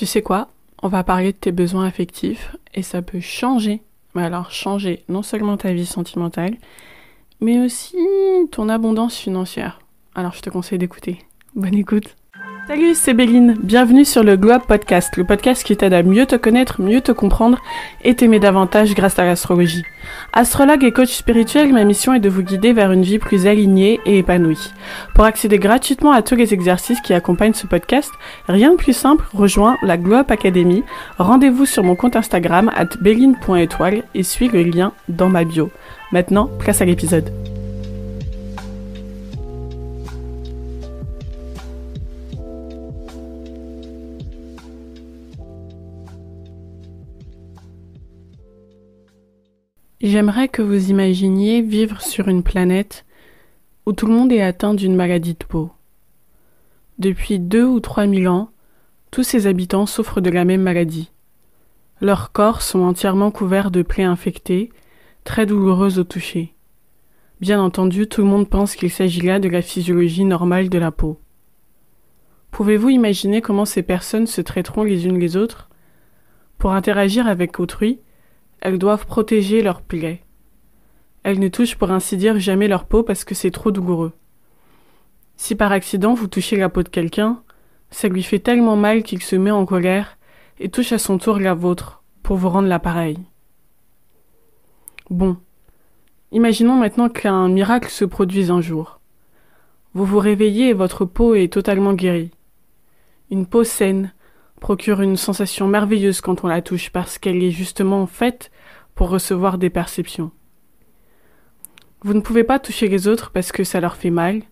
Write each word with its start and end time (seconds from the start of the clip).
Tu 0.00 0.06
sais 0.06 0.22
quoi 0.22 0.48
On 0.82 0.88
va 0.88 1.04
parler 1.04 1.32
de 1.32 1.36
tes 1.36 1.52
besoins 1.52 1.84
affectifs 1.84 2.56
et 2.72 2.80
ça 2.80 3.02
peut 3.02 3.20
changer. 3.20 3.82
Mais 4.14 4.22
alors 4.22 4.50
changer 4.50 5.04
non 5.10 5.22
seulement 5.22 5.58
ta 5.58 5.74
vie 5.74 5.84
sentimentale, 5.84 6.56
mais 7.42 7.58
aussi 7.58 7.98
ton 8.50 8.70
abondance 8.70 9.18
financière. 9.18 9.82
Alors 10.14 10.32
je 10.32 10.40
te 10.40 10.48
conseille 10.48 10.78
d'écouter. 10.78 11.18
Bonne 11.54 11.74
écoute. 11.74 12.16
Salut, 12.70 12.94
c'est 12.94 13.14
Béline. 13.14 13.56
Bienvenue 13.60 14.04
sur 14.04 14.22
le 14.22 14.36
Globe 14.36 14.62
Podcast, 14.62 15.16
le 15.16 15.24
podcast 15.24 15.64
qui 15.64 15.76
t'aide 15.76 15.92
à 15.92 16.04
mieux 16.04 16.24
te 16.24 16.36
connaître, 16.36 16.80
mieux 16.80 17.00
te 17.00 17.10
comprendre 17.10 17.58
et 18.04 18.14
t'aimer 18.14 18.38
davantage 18.38 18.94
grâce 18.94 19.18
à 19.18 19.24
l'astrologie. 19.24 19.82
Astrologue 20.32 20.84
et 20.84 20.92
coach 20.92 21.12
spirituel, 21.12 21.72
ma 21.72 21.82
mission 21.82 22.14
est 22.14 22.20
de 22.20 22.28
vous 22.28 22.44
guider 22.44 22.72
vers 22.72 22.92
une 22.92 23.02
vie 23.02 23.18
plus 23.18 23.48
alignée 23.48 23.98
et 24.06 24.18
épanouie. 24.18 24.70
Pour 25.16 25.24
accéder 25.24 25.58
gratuitement 25.58 26.12
à 26.12 26.22
tous 26.22 26.36
les 26.36 26.54
exercices 26.54 27.00
qui 27.00 27.12
accompagnent 27.12 27.54
ce 27.54 27.66
podcast, 27.66 28.12
rien 28.46 28.70
de 28.70 28.76
plus 28.76 28.92
simple, 28.92 29.24
rejoins 29.34 29.76
la 29.82 29.96
Globe 29.96 30.30
Academy. 30.30 30.84
Rendez-vous 31.18 31.66
sur 31.66 31.82
mon 31.82 31.96
compte 31.96 32.14
Instagram 32.14 32.70
at 32.76 32.90
béline.étoile 33.00 34.04
et 34.14 34.22
suis 34.22 34.46
le 34.46 34.62
lien 34.62 34.92
dans 35.08 35.28
ma 35.28 35.42
bio. 35.42 35.72
Maintenant, 36.12 36.48
place 36.60 36.80
à 36.80 36.84
l'épisode. 36.84 37.32
J'aimerais 50.02 50.48
que 50.48 50.62
vous 50.62 50.88
imaginiez 50.88 51.60
vivre 51.60 52.00
sur 52.00 52.28
une 52.28 52.42
planète 52.42 53.04
où 53.84 53.92
tout 53.92 54.06
le 54.06 54.14
monde 54.14 54.32
est 54.32 54.40
atteint 54.40 54.72
d'une 54.72 54.96
maladie 54.96 55.34
de 55.34 55.44
peau. 55.44 55.72
Depuis 56.98 57.38
deux 57.38 57.66
ou 57.66 57.80
trois 57.80 58.06
mille 58.06 58.26
ans, 58.26 58.50
tous 59.10 59.24
ses 59.24 59.46
habitants 59.46 59.84
souffrent 59.84 60.22
de 60.22 60.30
la 60.30 60.46
même 60.46 60.62
maladie. 60.62 61.10
Leurs 62.00 62.32
corps 62.32 62.62
sont 62.62 62.80
entièrement 62.80 63.30
couverts 63.30 63.70
de 63.70 63.82
plaies 63.82 64.04
infectées, 64.04 64.70
très 65.24 65.44
douloureuses 65.44 65.98
au 65.98 66.04
toucher. 66.04 66.54
Bien 67.42 67.60
entendu, 67.60 68.06
tout 68.06 68.22
le 68.22 68.26
monde 68.26 68.48
pense 68.48 68.76
qu'il 68.76 68.90
s'agit 68.90 69.20
là 69.20 69.38
de 69.38 69.50
la 69.50 69.60
physiologie 69.60 70.24
normale 70.24 70.70
de 70.70 70.78
la 70.78 70.92
peau. 70.92 71.20
Pouvez-vous 72.52 72.88
imaginer 72.88 73.42
comment 73.42 73.66
ces 73.66 73.82
personnes 73.82 74.26
se 74.26 74.40
traiteront 74.40 74.82
les 74.82 75.06
unes 75.06 75.18
les 75.18 75.36
autres? 75.36 75.68
Pour 76.56 76.72
interagir 76.72 77.26
avec 77.26 77.60
autrui, 77.60 78.00
elles 78.60 78.78
doivent 78.78 79.06
protéger 79.06 79.62
leurs 79.62 79.82
plaies. 79.82 80.22
Elles 81.22 81.38
ne 81.38 81.48
touchent 81.48 81.76
pour 81.76 81.90
ainsi 81.90 82.16
dire 82.16 82.38
jamais 82.38 82.68
leur 82.68 82.84
peau 82.84 83.02
parce 83.02 83.24
que 83.24 83.34
c'est 83.34 83.50
trop 83.50 83.70
douloureux. 83.70 84.12
Si 85.36 85.54
par 85.54 85.72
accident 85.72 86.14
vous 86.14 86.28
touchez 86.28 86.56
la 86.56 86.68
peau 86.68 86.82
de 86.82 86.88
quelqu'un, 86.88 87.42
ça 87.90 88.08
lui 88.08 88.22
fait 88.22 88.38
tellement 88.38 88.76
mal 88.76 89.02
qu'il 89.02 89.22
se 89.22 89.36
met 89.36 89.50
en 89.50 89.66
colère 89.66 90.18
et 90.58 90.68
touche 90.68 90.92
à 90.92 90.98
son 90.98 91.18
tour 91.18 91.38
la 91.38 91.54
vôtre 91.54 92.02
pour 92.22 92.36
vous 92.36 92.48
rendre 92.48 92.68
l'appareil. 92.68 93.18
Bon. 95.08 95.36
Imaginons 96.32 96.76
maintenant 96.76 97.08
qu'un 97.08 97.48
miracle 97.48 97.90
se 97.90 98.04
produise 98.04 98.50
un 98.50 98.60
jour. 98.60 99.00
Vous 99.94 100.04
vous 100.04 100.20
réveillez 100.20 100.68
et 100.68 100.74
votre 100.74 101.04
peau 101.04 101.34
est 101.34 101.52
totalement 101.52 101.94
guérie. 101.94 102.30
Une 103.30 103.46
peau 103.46 103.64
saine, 103.64 104.12
procure 104.60 105.00
une 105.00 105.16
sensation 105.16 105.66
merveilleuse 105.66 106.20
quand 106.20 106.44
on 106.44 106.48
la 106.48 106.62
touche 106.62 106.90
parce 106.90 107.18
qu'elle 107.18 107.42
est 107.42 107.50
justement 107.50 108.06
faite 108.06 108.52
pour 108.94 109.08
recevoir 109.08 109.58
des 109.58 109.70
perceptions. 109.70 110.30
Vous 112.02 112.14
ne 112.14 112.20
pouvez 112.20 112.44
pas 112.44 112.58
toucher 112.58 112.88
les 112.88 113.08
autres 113.08 113.30
parce 113.30 113.52
que 113.52 113.64
ça 113.64 113.80
leur 113.80 113.96
fait 113.96 114.10
mal, 114.10 114.42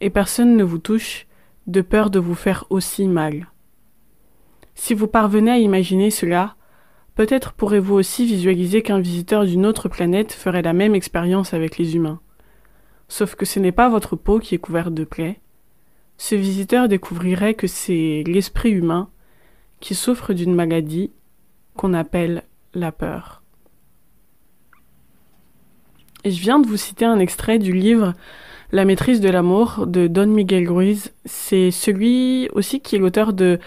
et 0.00 0.10
personne 0.10 0.56
ne 0.56 0.64
vous 0.64 0.78
touche 0.78 1.26
de 1.66 1.82
peur 1.82 2.10
de 2.10 2.18
vous 2.18 2.34
faire 2.34 2.64
aussi 2.70 3.06
mal. 3.06 3.48
Si 4.74 4.94
vous 4.94 5.06
parvenez 5.06 5.50
à 5.50 5.58
imaginer 5.58 6.10
cela, 6.10 6.56
peut-être 7.14 7.52
pourrez-vous 7.52 7.94
aussi 7.94 8.24
visualiser 8.24 8.82
qu'un 8.82 8.98
visiteur 8.98 9.44
d'une 9.44 9.66
autre 9.66 9.88
planète 9.88 10.32
ferait 10.32 10.62
la 10.62 10.72
même 10.72 10.94
expérience 10.94 11.52
avec 11.52 11.76
les 11.76 11.96
humains. 11.96 12.20
Sauf 13.08 13.34
que 13.34 13.44
ce 13.44 13.60
n'est 13.60 13.72
pas 13.72 13.88
votre 13.88 14.16
peau 14.16 14.38
qui 14.38 14.54
est 14.54 14.58
couverte 14.58 14.94
de 14.94 15.04
plaies. 15.04 15.40
Ce 16.16 16.34
visiteur 16.34 16.88
découvrirait 16.88 17.54
que 17.54 17.66
c'est 17.66 18.24
l'esprit 18.26 18.70
humain 18.70 19.10
qui 19.80 19.94
souffre 19.94 20.32
d'une 20.32 20.54
maladie 20.54 21.10
qu'on 21.76 21.94
appelle 21.94 22.44
la 22.74 22.92
peur. 22.92 23.42
Et 26.24 26.30
je 26.30 26.40
viens 26.40 26.58
de 26.58 26.66
vous 26.66 26.76
citer 26.76 27.04
un 27.04 27.18
extrait 27.18 27.58
du 27.58 27.72
livre 27.72 28.12
La 28.72 28.84
maîtrise 28.84 29.20
de 29.20 29.30
l'amour 29.30 29.86
de 29.86 30.06
Don 30.06 30.26
Miguel 30.26 30.70
Ruiz. 30.70 31.12
C'est 31.24 31.70
celui 31.70 32.48
aussi 32.52 32.80
qui 32.80 32.96
est 32.96 32.98
l'auteur 32.98 33.32
de 33.32 33.58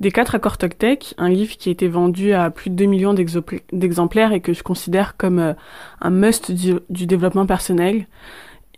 des 0.00 0.12
quatre 0.12 0.34
accords 0.34 0.58
Toltec, 0.58 1.14
un 1.18 1.28
livre 1.28 1.56
qui 1.56 1.68
a 1.68 1.72
été 1.72 1.88
vendu 1.88 2.32
à 2.32 2.50
plus 2.50 2.70
de 2.70 2.76
2 2.76 2.84
millions 2.84 3.14
d'exemplaires 3.14 4.32
et 4.32 4.40
que 4.40 4.52
je 4.52 4.62
considère 4.62 5.16
comme 5.16 5.40
euh, 5.40 5.54
un 6.00 6.10
must 6.10 6.52
du, 6.52 7.06
développement 7.06 7.46
personnel. 7.46 8.06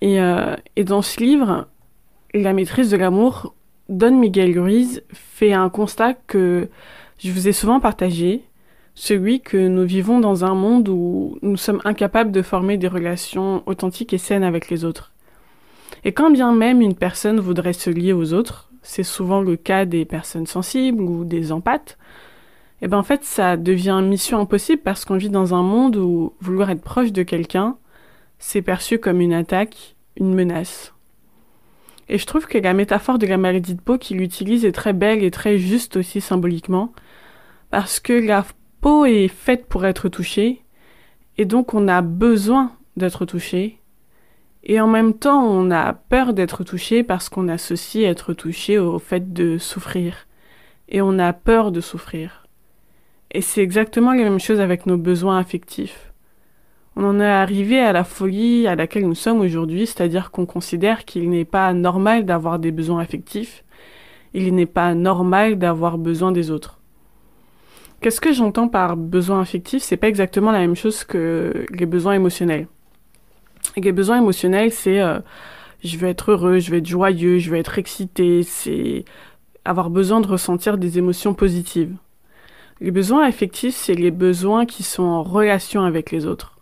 Euh, 0.02 0.56
et 0.76 0.84
dans 0.84 1.02
ce 1.02 1.20
livre, 1.20 1.68
La 2.32 2.52
maîtrise 2.52 2.90
de 2.90 2.96
l'amour, 2.96 3.54
Don 3.90 4.12
Miguel 4.12 4.56
Ruiz 4.56 5.02
fait 5.12 5.52
un 5.52 5.68
constat 5.68 6.14
que 6.14 6.68
je 7.18 7.32
vous 7.32 7.48
ai 7.48 7.52
souvent 7.52 7.80
partagé, 7.80 8.44
celui 8.94 9.40
que 9.40 9.56
nous 9.56 9.84
vivons 9.84 10.20
dans 10.20 10.44
un 10.44 10.54
monde 10.54 10.88
où 10.88 11.36
nous 11.42 11.56
sommes 11.56 11.80
incapables 11.84 12.30
de 12.30 12.40
former 12.40 12.76
des 12.76 12.86
relations 12.86 13.64
authentiques 13.66 14.12
et 14.12 14.18
saines 14.18 14.44
avec 14.44 14.70
les 14.70 14.84
autres. 14.84 15.12
Et 16.04 16.12
quand 16.12 16.30
bien 16.30 16.54
même 16.54 16.80
une 16.80 16.94
personne 16.94 17.40
voudrait 17.40 17.72
se 17.72 17.90
lier 17.90 18.12
aux 18.12 18.32
autres, 18.32 18.70
c'est 18.82 19.02
souvent 19.02 19.40
le 19.40 19.56
cas 19.56 19.86
des 19.86 20.04
personnes 20.04 20.46
sensibles 20.46 21.02
ou 21.02 21.24
des 21.24 21.50
empathes, 21.50 21.98
et 22.80 22.84
eh 22.84 22.88
ben 22.88 22.96
en 22.96 23.02
fait 23.02 23.24
ça 23.24 23.56
devient 23.56 24.00
mission 24.04 24.38
impossible 24.38 24.82
parce 24.82 25.04
qu'on 25.04 25.16
vit 25.16 25.30
dans 25.30 25.52
un 25.52 25.62
monde 25.62 25.96
où 25.96 26.32
vouloir 26.40 26.70
être 26.70 26.80
proche 26.80 27.10
de 27.10 27.24
quelqu'un, 27.24 27.76
c'est 28.38 28.62
perçu 28.62 29.00
comme 29.00 29.20
une 29.20 29.34
attaque, 29.34 29.96
une 30.16 30.32
menace. 30.32 30.94
Et 32.12 32.19
je 32.19 32.26
trouve 32.26 32.48
que 32.48 32.59
la 32.59 32.75
métaphore 32.75 33.19
de 33.21 33.26
la 33.26 33.37
maladie 33.37 33.76
de 33.76 33.81
peau 33.81 33.97
qu'il 33.97 34.21
utilise 34.21 34.65
est 34.65 34.72
très 34.72 34.93
belle 34.93 35.22
et 35.22 35.31
très 35.31 35.59
juste 35.59 35.97
aussi 35.97 36.21
symboliquement, 36.21 36.93
parce 37.71 38.00
que 38.00 38.12
la 38.12 38.44
peau 38.81 39.04
est 39.04 39.28
faite 39.28 39.66
pour 39.66 39.87
être 39.87 40.09
touchée, 40.09 40.65
et 41.38 41.44
donc 41.44 41.72
on 41.72 41.87
a 41.87 42.03
besoin 42.03 42.72
d'être 42.97 43.26
touché, 43.26 43.78
et 44.65 44.81
en 44.81 44.88
même 44.88 45.15
temps 45.15 45.47
on 45.47 45.71
a 45.71 45.93
peur 45.93 46.34
d'être 46.34 46.65
touché 46.65 47.04
parce 47.04 47.28
qu'on 47.28 47.47
associe 47.47 48.04
être 48.04 48.34
touché 48.34 48.77
au 48.77 48.98
fait 48.98 49.32
de 49.32 49.56
souffrir, 49.56 50.27
et 50.88 51.00
on 51.00 51.16
a 51.21 51.32
peur 51.32 51.71
de 51.71 51.81
souffrir. 51.81 52.44
Et 53.31 53.41
c'est 53.41 53.62
exactement 53.62 54.12
la 54.15 54.25
même 54.25 54.41
chose 54.41 54.59
avec 54.59 54.84
nos 54.84 54.97
besoins 54.97 55.38
affectifs. 55.38 56.09
On 56.96 57.04
en 57.04 57.20
est 57.20 57.24
arrivé 57.24 57.80
à 57.80 57.92
la 57.92 58.04
folie 58.04 58.66
à 58.66 58.74
laquelle 58.74 59.06
nous 59.06 59.14
sommes 59.14 59.40
aujourd'hui, 59.40 59.86
c'est-à-dire 59.86 60.30
qu'on 60.30 60.46
considère 60.46 61.04
qu'il 61.04 61.30
n'est 61.30 61.44
pas 61.44 61.72
normal 61.72 62.24
d'avoir 62.24 62.58
des 62.58 62.72
besoins 62.72 63.00
affectifs, 63.00 63.64
il 64.34 64.54
n'est 64.54 64.66
pas 64.66 64.94
normal 64.94 65.58
d'avoir 65.58 65.98
besoin 65.98 66.32
des 66.32 66.50
autres. 66.50 66.78
Qu'est-ce 68.00 68.20
que 68.20 68.32
j'entends 68.32 68.68
par 68.68 68.96
besoin 68.96 69.40
affectif? 69.40 69.82
C'est 69.82 69.96
pas 69.96 70.08
exactement 70.08 70.52
la 70.52 70.60
même 70.60 70.74
chose 70.74 71.04
que 71.04 71.66
les 71.70 71.86
besoins 71.86 72.14
émotionnels. 72.14 72.66
les 73.76 73.92
besoins 73.92 74.18
émotionnels, 74.18 74.72
c'est 74.72 75.00
euh, 75.00 75.20
je 75.84 75.96
veux 75.98 76.08
être 76.08 76.32
heureux, 76.32 76.58
je 76.58 76.70
veux 76.70 76.78
être 76.78 76.86
joyeux, 76.86 77.38
je 77.38 77.50
veux 77.50 77.58
être 77.58 77.78
excité, 77.78 78.42
c'est 78.42 79.04
avoir 79.64 79.90
besoin 79.90 80.20
de 80.20 80.26
ressentir 80.26 80.78
des 80.78 80.98
émotions 80.98 81.34
positives. 81.34 81.94
Les 82.80 82.90
besoins 82.90 83.26
affectifs, 83.26 83.74
c'est 83.74 83.94
les 83.94 84.10
besoins 84.10 84.64
qui 84.64 84.82
sont 84.82 85.02
en 85.02 85.22
relation 85.22 85.84
avec 85.84 86.10
les 86.10 86.24
autres. 86.24 86.59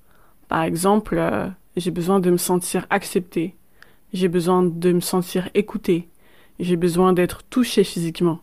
Par 0.48 0.62
exemple, 0.62 1.16
euh, 1.18 1.48
j'ai 1.76 1.90
besoin 1.90 2.20
de 2.20 2.30
me 2.30 2.36
sentir 2.36 2.86
accepté, 2.90 3.54
j'ai 4.12 4.28
besoin 4.28 4.62
de 4.62 4.92
me 4.92 5.00
sentir 5.00 5.48
écouté, 5.54 6.08
j'ai 6.58 6.76
besoin 6.76 7.12
d'être 7.12 7.42
touché 7.44 7.84
physiquement. 7.84 8.40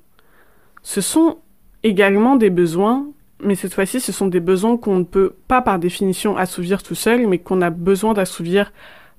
Ce 0.84 1.02
sont 1.02 1.40
également 1.84 2.36
des 2.36 2.52
besoins, 2.52 3.08
mais 3.42 3.56
cette 3.56 3.74
fois-ci, 3.74 4.00
ce 4.00 4.12
sont 4.12 4.28
des 4.28 4.40
besoins 4.40 4.78
qu'on 4.78 5.00
ne 5.00 5.04
peut 5.04 5.36
pas 5.48 5.62
par 5.62 5.80
définition 5.80 6.38
assouvir 6.38 6.84
tout 6.84 6.96
seul, 6.96 7.28
mais 7.28 7.40
qu'on 7.40 7.62
a 7.62 7.72
besoin 7.72 8.14
d'assouvir 8.14 8.72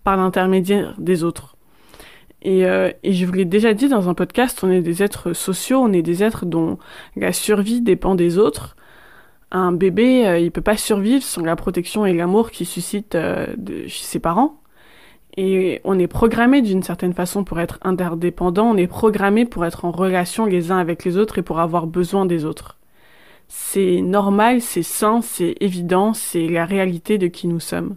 par 0.05 0.17
l'intermédiaire 0.17 0.95
des 0.99 1.25
autres. 1.25 1.57
Et, 2.43 2.65
euh, 2.67 2.93
et, 3.03 3.13
je 3.13 3.27
vous 3.27 3.33
l'ai 3.33 3.45
déjà 3.45 3.75
dit 3.75 3.89
dans 3.89 4.09
un 4.09 4.15
podcast, 4.15 4.63
on 4.63 4.71
est 4.71 4.83
des 4.83 5.03
êtres 5.03 5.33
sociaux, 5.33 5.81
on 5.81 5.93
est 5.93 6.03
des 6.03 6.23
êtres 6.23 6.47
dont 6.47 6.79
la 7.17 7.33
survie 7.33 7.81
dépend 7.81 8.15
des 8.15 8.39
autres 8.39 8.77
un 9.51 9.73
bébé, 9.73 10.27
euh, 10.27 10.39
il 10.39 10.51
peut 10.51 10.61
pas 10.61 10.77
survivre 10.77 11.23
sans 11.23 11.43
la 11.43 11.57
protection 11.57 12.05
et 12.07 12.13
l'amour 12.13 12.51
qu'il 12.51 12.67
suscite 12.67 13.15
euh, 13.15 13.47
de, 13.57 13.87
chez 13.87 14.05
ses 14.05 14.19
parents. 14.19 14.61
Et 15.37 15.81
on 15.85 15.99
est 15.99 16.07
programmé 16.07 16.63
d'une 16.63 16.83
certaine 16.83 17.13
façon 17.13 17.45
pour 17.45 17.61
être 17.61 17.79
interdépendant, 17.83 18.71
on 18.71 18.77
est 18.77 18.87
programmé 18.87 19.45
pour 19.45 19.67
être 19.67 19.85
en 19.85 19.91
relation 19.91 20.47
les 20.47 20.71
uns 20.73 20.79
avec 20.79 21.05
les 21.05 21.19
autres 21.19 21.39
et 21.39 21.43
pour 21.43 21.61
avoir 21.61 21.87
besoin 21.87 22.25
des 22.25 22.45
autres. 22.45 22.79
C'est 23.49 24.01
normal, 24.01 24.63
c'est 24.63 24.83
sain, 24.83 25.21
c'est 25.23 25.55
évident, 25.61 26.15
c'est 26.15 26.49
la 26.49 26.65
réalité 26.65 27.19
de 27.19 27.27
qui 27.27 27.49
nous 27.49 27.61
sommes. 27.61 27.97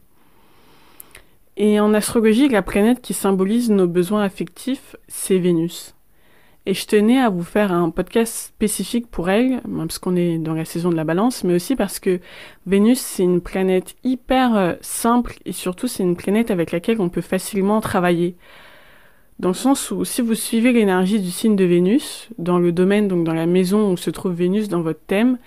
Et 1.56 1.80
en 1.80 1.94
astrologie, 1.94 2.50
la 2.50 2.62
planète 2.62 3.02
qui 3.02 3.14
symbolise 3.14 3.70
nos 3.70 3.88
besoins 3.88 4.24
affectifs, 4.24 4.96
c'est 5.08 5.40
Vénus. 5.40 5.96
Et 6.70 6.76
je 6.76 6.86
tenais 6.86 7.18
à 7.18 7.30
vous 7.30 7.42
faire 7.42 7.72
un 7.72 7.90
podcast 7.90 8.32
spécifique 8.50 9.08
pour 9.08 9.32
elle, 9.32 9.60
parce 9.76 9.98
qu'on 9.98 10.16
est 10.16 10.38
dans 10.38 10.54
la 10.54 10.66
saison 10.66 10.92
de 10.92 10.96
la 10.96 11.04
balance, 11.04 11.44
mais 11.44 11.56
aussi 11.56 11.76
parce 11.76 12.00
que 12.00 12.20
Vénus, 12.68 13.00
c'est 13.00 13.24
une 13.24 13.42
planète 13.42 13.96
hyper 14.04 14.56
euh, 14.56 14.74
simple 14.82 15.34
et 15.48 15.52
surtout 15.52 15.88
c'est 15.88 16.04
une 16.04 16.16
planète 16.16 16.52
avec 16.52 16.72
laquelle 16.72 17.02
on 17.02 17.10
peut 17.10 17.22
facilement 17.22 17.82
travailler. 17.82 18.36
Dans 19.40 19.48
le 19.48 19.56
sens 19.56 19.90
où 19.90 20.06
si 20.06 20.22
vous 20.22 20.36
suivez 20.36 20.72
l'énergie 20.72 21.20
du 21.20 21.32
signe 21.32 21.56
de 21.56 21.66
Vénus, 21.66 22.30
dans 22.38 22.60
le 22.60 22.72
domaine, 22.72 23.08
donc 23.08 23.24
dans 23.24 23.34
la 23.34 23.48
maison 23.48 23.92
où 23.92 23.98
se 23.98 24.12
trouve 24.12 24.34
Vénus 24.34 24.68
dans 24.68 24.84
votre 24.84 25.04
thème, 25.08 25.40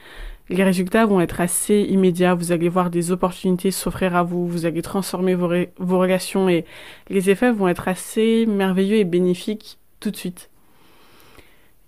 les 0.49 0.65
résultats 0.65 1.07
vont 1.07 1.21
être 1.21 1.41
assez 1.41 1.83
immédiats. 1.83 2.35
Vous 2.35 2.51
allez 2.51 2.69
voir 2.69 2.91
des 2.91 3.13
opportunités 3.13 3.71
s'offrir 3.71 4.17
à 4.17 4.25
vous, 4.25 4.49
vous 4.49 4.67
allez 4.67 4.83
transformer 4.83 5.37
vos, 5.37 5.53
vos 5.79 6.01
relations 6.01 6.49
et 6.49 6.65
les 7.11 7.31
effets 7.31 7.53
vont 7.53 7.69
être 7.69 7.87
assez 7.87 8.45
merveilleux 8.45 8.97
et 8.97 9.05
bénéfiques 9.05 9.79
tout 10.01 10.11
de 10.11 10.17
suite. 10.17 10.49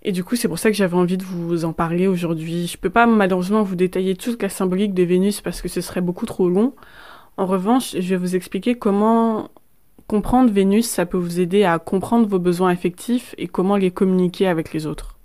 Et 0.07 0.11
du 0.11 0.23
coup, 0.23 0.35
c'est 0.35 0.47
pour 0.47 0.59
ça 0.59 0.69
que 0.69 0.77
j'avais 0.77 0.95
envie 0.95 1.17
de 1.17 1.23
vous 1.23 1.65
en 1.65 1.73
parler 1.73 2.05
aujourd'hui. 2.05 2.67
Je 2.67 2.77
peux 2.77 2.91
pas 2.91 3.07
malheureusement 3.07 3.63
vous 3.63 3.75
détailler 3.75 4.15
toute 4.15 4.39
la 4.43 4.49
symbolique 4.49 4.93
de 4.93 5.01
Vénus 5.01 5.41
parce 5.41 5.63
que 5.63 5.67
ce 5.67 5.81
serait 5.81 5.99
beaucoup 5.99 6.27
trop 6.27 6.47
long. 6.47 6.75
En 7.37 7.47
revanche, 7.47 7.93
je 7.93 8.09
vais 8.09 8.15
vous 8.15 8.35
expliquer 8.35 8.75
comment 8.75 9.49
comprendre 10.05 10.51
Vénus, 10.51 10.85
ça 10.85 11.07
peut 11.07 11.17
vous 11.17 11.39
aider 11.39 11.63
à 11.63 11.79
comprendre 11.79 12.27
vos 12.27 12.37
besoins 12.37 12.69
affectifs 12.69 13.33
et 13.39 13.47
comment 13.47 13.77
les 13.77 13.89
communiquer 13.89 14.47
avec 14.47 14.73
les 14.73 14.85
autres. 14.85 15.17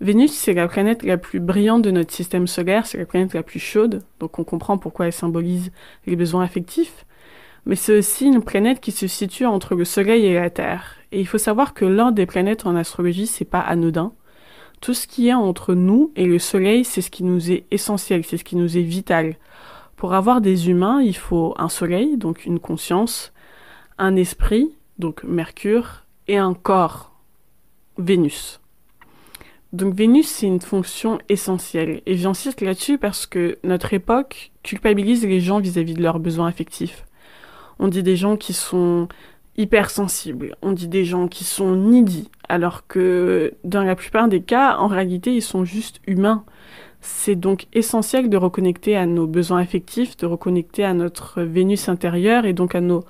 Vénus, 0.00 0.32
c'est 0.32 0.52
la 0.52 0.66
planète 0.66 1.04
la 1.04 1.16
plus 1.16 1.38
brillante 1.38 1.82
de 1.82 1.92
notre 1.92 2.12
système 2.12 2.48
solaire, 2.48 2.86
c'est 2.86 2.98
la 2.98 3.06
planète 3.06 3.34
la 3.34 3.44
plus 3.44 3.60
chaude, 3.60 4.02
donc 4.18 4.40
on 4.40 4.44
comprend 4.44 4.78
pourquoi 4.78 5.06
elle 5.06 5.12
symbolise 5.12 5.70
les 6.06 6.16
besoins 6.16 6.42
affectifs 6.42 7.06
mais 7.66 7.74
c'est 7.74 7.98
aussi 7.98 8.26
une 8.26 8.42
planète 8.42 8.80
qui 8.80 8.92
se 8.92 9.08
situe 9.08 9.44
entre 9.44 9.74
le 9.74 9.84
Soleil 9.84 10.24
et 10.24 10.34
la 10.34 10.50
Terre. 10.50 10.95
Et 11.12 11.20
il 11.20 11.26
faut 11.26 11.38
savoir 11.38 11.74
que 11.74 11.84
l'ordre 11.84 12.12
des 12.12 12.26
planètes 12.26 12.66
en 12.66 12.76
astrologie, 12.76 13.26
c'est 13.26 13.44
pas 13.44 13.60
anodin. 13.60 14.12
Tout 14.80 14.94
ce 14.94 15.06
qui 15.06 15.28
est 15.28 15.34
entre 15.34 15.74
nous 15.74 16.12
et 16.16 16.26
le 16.26 16.38
Soleil, 16.38 16.84
c'est 16.84 17.00
ce 17.00 17.10
qui 17.10 17.24
nous 17.24 17.50
est 17.50 17.64
essentiel, 17.70 18.24
c'est 18.24 18.36
ce 18.36 18.44
qui 18.44 18.56
nous 18.56 18.76
est 18.76 18.82
vital. 18.82 19.36
Pour 19.96 20.12
avoir 20.12 20.40
des 20.40 20.68
humains, 20.68 21.00
il 21.00 21.16
faut 21.16 21.54
un 21.56 21.70
Soleil, 21.70 22.16
donc 22.18 22.44
une 22.44 22.60
conscience, 22.60 23.32
un 23.98 24.16
esprit, 24.16 24.74
donc 24.98 25.24
Mercure, 25.24 26.04
et 26.28 26.36
un 26.36 26.54
corps, 26.54 27.12
Vénus. 27.98 28.60
Donc 29.72 29.94
Vénus, 29.94 30.26
c'est 30.26 30.46
une 30.46 30.60
fonction 30.60 31.18
essentielle. 31.28 32.02
Et 32.06 32.16
j'insiste 32.16 32.60
là-dessus 32.60 32.98
parce 32.98 33.26
que 33.26 33.58
notre 33.64 33.94
époque 33.94 34.52
culpabilise 34.62 35.24
les 35.24 35.40
gens 35.40 35.60
vis-à-vis 35.60 35.92
-vis 35.92 35.96
de 35.96 36.02
leurs 36.02 36.18
besoins 36.18 36.48
affectifs. 36.48 37.04
On 37.78 37.88
dit 37.88 38.02
des 38.02 38.16
gens 38.16 38.36
qui 38.36 38.52
sont 38.52 39.08
hypersensibles, 39.56 40.56
on 40.62 40.72
dit 40.72 40.88
des 40.88 41.04
gens 41.04 41.28
qui 41.28 41.44
sont 41.44 41.74
needy, 41.74 42.30
alors 42.48 42.86
que 42.86 43.54
dans 43.64 43.82
la 43.82 43.96
plupart 43.96 44.28
des 44.28 44.42
cas, 44.42 44.76
en 44.76 44.86
réalité, 44.86 45.34
ils 45.34 45.42
sont 45.42 45.64
juste 45.64 46.00
humains. 46.06 46.44
C'est 47.00 47.36
donc 47.36 47.66
essentiel 47.72 48.28
de 48.28 48.36
reconnecter 48.36 48.96
à 48.96 49.06
nos 49.06 49.26
besoins 49.26 49.60
affectifs, 49.60 50.16
de 50.16 50.26
reconnecter 50.26 50.84
à 50.84 50.92
notre 50.92 51.42
Vénus 51.42 51.88
intérieure 51.88 52.46
et 52.46 52.52
donc 52.52 52.74
à 52.74 52.80
nos 52.80 53.04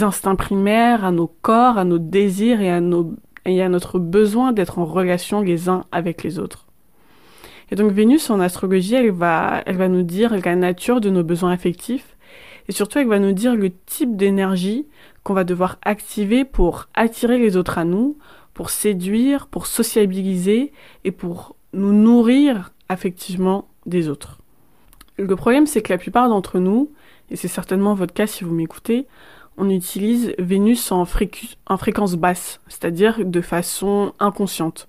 instincts 0.00 0.36
primaires, 0.36 1.04
à 1.04 1.10
nos 1.10 1.26
corps, 1.26 1.76
à 1.76 1.84
nos 1.84 1.98
désirs 1.98 2.60
et 2.60 2.70
à, 2.70 2.80
nos, 2.80 3.14
et 3.44 3.62
à 3.62 3.68
notre 3.68 3.98
besoin 3.98 4.52
d'être 4.52 4.78
en 4.78 4.84
relation 4.84 5.40
les 5.40 5.68
uns 5.68 5.84
avec 5.90 6.22
les 6.22 6.38
autres. 6.38 6.66
Et 7.70 7.74
donc 7.74 7.90
Vénus 7.90 8.30
en 8.30 8.38
astrologie, 8.38 8.94
elle 8.94 9.10
va, 9.10 9.62
elle 9.66 9.76
va 9.76 9.88
nous 9.88 10.02
dire 10.02 10.36
la 10.44 10.56
nature 10.56 11.00
de 11.00 11.10
nos 11.10 11.24
besoins 11.24 11.52
affectifs 11.52 12.16
et 12.68 12.72
surtout, 12.72 12.98
elle 12.98 13.08
va 13.08 13.18
nous 13.18 13.32
dire 13.32 13.54
le 13.54 13.70
type 13.70 14.16
d'énergie 14.16 14.86
qu'on 15.22 15.34
va 15.34 15.44
devoir 15.44 15.78
activer 15.82 16.44
pour 16.44 16.88
attirer 16.94 17.38
les 17.38 17.56
autres 17.56 17.78
à 17.78 17.84
nous, 17.84 18.18
pour 18.54 18.70
séduire, 18.70 19.46
pour 19.46 19.66
sociabiliser 19.66 20.72
et 21.04 21.12
pour 21.12 21.56
nous 21.72 21.92
nourrir 21.92 22.72
affectivement 22.88 23.68
des 23.86 24.08
autres. 24.08 24.38
Le 25.16 25.36
problème, 25.36 25.66
c'est 25.66 25.82
que 25.82 25.92
la 25.92 25.98
plupart 25.98 26.28
d'entre 26.28 26.58
nous, 26.58 26.90
et 27.30 27.36
c'est 27.36 27.48
certainement 27.48 27.94
votre 27.94 28.14
cas 28.14 28.26
si 28.26 28.44
vous 28.44 28.54
m'écoutez, 28.54 29.06
on 29.56 29.68
utilise 29.68 30.34
Vénus 30.38 30.92
en, 30.92 31.02
en 31.02 31.76
fréquence 31.76 32.14
basse, 32.16 32.60
c'est-à-dire 32.68 33.24
de 33.24 33.40
façon 33.40 34.12
inconsciente. 34.18 34.88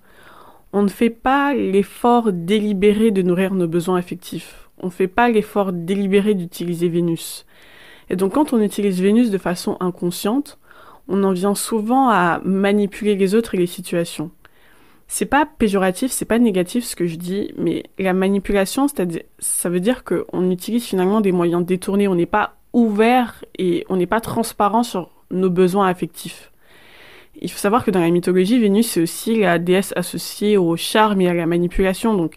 On 0.72 0.82
ne 0.82 0.88
fait 0.88 1.10
pas 1.10 1.54
l'effort 1.54 2.32
délibéré 2.32 3.10
de 3.10 3.22
nourrir 3.22 3.54
nos 3.54 3.68
besoins 3.68 3.98
affectifs. 3.98 4.68
On 4.78 4.86
ne 4.86 4.92
fait 4.92 5.08
pas 5.08 5.28
l'effort 5.28 5.72
délibéré 5.72 6.34
d'utiliser 6.34 6.88
Vénus. 6.88 7.46
Et 8.10 8.16
donc 8.16 8.34
quand 8.34 8.52
on 8.52 8.60
utilise 8.60 9.00
Vénus 9.00 9.30
de 9.30 9.38
façon 9.38 9.76
inconsciente, 9.80 10.58
on 11.08 11.22
en 11.22 11.32
vient 11.32 11.54
souvent 11.54 12.08
à 12.08 12.40
manipuler 12.44 13.14
les 13.16 13.34
autres 13.34 13.54
et 13.54 13.58
les 13.58 13.66
situations. 13.66 14.30
C'est 15.06 15.26
pas 15.26 15.46
péjoratif, 15.46 16.10
c'est 16.10 16.24
pas 16.24 16.38
négatif 16.38 16.84
ce 16.84 16.96
que 16.96 17.06
je 17.06 17.16
dis, 17.16 17.52
mais 17.58 17.84
la 17.98 18.14
manipulation, 18.14 18.86
ça 19.38 19.68
veut 19.68 19.80
dire 19.80 20.02
qu'on 20.02 20.50
utilise 20.50 20.84
finalement 20.84 21.20
des 21.20 21.32
moyens 21.32 21.64
détournés, 21.64 22.08
on 22.08 22.14
n'est 22.14 22.24
pas 22.26 22.56
ouvert 22.72 23.44
et 23.58 23.84
on 23.88 23.96
n'est 23.96 24.06
pas 24.06 24.20
transparent 24.20 24.82
sur 24.82 25.10
nos 25.30 25.50
besoins 25.50 25.88
affectifs. 25.88 26.50
Il 27.40 27.50
faut 27.50 27.58
savoir 27.58 27.84
que 27.84 27.90
dans 27.90 28.00
la 28.00 28.10
mythologie, 28.10 28.58
Vénus 28.58 28.88
c'est 28.88 29.02
aussi 29.02 29.38
la 29.38 29.58
déesse 29.58 29.92
associée 29.94 30.56
au 30.56 30.74
charme 30.76 31.20
et 31.20 31.28
à 31.28 31.34
la 31.34 31.46
manipulation, 31.46 32.14
donc 32.14 32.36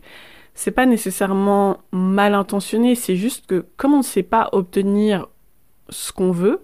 c'est 0.54 0.72
pas 0.72 0.86
nécessairement 0.86 1.78
mal 1.92 2.34
intentionné, 2.34 2.96
c'est 2.96 3.16
juste 3.16 3.46
que 3.48 3.66
comme 3.78 3.94
on 3.94 4.00
ne 4.00 4.04
sait 4.04 4.24
pas 4.24 4.50
obtenir 4.52 5.28
ce 5.90 6.12
qu'on 6.12 6.32
veut, 6.32 6.62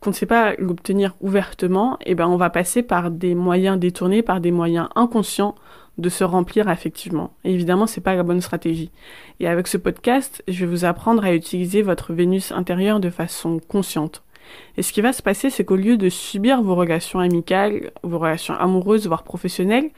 qu'on 0.00 0.10
ne 0.10 0.14
sait 0.14 0.26
pas 0.26 0.54
l'obtenir 0.58 1.14
ouvertement, 1.20 1.96
et 2.00 2.10
eh 2.12 2.14
ben 2.14 2.26
on 2.26 2.36
va 2.36 2.50
passer 2.50 2.82
par 2.82 3.10
des 3.10 3.34
moyens 3.34 3.78
détournés, 3.78 4.22
par 4.22 4.40
des 4.40 4.50
moyens 4.50 4.88
inconscients 4.96 5.54
de 5.98 6.08
se 6.08 6.24
remplir 6.24 6.68
effectivement. 6.68 7.34
Et 7.44 7.52
évidemment, 7.52 7.86
c'est 7.86 8.00
pas 8.00 8.14
la 8.14 8.22
bonne 8.22 8.40
stratégie. 8.40 8.90
Et 9.40 9.46
avec 9.46 9.68
ce 9.68 9.76
podcast, 9.76 10.42
je 10.48 10.64
vais 10.64 10.70
vous 10.70 10.84
apprendre 10.84 11.24
à 11.24 11.34
utiliser 11.34 11.82
votre 11.82 12.12
Vénus 12.12 12.50
intérieure 12.50 12.98
de 12.98 13.10
façon 13.10 13.60
consciente. 13.68 14.22
Et 14.76 14.82
ce 14.82 14.92
qui 14.92 15.00
va 15.00 15.12
se 15.12 15.22
passer, 15.22 15.50
c'est 15.50 15.64
qu'au 15.64 15.76
lieu 15.76 15.96
de 15.96 16.08
subir 16.08 16.62
vos 16.62 16.74
relations 16.74 17.20
amicales, 17.20 17.92
vos 18.02 18.18
relations 18.18 18.54
amoureuses, 18.54 19.06
voire 19.06 19.22
professionnelles, 19.22 19.90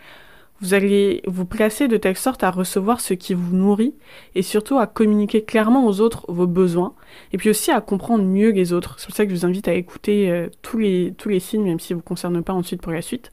vous 0.61 0.73
allez 0.73 1.21
vous 1.27 1.45
placer 1.45 1.89
de 1.89 1.97
telle 1.97 2.17
sorte 2.17 2.45
à 2.45 2.51
recevoir 2.51 3.01
ce 3.01 3.15
qui 3.15 3.35
vous 3.35 3.55
nourrit 3.55 3.95
et 4.35 4.43
surtout 4.43 4.79
à 4.79 4.87
communiquer 4.87 5.43
clairement 5.43 5.87
aux 5.87 6.01
autres 6.01 6.25
vos 6.29 6.47
besoins 6.47 6.95
et 7.33 7.39
puis 7.39 7.51
aussi 7.51 7.71
à 7.71 7.81
comprendre 7.81 8.25
mieux 8.25 8.51
les 8.51 8.73
autres. 8.73 8.95
C'est 8.99 9.07
pour 9.07 9.17
ça 9.17 9.25
que 9.25 9.31
je 9.31 9.37
vous 9.37 9.47
invite 9.47 9.69
à 9.69 9.75
écouter 9.75 10.31
euh, 10.31 10.49
tous, 10.63 10.79
les, 10.79 11.13
tous 11.19 11.29
les 11.29 11.41
signes, 11.41 11.65
même 11.65 11.81
si 11.81 11.93
ne 11.93 11.99
vous 11.99 12.05
concernent 12.05 12.43
pas 12.43 12.53
ensuite 12.53 12.81
pour 12.81 12.93
la 12.93 13.03
suite. 13.03 13.33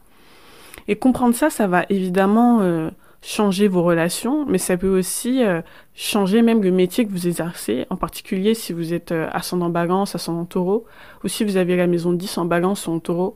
Et 0.88 0.96
comprendre 0.96 1.36
ça, 1.36 1.52
ça 1.52 1.68
va 1.68 1.86
évidemment 1.90 2.62
euh, 2.62 2.90
changer 3.22 3.68
vos 3.68 3.84
relations, 3.84 4.46
mais 4.48 4.58
ça 4.58 4.76
peut 4.76 4.98
aussi 4.98 5.44
euh, 5.44 5.62
changer 5.94 6.42
même 6.42 6.64
le 6.64 6.72
métier 6.72 7.06
que 7.06 7.12
vous 7.12 7.28
exercez, 7.28 7.86
en 7.92 7.98
particulier 7.98 8.56
si 8.56 8.74
vous 8.74 8.94
êtes 8.94 9.14
ascendant 9.32 9.70
balance, 9.70 10.16
ascendant 10.16 10.46
taureau, 10.46 10.86
ou 11.24 11.28
si 11.28 11.44
vous 11.44 11.58
avez 11.58 11.78
la 11.78 11.86
maison 11.86 12.14
10 12.14 12.40
en 12.40 12.46
balance 12.46 12.88
ou 12.88 12.92
en 12.92 13.00
taureau. 13.00 13.36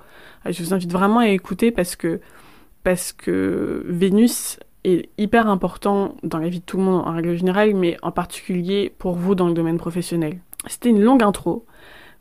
je 0.49 0.63
vous 0.63 0.73
invite 0.73 0.91
vraiment 0.91 1.19
à 1.19 1.27
écouter 1.27 1.69
parce 1.69 1.95
que 1.95 2.19
parce 2.85 3.13
que 3.13 3.83
Vénus 3.87 4.59
est 4.83 5.09
hyper 5.17 5.47
important 5.47 6.15
dans 6.21 6.37
la 6.37 6.49
vie 6.49 6.59
de 6.59 6.65
tout 6.65 6.77
le 6.77 6.83
monde 6.83 7.01
en 7.03 7.13
règle 7.13 7.35
générale, 7.35 7.73
mais 7.73 7.97
en 8.03 8.11
particulier 8.11 8.93
pour 8.99 9.15
vous 9.15 9.33
dans 9.33 9.47
le 9.47 9.55
domaine 9.55 9.79
professionnel. 9.79 10.37
C'était 10.67 10.89
une 10.89 11.01
longue 11.01 11.23
intro, 11.23 11.65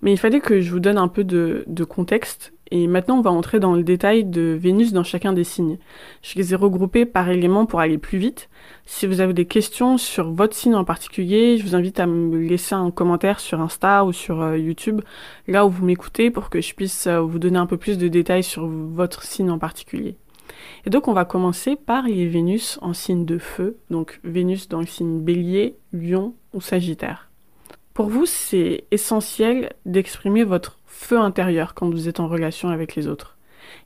mais 0.01 0.11
il 0.11 0.17
fallait 0.17 0.41
que 0.41 0.63
je 0.63 0.71
vous 0.71 0.81
donne 0.81 0.97
un 0.97 1.09
peu 1.09 1.23
de, 1.23 1.85
contexte. 1.85 2.55
Et 2.71 2.87
maintenant, 2.87 3.19
on 3.19 3.21
va 3.21 3.31
entrer 3.31 3.61
dans 3.61 3.75
le 3.75 3.83
détail 3.83 4.25
de 4.25 4.57
Vénus 4.59 4.95
dans 4.95 5.05
chacun 5.05 5.35
des 5.35 5.45
signes. 5.45 5.77
Je 6.23 6.39
les 6.39 6.55
ai 6.55 6.57
regroupés 6.57 7.05
par 7.05 7.29
éléments 7.29 7.67
pour 7.67 7.81
aller 7.81 7.99
plus 7.99 8.17
vite. 8.17 8.49
Si 8.87 9.07
vous 9.07 9.21
avez 9.21 9.35
des 9.35 9.45
questions 9.45 9.99
sur 9.99 10.31
votre 10.33 10.57
signe 10.57 10.75
en 10.75 10.85
particulier, 10.85 11.59
je 11.59 11.63
vous 11.63 11.75
invite 11.75 12.01
à 12.01 12.07
me 12.07 12.39
laisser 12.39 12.75
un 12.75 12.91
commentaire 12.91 13.39
sur 13.39 13.61
Insta 13.61 14.07
ou 14.07 14.15
sur 14.15 14.41
euh, 14.41 14.57
YouTube, 14.57 15.03
là 15.47 15.67
où 15.67 15.69
vous 15.69 15.85
m'écoutez, 15.85 16.31
pour 16.31 16.49
que 16.49 16.63
je 16.63 16.75
puisse 16.75 17.07
euh, 17.07 17.21
vous 17.21 17.39
donner 17.39 17.59
un 17.59 17.67
peu 17.67 17.77
plus 17.77 17.99
de 17.99 18.09
détails 18.09 18.43
sur 18.43 18.67
votre 18.67 19.25
signe 19.25 19.51
en 19.51 19.59
particulier. 19.59 20.17
Et 20.87 20.91
donc 20.91 21.09
on 21.09 21.13
va 21.13 21.25
commencer 21.25 21.77
par 21.77 22.07
les 22.07 22.27
Vénus 22.27 22.79
en 22.83 22.93
signe 22.93 23.25
de 23.25 23.39
feu, 23.39 23.77
donc 23.91 24.21
Vénus 24.25 24.69
dans 24.69 24.81
le 24.81 24.87
signe 24.87 25.21
bélier, 25.21 25.77
lion 25.93 26.35
ou 26.53 26.61
sagittaire. 26.61 27.31
Pour 27.95 28.09
vous, 28.09 28.27
c'est 28.27 28.85
essentiel 28.91 29.73
d'exprimer 29.87 30.43
votre 30.43 30.81
feu 30.85 31.21
intérieur 31.21 31.75
quand 31.75 31.89
vous 31.89 32.09
êtes 32.09 32.19
en 32.19 32.27
relation 32.27 32.69
avec 32.69 32.97
les 32.97 33.07
autres. 33.07 33.39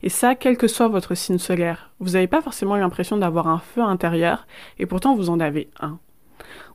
Et 0.03 0.09
ça, 0.09 0.35
quel 0.35 0.57
que 0.57 0.67
soit 0.67 0.89
votre 0.89 1.15
signe 1.15 1.39
solaire, 1.39 1.91
vous 2.01 2.13
n'avez 2.13 2.27
pas 2.27 2.41
forcément 2.41 2.77
l'impression 2.77 3.19
d'avoir 3.19 3.49
un 3.49 3.59
feu 3.59 3.83
intérieur, 3.83 4.47
et 4.79 4.87
pourtant 4.87 5.15
vous 5.15 5.29
en 5.29 5.41
avez 5.41 5.69
un. 5.81 5.99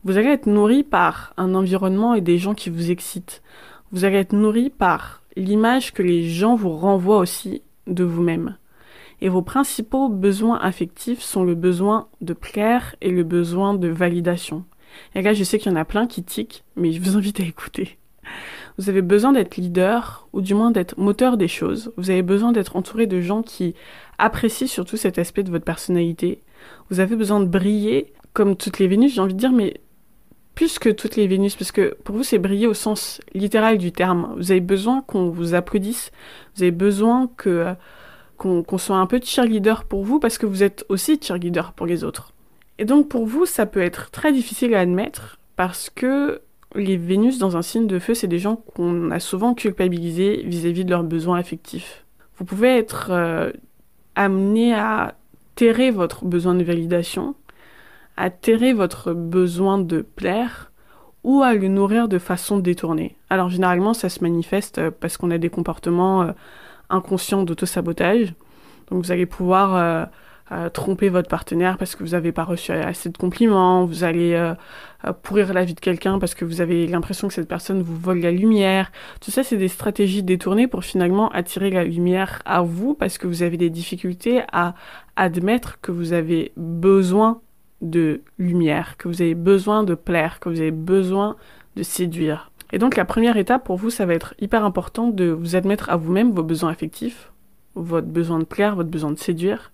Vous 0.04 0.18
allez 0.18 0.30
être 0.30 0.46
nourri 0.46 0.84
par 0.84 1.34
un 1.38 1.56
environnement 1.56 2.14
et 2.14 2.22
des 2.22 2.38
gens 2.38 2.54
qui 2.54 2.70
vous 2.70 2.92
excitent. 2.92 3.42
Vous 3.92 4.06
allez 4.06 4.18
être 4.18 4.34
nourri 4.34 4.70
par 4.70 5.24
l'image 5.36 5.94
que 5.94 6.04
les 6.04 6.28
gens 6.28 6.56
vous 6.56 6.76
renvoient 6.76 7.18
aussi 7.18 7.62
de 7.88 8.04
vous-même. 8.04 8.58
Et 9.24 9.30
vos 9.30 9.42
principaux 9.42 10.10
besoins 10.10 10.60
affectifs 10.60 11.22
sont 11.22 11.46
le 11.46 11.56
besoin 11.56 12.10
de 12.20 12.34
plaire 12.34 12.98
et 13.00 13.10
le 13.10 13.24
besoin 13.24 13.74
de 13.74 13.88
validation. 13.88 14.66
Et 15.16 15.22
là, 15.22 15.34
je 15.34 15.46
sais 15.46 15.58
qu'il 15.58 15.72
y 15.72 15.74
en 15.74 15.80
a 15.80 15.86
plein 15.86 16.08
qui 16.08 16.24
tiquent, 16.24 16.66
mais 16.76 16.92
je 16.92 17.02
vous 17.02 17.16
invite 17.16 17.40
à 17.40 17.44
écouter. 17.44 17.98
Vous 18.78 18.90
avez 18.90 19.02
besoin 19.02 19.32
d'être 19.32 19.56
leader, 19.56 20.28
ou 20.34 20.42
du 20.42 20.54
moins 20.54 20.72
d'être 20.72 21.00
moteur 21.00 21.38
des 21.38 21.48
choses. 21.48 21.94
Vous 21.96 22.10
avez 22.10 22.22
besoin 22.22 22.52
d'être 22.52 22.76
entouré 22.76 23.08
de 23.08 23.22
gens 23.22 23.44
qui 23.44 23.76
apprécient 24.18 24.68
surtout 24.68 24.98
cet 24.98 25.18
aspect 25.18 25.44
de 25.44 25.52
votre 25.52 25.64
personnalité. 25.64 26.42
Vous 26.90 27.00
avez 27.00 27.16
besoin 27.16 27.40
de 27.40 27.46
briller, 27.46 28.12
comme 28.34 28.58
toutes 28.58 28.80
les 28.80 28.90
Vénus, 28.90 29.14
j'ai 29.14 29.22
envie 29.22 29.36
de 29.36 29.40
dire, 29.40 29.54
mais 29.54 29.80
plus 30.54 30.80
que 30.80 30.90
toutes 30.90 31.16
les 31.16 31.28
Vénus, 31.28 31.56
parce 31.56 31.72
que 31.72 31.96
pour 32.04 32.18
vous, 32.18 32.24
c'est 32.24 32.40
briller 32.40 32.68
au 32.68 32.74
sens 32.74 33.22
littéral 33.34 33.78
du 33.78 33.94
terme. 33.94 34.34
Vous 34.36 34.52
avez 34.52 34.60
besoin 34.60 35.02
qu'on 35.02 35.30
vous 35.30 35.54
applaudisse, 35.54 36.12
vous 36.58 36.64
avez 36.64 36.72
besoin 36.72 37.30
que 37.38 37.74
qu'on 38.38 38.78
soit 38.78 38.98
un 38.98 39.06
peu 39.06 39.20
cheerleader 39.24 39.86
pour 39.86 40.04
vous, 40.04 40.20
parce 40.20 40.38
que 40.38 40.46
vous 40.46 40.64
êtes 40.64 40.86
aussi 40.90 41.20
cheerleader 41.22 41.74
pour 41.76 41.86
les 41.86 42.04
autres. 42.04 42.34
Et 42.80 42.86
donc 42.86 43.10
pour 43.10 43.26
vous, 43.26 43.46
ça 43.46 43.66
peut 43.66 43.82
être 43.82 44.12
très 44.12 44.32
difficile 44.32 44.74
à 44.76 44.80
admettre, 44.80 45.40
parce 45.56 45.90
que 45.90 46.42
les 46.76 46.98
Vénus 46.98 47.38
dans 47.38 47.56
un 47.56 47.62
signe 47.62 47.88
de 47.88 48.00
feu, 48.00 48.14
c'est 48.14 48.28
des 48.28 48.40
gens 48.40 48.56
qu'on 48.56 49.12
a 49.12 49.20
souvent 49.20 49.54
culpabilisés 49.54 50.44
vis-à-vis 50.46 50.86
de 50.86 50.90
leurs 50.90 51.04
besoins 51.04 51.38
affectifs. 51.38 52.04
Vous 52.38 52.46
pouvez 52.46 52.78
être 52.78 53.08
euh, 53.12 53.52
amené 54.16 54.74
à 54.74 55.16
terrer 55.56 55.92
votre 55.92 56.26
besoin 56.26 56.56
de 56.56 56.64
validation, 56.64 57.36
à 58.18 58.30
terrer 58.30 58.74
votre 58.74 59.14
besoin 59.14 59.78
de 59.78 60.02
plaire 60.02 60.72
ou 61.24 61.42
à 61.42 61.54
le 61.54 61.68
nourrir 61.68 62.08
de 62.08 62.18
façon 62.18 62.58
détournée. 62.58 63.16
Alors 63.30 63.50
généralement 63.50 63.94
ça 63.94 64.10
se 64.10 64.22
manifeste 64.22 64.80
euh, 64.80 64.92
parce 64.92 65.18
qu'on 65.18 65.32
a 65.32 65.38
des 65.38 65.50
comportements 65.50 66.34
euh, 66.94 66.98
inconscients 66.98 67.44
d'auto-sabotage. 67.44 68.34
Donc 68.90 69.04
vous 69.04 69.12
allez 69.12 69.26
pouvoir 69.26 70.10
euh, 70.52 70.70
tromper 70.70 71.10
votre 71.10 71.30
partenaire 71.30 71.78
parce 71.78 71.96
que 71.96 72.04
vous 72.04 72.12
n'avez 72.12 72.32
pas 72.32 72.44
reçu 72.44 72.72
assez 72.72 73.10
de 73.10 73.18
compliments, 73.18 73.86
vous 73.86 74.04
allez 74.04 74.54
pourrir 75.24 75.52
la 75.54 75.64
vie 75.64 75.74
de 75.74 75.80
quelqu'un 75.80 76.20
parce 76.20 76.36
que 76.36 76.46
vous 76.46 76.62
avez 76.62 76.86
l'impression 76.86 77.28
que 77.28 77.34
cette 77.34 77.48
personne 77.48 77.82
vous 77.82 77.98
vole 77.98 78.20
la 78.20 78.30
lumière. 78.30 78.92
Tout 79.20 79.32
ça, 79.32 79.44
c'est 79.44 79.58
des 79.58 79.68
stratégies 79.68 80.22
détournées 80.22 80.68
pour 80.68 80.84
finalement 80.84 81.30
attirer 81.30 81.72
la 81.72 81.86
lumière 81.86 82.42
à 82.46 82.62
vous 82.62 82.94
parce 82.94 83.18
que 83.18 83.26
vous 83.26 83.42
avez 83.42 83.58
des 83.58 83.72
difficultés 83.72 84.44
à 84.52 84.76
admettre 85.16 85.80
que 85.82 85.92
vous 85.92 86.14
avez 86.14 86.52
besoin 86.56 87.42
de 87.84 88.22
lumière, 88.38 88.96
que 88.98 89.08
vous 89.08 89.22
avez 89.22 89.36
besoin 89.36 89.84
de 89.84 89.94
plaire, 89.94 90.40
que 90.40 90.50
vous 90.50 90.60
avez 90.60 90.72
besoin 90.72 91.36
de 91.76 91.84
séduire. 91.84 92.52
Et 92.74 92.80
donc 92.80 92.96
la 92.96 93.06
première 93.06 93.38
étape 93.38 93.64
pour 93.64 93.78
vous, 93.78 93.92
ça 93.92 94.08
va 94.08 94.16
être 94.16 94.34
hyper 94.40 94.66
important 94.66 95.08
de 95.08 95.26
vous 95.26 95.56
admettre 95.56 95.92
à 95.92 95.96
vous-même 95.96 96.32
vos 96.32 96.42
besoins 96.42 96.72
affectifs, 96.72 97.32
votre 97.76 98.08
besoin 98.08 98.40
de 98.40 98.46
plaire, 98.46 98.76
votre 98.76 98.90
besoin 98.90 99.12
de 99.12 99.20
séduire. 99.20 99.72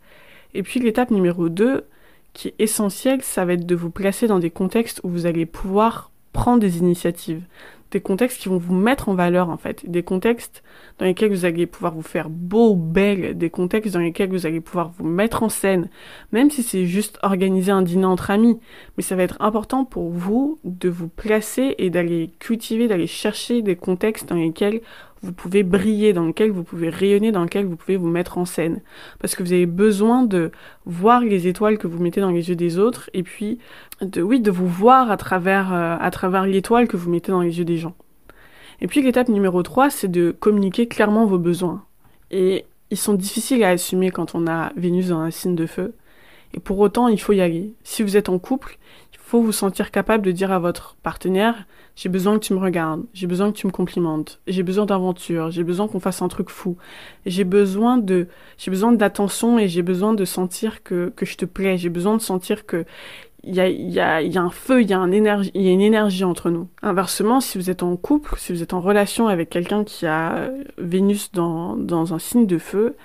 Et 0.53 0.63
puis 0.63 0.81
l'étape 0.81 1.09
numéro 1.09 1.47
2, 1.47 1.85
qui 2.33 2.49
est 2.49 2.55
essentielle, 2.59 3.21
ça 3.21 3.45
va 3.45 3.53
être 3.53 3.65
de 3.65 3.75
vous 3.75 3.89
placer 3.89 4.27
dans 4.27 4.39
des 4.39 4.49
contextes 4.49 4.99
où 5.03 5.09
vous 5.09 5.25
allez 5.25 5.45
pouvoir 5.45 6.11
prendre 6.33 6.59
des 6.59 6.77
initiatives, 6.77 7.41
des 7.91 8.01
contextes 8.01 8.41
qui 8.41 8.49
vont 8.49 8.57
vous 8.57 8.73
mettre 8.73 9.09
en 9.09 9.15
valeur 9.15 9.49
en 9.49 9.57
fait, 9.57 9.89
des 9.89 10.03
contextes 10.03 10.63
dans 10.99 11.05
lesquels 11.05 11.31
vous 11.31 11.45
allez 11.45 11.65
pouvoir 11.65 11.93
vous 11.93 12.01
faire 12.01 12.29
beau, 12.29 12.75
belle, 12.75 13.37
des 13.37 13.49
contextes 13.49 13.93
dans 13.93 13.99
lesquels 13.99 14.29
vous 14.29 14.45
allez 14.45 14.61
pouvoir 14.61 14.91
vous 14.97 15.07
mettre 15.07 15.43
en 15.43 15.49
scène, 15.49 15.89
même 16.31 16.49
si 16.49 16.63
c'est 16.63 16.85
juste 16.85 17.17
organiser 17.23 17.71
un 17.71 17.81
dîner 17.81 18.05
entre 18.05 18.31
amis, 18.31 18.59
mais 18.97 19.03
ça 19.03 19.15
va 19.15 19.23
être 19.23 19.37
important 19.41 19.85
pour 19.85 20.09
vous 20.09 20.59
de 20.63 20.89
vous 20.89 21.07
placer 21.07 21.75
et 21.77 21.89
d'aller 21.89 22.31
cultiver, 22.39 22.87
d'aller 22.87 23.07
chercher 23.07 23.61
des 23.61 23.75
contextes 23.75 24.29
dans 24.29 24.35
lesquels 24.35 24.81
vous 25.21 25.33
pouvez 25.33 25.63
briller, 25.63 26.13
dans 26.13 26.25
lequel 26.25 26.51
vous 26.51 26.63
pouvez 26.63 26.89
rayonner, 26.89 27.31
dans 27.31 27.43
lequel 27.43 27.65
vous 27.65 27.75
pouvez 27.75 27.97
vous 27.97 28.07
mettre 28.07 28.37
en 28.37 28.45
scène. 28.45 28.81
Parce 29.19 29.35
que 29.35 29.43
vous 29.43 29.53
avez 29.53 29.65
besoin 29.65 30.23
de 30.23 30.51
voir 30.85 31.21
les 31.21 31.47
étoiles 31.47 31.77
que 31.77 31.87
vous 31.87 32.01
mettez 32.01 32.21
dans 32.21 32.31
les 32.31 32.49
yeux 32.49 32.55
des 32.55 32.77
autres, 32.77 33.09
et 33.13 33.23
puis, 33.23 33.59
de, 34.01 34.21
oui, 34.21 34.39
de 34.39 34.51
vous 34.51 34.67
voir 34.67 35.11
à 35.11 35.17
travers, 35.17 35.73
euh, 35.73 35.97
à 35.99 36.11
travers 36.11 36.45
l'étoile 36.45 36.87
que 36.87 36.97
vous 36.97 37.09
mettez 37.09 37.31
dans 37.31 37.41
les 37.41 37.57
yeux 37.59 37.65
des 37.65 37.77
gens. 37.77 37.95
Et 38.81 38.87
puis 38.87 39.01
l'étape 39.01 39.27
numéro 39.27 39.61
3, 39.61 39.89
c'est 39.89 40.07
de 40.07 40.31
communiquer 40.31 40.87
clairement 40.87 41.25
vos 41.25 41.37
besoins. 41.37 41.83
Et 42.31 42.65
ils 42.91 42.97
sont 42.97 43.13
difficiles 43.13 43.63
à 43.63 43.69
assumer 43.69 44.11
quand 44.11 44.35
on 44.35 44.47
a 44.47 44.71
Vénus 44.77 45.09
dans 45.09 45.19
un 45.19 45.31
signe 45.31 45.55
de 45.55 45.65
feu. 45.65 45.93
Et 46.53 46.59
pour 46.59 46.79
autant, 46.79 47.07
il 47.07 47.19
faut 47.19 47.33
y 47.33 47.41
aller. 47.41 47.73
Si 47.83 48.03
vous 48.03 48.17
êtes 48.17 48.29
en 48.29 48.39
couple, 48.39 48.79
faut 49.29 49.43
vous 49.43 49.51
sentir 49.51 49.91
capable 49.91 50.25
de 50.25 50.31
dire 50.31 50.51
à 50.51 50.57
votre 50.57 50.95
partenaire 51.03 51.67
j'ai 51.95 52.09
besoin 52.09 52.39
que 52.39 52.45
tu 52.45 52.53
me 52.53 52.59
regardes, 52.59 53.03
j'ai 53.13 53.27
besoin 53.27 53.51
que 53.51 53.57
tu 53.57 53.67
me 53.67 53.71
complimentes, 53.71 54.39
j'ai 54.47 54.63
besoin 54.63 54.85
d'aventure, 54.85 55.51
j'ai 55.51 55.63
besoin 55.63 55.87
qu'on 55.87 55.99
fasse 55.99 56.21
un 56.23 56.29
truc 56.29 56.49
fou, 56.49 56.77
j'ai 57.25 57.43
besoin 57.43 57.97
de 57.97 58.27
j'ai 58.57 58.71
besoin 58.71 58.91
d'attention 58.91 59.59
et 59.59 59.67
j'ai 59.67 59.83
besoin 59.83 60.13
de 60.13 60.25
sentir 60.25 60.81
que, 60.81 61.11
que 61.15 61.27
je 61.27 61.35
te 61.37 61.45
plais, 61.45 61.77
j'ai 61.77 61.89
besoin 61.89 62.15
de 62.17 62.21
sentir 62.21 62.65
que 62.65 62.85
il 63.43 63.53
y 63.53 63.59
a, 63.59 63.69
y, 63.69 63.99
a, 63.99 64.21
y 64.21 64.37
a 64.37 64.41
un 64.41 64.49
feu, 64.49 64.81
il 64.81 64.89
y 64.89 64.93
a, 64.93 65.05
énergie, 65.05 65.51
y 65.53 65.69
a 65.69 65.71
une 65.71 65.81
énergie 65.81 66.23
entre 66.23 66.49
nous. 66.49 66.67
Inversement, 66.81 67.39
si 67.39 67.57
vous 67.57 67.69
êtes 67.69 67.83
en 67.83 67.95
couple, 67.97 68.33
si 68.37 68.51
vous 68.51 68.63
êtes 68.63 68.73
en 68.73 68.81
relation 68.81 69.27
avec 69.27 69.49
quelqu'un 69.49 69.83
qui 69.83 70.05
a 70.07 70.49
Vénus 70.77 71.31
dans, 71.31 71.75
dans 71.75 72.13
un 72.13 72.19
signe 72.19 72.47
de 72.47 72.57
feu, 72.57 72.97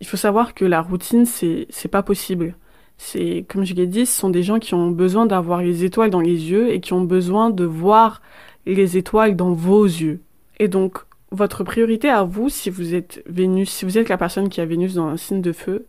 il 0.00 0.06
faut 0.06 0.16
savoir 0.16 0.54
que 0.54 0.64
la 0.64 0.80
routine, 0.80 1.26
c'est 1.26 1.88
pas 1.90 2.02
possible. 2.02 2.54
C'est, 2.96 3.44
comme 3.48 3.64
je 3.64 3.74
l'ai 3.74 3.86
dit, 3.86 4.06
ce 4.06 4.18
sont 4.18 4.30
des 4.30 4.42
gens 4.42 4.58
qui 4.58 4.74
ont 4.74 4.90
besoin 4.90 5.26
d'avoir 5.26 5.62
les 5.62 5.84
étoiles 5.84 6.10
dans 6.10 6.20
les 6.20 6.50
yeux 6.50 6.72
et 6.72 6.80
qui 6.80 6.92
ont 6.92 7.02
besoin 7.02 7.50
de 7.50 7.64
voir 7.64 8.22
les 8.66 8.96
étoiles 8.96 9.36
dans 9.36 9.52
vos 9.52 9.84
yeux. 9.84 10.20
Et 10.58 10.68
donc, 10.68 10.98
votre 11.30 11.64
priorité 11.64 12.08
à 12.08 12.22
vous, 12.22 12.48
si 12.48 12.70
vous 12.70 12.94
êtes 12.94 13.22
Vénus, 13.26 13.70
si 13.70 13.84
vous 13.84 13.98
êtes 13.98 14.08
la 14.08 14.16
personne 14.16 14.48
qui 14.48 14.60
a 14.60 14.66
Vénus 14.66 14.94
dans 14.94 15.06
un 15.06 15.16
signe 15.16 15.42
de 15.42 15.52
feu, 15.52 15.86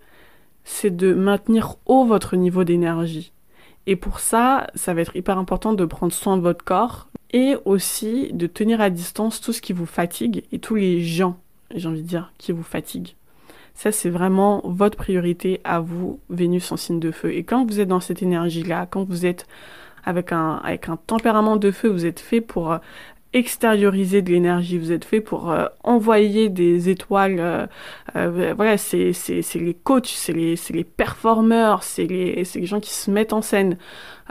c'est 0.63 0.95
de 0.95 1.13
maintenir 1.13 1.75
haut 1.85 2.05
votre 2.05 2.35
niveau 2.35 2.63
d'énergie. 2.63 3.31
Et 3.88 3.95
pour 3.95 4.19
ça, 4.19 4.67
ça 4.74 4.93
va 4.93 5.01
être 5.01 5.15
hyper 5.15 5.38
important 5.38 5.74
de 5.74 5.85
prendre 5.85 6.12
soin 6.12 6.38
de 6.38 6.41
votre 6.41 6.65
corps 6.65 7.07
et 7.31 7.55
aussi 7.65 8.31
de 8.33 8.47
tenir 8.47 8.81
à 8.81 8.89
distance 8.89 9.39
tout 9.39 9.53
ce 9.53 9.62
qui 9.62 9.74
vous 9.74 9.85
fatigue 9.85 10.43
et 10.51 10.59
tous 10.59 10.75
les 10.75 11.01
gens, 11.01 11.38
j'ai 11.74 11.88
envie 11.88 12.01
de 12.01 12.07
dire, 12.07 12.33
qui 12.39 12.51
vous 12.51 12.63
fatiguent. 12.63 13.15
Ça, 13.75 13.91
c'est 13.91 14.10
vraiment 14.10 14.62
votre 14.63 14.98
priorité 14.98 15.62
à 15.63 15.82
vous, 15.82 16.20
Vénus 16.29 16.72
en 16.72 16.77
signe 16.77 17.00
de 17.00 17.12
feu. 17.12 17.34
Et 17.34 17.44
quand 17.44 17.65
vous 17.65 17.79
êtes 17.79 17.89
dans 17.89 18.00
cette 18.00 18.24
énergie-là, 18.24 18.88
quand 18.89 19.03
vous 19.03 19.25
êtes 19.25 19.46
avec 20.05 20.32
un, 20.32 20.62
avec 20.63 20.88
un 20.88 20.96
tempérament 20.96 21.58
de 21.58 21.72
feu, 21.72 21.89
vous 21.89 22.05
êtes 22.05 22.20
fait 22.20 22.41
pour 22.41 22.72
euh, 22.72 22.77
extérioriser 23.36 24.22
de 24.22 24.32
l'énergie, 24.32 24.77
vous 24.77 24.94
êtes 24.94 25.03
fait 25.03 25.20
pour 25.20 25.51
euh, 25.51 25.65
envoyer 25.84 26.48
des 26.48 26.89
étoiles. 26.89 27.36
Euh, 27.39 27.67
euh, 28.15 28.53
voilà, 28.55 28.77
c'est 28.77 29.12
les 29.55 29.74
coachs, 29.74 30.08
c'est 30.08 30.32
les, 30.32 30.55
les 30.70 30.84
performeurs, 30.86 31.84
c'est 31.84 32.05
les, 32.05 32.44
les 32.55 32.65
gens 32.65 32.79
qui 32.79 32.94
se 32.94 33.12
mettent 33.12 33.34
en 33.34 33.41
scène. 33.41 33.77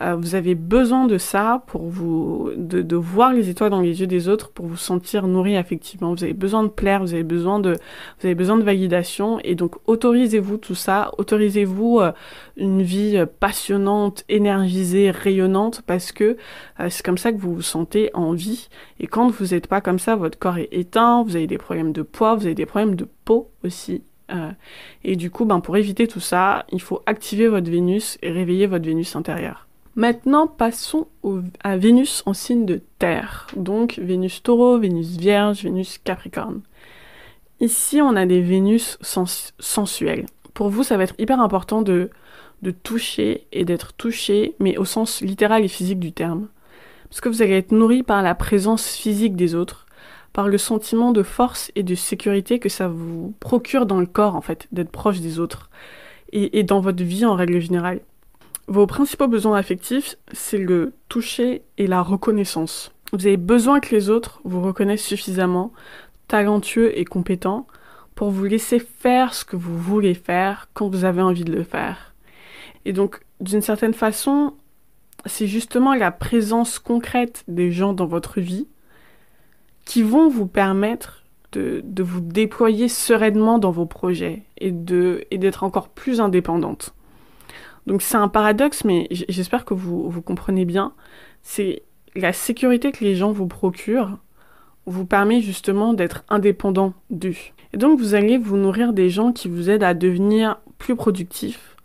Euh, 0.01 0.17
vous 0.17 0.35
avez 0.35 0.55
besoin 0.55 1.07
de 1.07 1.19
ça 1.19 1.63
pour 1.69 1.83
vous, 1.83 2.51
de, 2.57 2.83
de, 2.83 2.97
voir 2.97 3.33
les 3.33 3.49
étoiles 3.49 3.71
dans 3.71 3.81
les 3.81 4.01
yeux 4.01 4.07
des 4.07 4.29
autres 4.29 4.51
pour 4.51 4.67
vous 4.67 4.77
sentir 4.77 5.27
nourri 5.27 5.57
effectivement. 5.57 6.15
Vous 6.15 6.25
avez 6.25 6.33
besoin 6.33 6.65
de 6.65 6.69
plaire, 6.69 7.01
vous 7.01 7.15
avez 7.15 7.23
besoin 7.23 7.61
de, 7.61 7.73
vous 7.73 8.27
avez 8.27 8.35
besoin 8.35 8.57
de 8.57 8.65
validation 8.65 9.39
et 9.45 9.55
donc 9.55 9.77
autorisez-vous 9.87 10.57
tout 10.57 10.75
ça, 10.75 11.13
autorisez-vous 11.19 12.01
euh, 12.01 12.13
une 12.57 12.83
vie 12.83 13.17
euh, 13.17 13.27
passionnante, 13.27 14.25
énergisée, 14.29 15.11
rayonnante 15.11 15.83
parce 15.87 16.13
que 16.13 16.37
c'est 16.89 17.05
comme 17.05 17.19
ça 17.19 17.33
que 17.33 17.39
vous 17.39 17.55
vous 17.55 17.63
sentez 17.63 18.11
en 18.15 18.33
vie. 18.33 18.69
Et 18.99 19.07
quand 19.07 19.29
vous 19.29 19.47
n'êtes 19.47 19.69
pas 19.69 19.81
comme 19.81 19.99
ça, 19.99 20.17
votre 20.17 20.39
corps 20.39 20.59
est 20.59 20.69
éteint, 20.73 21.23
vous 21.23 21.37
avez 21.37 21.47
des 21.47 21.59
problèmes 21.59 21.93
de 21.93 22.03
poids, 22.03 22.35
vous 22.35 22.47
avez 22.47 22.55
des 22.55 22.67
problèmes 22.67 22.97
de 22.97 23.07
peau 23.25 23.51
aussi 23.65 24.03
euh, 24.31 24.51
et 25.03 25.17
du 25.17 25.31
coup, 25.31 25.45
ben, 25.45 25.61
pour 25.61 25.77
éviter 25.77 26.09
tout 26.09 26.21
ça, 26.21 26.67
il 26.73 26.81
faut 26.81 27.03
activer 27.07 27.49
votre 27.49 27.71
Vénus 27.71 28.19
et 28.23 28.31
réveiller 28.31 28.67
votre 28.67 28.85
Vénus 28.85 29.17
intérieure. 29.17 29.67
Maintenant, 29.97 30.49
passons 30.49 31.07
à 31.63 31.77
Vénus 31.77 32.25
en 32.27 32.35
signe 32.35 32.67
de 32.67 32.83
terre. 32.99 33.47
Donc 33.57 33.99
Vénus 34.03 34.43
taureau, 34.43 34.79
Vénus 34.79 35.17
vierge, 35.17 35.63
Vénus 35.63 35.99
capricorne. 35.99 36.63
Ici, 37.61 38.01
on 38.03 38.17
a 38.17 38.27
des 38.27 38.41
Vénus 38.41 38.99
sensuelles. 39.01 40.27
Pour 40.53 40.69
vous, 40.69 40.83
ça 40.83 40.97
va 40.97 41.05
être 41.05 41.15
hyper 41.19 41.41
important 41.41 41.83
de, 41.83 42.11
de 42.63 42.71
toucher 42.73 43.47
et 43.53 43.65
d'être 43.65 43.93
touché, 43.93 44.57
mais 44.59 44.77
au 44.77 44.85
sens 44.85 45.21
littéral 45.21 45.65
et 45.65 45.69
physique 45.69 46.01
du 46.01 46.13
terme. 46.13 46.49
Parce 47.09 47.21
que 47.21 47.29
vous 47.29 47.43
allez 47.43 47.57
être 47.57 47.71
nourri 47.71 48.03
par 48.03 48.23
la 48.23 48.35
présence 48.35 48.97
physique 48.97 49.37
des 49.37 49.55
autres, 49.55 49.87
par 50.33 50.49
le 50.49 50.59
sentiment 50.59 51.13
de 51.13 51.23
force 51.23 51.71
et 51.77 51.85
de 51.85 51.95
sécurité 51.95 52.59
que 52.59 52.69
ça 52.69 52.89
vous 52.89 53.33
procure 53.39 53.87
dans 53.87 54.01
le 54.01 54.07
corps, 54.07 54.35
en 54.35 54.41
fait, 54.41 54.67
d'être 54.73 54.91
proche 54.91 55.21
des 55.21 55.39
autres, 55.39 55.71
et, 56.33 56.59
et 56.59 56.65
dans 56.65 56.81
votre 56.81 57.05
vie 57.05 57.25
en 57.25 57.37
règle 57.37 57.61
générale. 57.61 58.01
Vos 58.67 58.87
principaux 58.87 59.29
besoins 59.29 59.59
affectifs, 59.59 60.17
c'est 60.33 60.59
le 60.59 60.95
toucher 61.09 61.63
et 61.77 61.87
la 61.87 62.01
reconnaissance. 62.01 62.93
Vous 63.13 63.27
avez 63.27 63.37
besoin 63.37 63.81
que 63.81 63.95
les 63.95 64.09
autres 64.09 64.41
vous 64.45 64.63
reconnaissent 64.63 65.05
suffisamment 65.05 65.73
talentueux 66.29 66.99
et 66.99 67.05
compétent 67.05 67.67
pour 68.15 68.31
vous 68.31 68.45
laisser 68.45 68.79
faire 68.79 69.35
ce 69.35 69.45
que 69.45 69.57
vous 69.57 69.77
voulez 69.77 70.15
faire 70.15 70.69
quand 70.73 70.89
vous 70.89 71.05
avez 71.05 71.21
envie 71.21 71.45
de 71.45 71.53
le 71.53 71.63
faire. 71.63 72.15
Et 72.87 72.93
donc, 72.93 73.21
d'une 73.41 73.61
certaine 73.61 73.95
façon, 73.95 74.55
c'est 75.27 75.47
justement 75.47 75.95
la 75.95 76.11
présence 76.11 76.79
concrète 76.79 77.45
des 77.49 77.71
gens 77.71 77.93
dans 77.93 78.07
votre 78.07 78.41
vie 78.41 78.67
qui 79.85 80.03
vont 80.03 80.29
vous 80.29 80.47
permettre 80.47 81.25
de, 81.53 82.03
vous 82.03 82.21
déployer 82.21 82.89
sereinement 82.89 83.59
dans 83.59 83.71
vos 83.71 83.87
projets 83.87 84.43
et 84.59 84.73
d'être 84.73 85.63
encore 85.63 85.89
plus 85.89 86.21
indépendante. 86.21 86.94
Donc 87.87 88.03
c'est 88.03 88.17
un 88.17 88.29
paradoxe, 88.29 88.85
mais 88.85 89.07
j'espère 89.11 89.65
que 89.65 89.75
vous, 89.75 90.09
vous 90.09 90.23
comprenez 90.23 90.65
bien. 90.65 90.93
C'est 91.43 91.83
la 92.15 92.33
sécurité 92.33 92.93
que 92.93 93.05
les 93.05 93.17
gens 93.17 93.33
vous 93.33 93.47
procurent 93.47 94.19
vous 94.87 95.07
permet 95.07 95.41
justement 95.41 95.95
d'être 95.95 96.25
indépendant 96.29 96.93
d'eux. 97.11 97.37
Et 97.73 97.77
donc 97.77 97.99
vous 97.99 98.15
allez 98.15 98.39
vous 98.39 98.57
nourrir 98.57 98.93
des 98.93 99.11
gens 99.11 99.33
qui 99.33 99.49
vous 99.49 99.71
aident 99.71 99.83
à 99.83 99.95
devenir 99.95 100.59
plus 100.79 100.97
productif, 100.97 101.77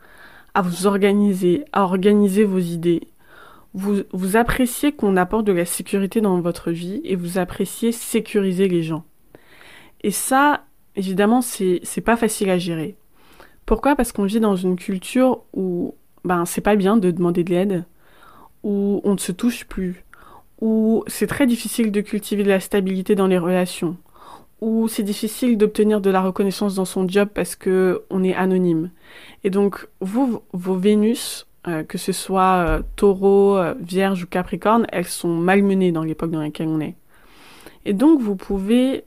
à 0.54 0.62
vous 0.62 0.86
organiser, 0.86 1.64
à 1.72 1.84
organiser 1.84 2.44
vos 2.44 2.60
idées. 2.60 3.08
Vous, 3.74 4.02
vous 4.12 4.36
appréciez 4.36 4.92
qu'on 4.92 5.16
apporte 5.16 5.46
de 5.46 5.54
la 5.54 5.66
sécurité 5.66 6.22
dans 6.22 6.42
votre 6.42 6.72
vie 6.72 7.02
et 7.04 7.16
vous 7.16 7.38
appréciez 7.38 7.92
sécuriser 7.92 8.68
les 8.68 8.84
gens. 8.84 9.06
Et 10.02 10.12
ça, 10.12 10.64
évidemment, 10.96 11.42
c'est, 11.42 11.82
pas 12.04 12.18
facile 12.18 12.50
à 12.50 12.58
gérer. 12.58 12.96
Pourquoi? 13.70 13.96
Parce 13.96 14.12
qu'on 14.12 14.24
vit 14.24 14.40
dans 14.40 14.56
une 14.56 14.78
culture 14.78 15.44
où 15.54 15.94
ben 16.26 16.46
c'est 16.46 16.60
pas 16.60 16.76
bien 16.76 16.98
de 16.98 17.12
demander 17.12 17.44
de 17.44 17.52
l'aide, 17.52 17.86
où 18.64 19.00
on 19.04 19.14
ne 19.14 19.20
se 19.20 19.32
touche 19.32 19.66
plus, 19.66 20.04
où 20.60 21.04
c'est 21.06 21.28
très 21.28 21.46
difficile 21.46 21.92
de 21.92 22.02
cultiver 22.02 22.42
de 22.42 22.50
la 22.50 22.62
stabilité 22.62 23.14
dans 23.14 23.28
les 23.28 23.38
relations, 23.38 23.96
où 24.60 24.88
c'est 24.88 25.04
difficile 25.04 25.56
d'obtenir 25.56 26.02
de 26.02 26.10
la 26.10 26.20
reconnaissance 26.20 26.74
dans 26.74 26.86
son 26.86 27.08
job 27.08 27.30
parce 27.32 27.56
que 27.56 28.02
on 28.10 28.24
est 28.24 28.34
anonyme. 28.34 28.90
Et 29.44 29.52
donc 29.52 29.88
vous, 30.02 30.42
vos 30.52 30.76
Vénus, 30.76 31.46
euh, 31.68 31.84
que 31.84 32.00
ce 32.00 32.12
soit 32.12 32.66
euh, 32.68 32.82
Taureau, 32.96 33.56
euh, 33.56 33.76
Vierge 33.80 34.24
ou 34.24 34.26
Capricorne, 34.26 34.88
elles 34.92 35.06
sont 35.06 35.36
malmenées 35.36 35.92
dans 35.92 36.04
l'époque 36.04 36.32
dans 36.32 36.42
laquelle 36.42 36.70
on 36.70 36.80
est. 36.80 36.96
Et 37.86 37.94
donc 37.94 38.20
vous 38.20 38.36
pouvez, 38.36 39.04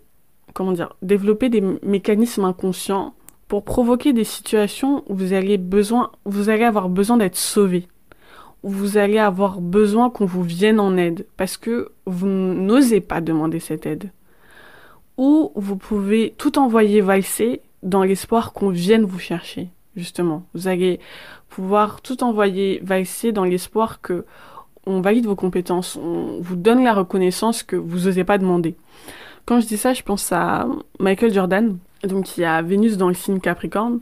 comment 0.54 0.70
dire, 0.70 0.94
développer 1.02 1.48
des 1.48 1.62
mécanismes 1.82 2.44
inconscients 2.44 3.16
pour 3.52 3.64
provoquer 3.64 4.14
des 4.14 4.24
situations 4.24 5.04
où 5.10 5.14
vous 5.14 5.34
allez 5.34 5.58
besoin, 5.58 6.10
vous 6.24 6.48
avoir 6.48 6.88
besoin 6.88 7.18
d'être 7.18 7.36
sauvé, 7.36 7.86
où 8.62 8.70
vous 8.70 8.96
allez 8.96 9.18
avoir 9.18 9.60
besoin 9.60 10.08
qu'on 10.08 10.24
vous 10.24 10.42
vienne 10.42 10.80
en 10.80 10.96
aide 10.96 11.26
parce 11.36 11.58
que 11.58 11.90
vous 12.06 12.28
n'osez 12.28 13.02
pas 13.02 13.20
demander 13.20 13.60
cette 13.60 13.84
aide 13.84 14.10
ou 15.18 15.52
vous 15.54 15.76
pouvez 15.76 16.32
tout 16.38 16.58
envoyer 16.58 17.02
valser 17.02 17.60
dans 17.82 18.04
l'espoir 18.04 18.54
qu'on 18.54 18.70
vienne 18.70 19.04
vous 19.04 19.18
chercher, 19.18 19.68
justement. 19.96 20.46
Vous 20.54 20.66
allez 20.66 20.98
pouvoir 21.50 22.00
tout 22.00 22.24
envoyer 22.24 22.80
valser 22.82 23.32
dans 23.32 23.44
l'espoir 23.44 24.00
que 24.00 24.24
on 24.86 25.02
valide 25.02 25.26
vos 25.26 25.36
compétences, 25.36 25.96
on 25.96 26.38
vous 26.40 26.56
donne 26.56 26.82
la 26.82 26.94
reconnaissance 26.94 27.62
que 27.62 27.76
vous 27.76 28.06
n'osez 28.06 28.24
pas 28.24 28.38
demander. 28.38 28.76
Quand 29.44 29.60
je 29.60 29.66
dis 29.66 29.76
ça, 29.76 29.92
je 29.92 30.02
pense 30.02 30.32
à 30.32 30.66
Michael 30.98 31.34
Jordan, 31.34 31.76
donc 32.04 32.24
qui 32.24 32.44
a 32.44 32.62
Vénus 32.62 32.96
dans 32.96 33.08
le 33.08 33.14
signe 33.14 33.40
Capricorne, 33.40 34.00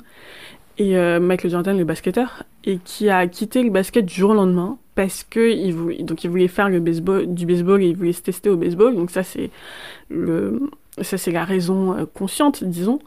et 0.78 0.96
euh, 0.96 1.20
Michael 1.20 1.50
Jordan, 1.50 1.76
le 1.76 1.84
basketteur, 1.84 2.44
et 2.64 2.78
qui 2.78 3.10
a 3.10 3.26
quitté 3.26 3.62
le 3.62 3.70
basket 3.70 4.06
du 4.06 4.14
jour 4.14 4.30
au 4.30 4.34
lendemain 4.34 4.78
parce 4.94 5.24
que 5.24 5.50
il 5.50 5.72
voulait, 5.74 5.96
il 5.98 6.48
faire 6.48 6.68
le 6.68 6.80
baseball, 6.80 7.32
du 7.32 7.46
baseball 7.46 7.82
et 7.82 7.88
il 7.88 7.96
voulait 7.96 8.12
se 8.12 8.22
tester 8.22 8.50
au 8.50 8.56
baseball. 8.56 8.94
Donc 8.94 9.10
ça 9.10 9.22
ça 9.22 11.16
c'est 11.18 11.32
la 11.32 11.44
raison 11.44 11.94
euh, 11.94 12.04
consciente, 12.12 12.64
disons. 12.64 12.98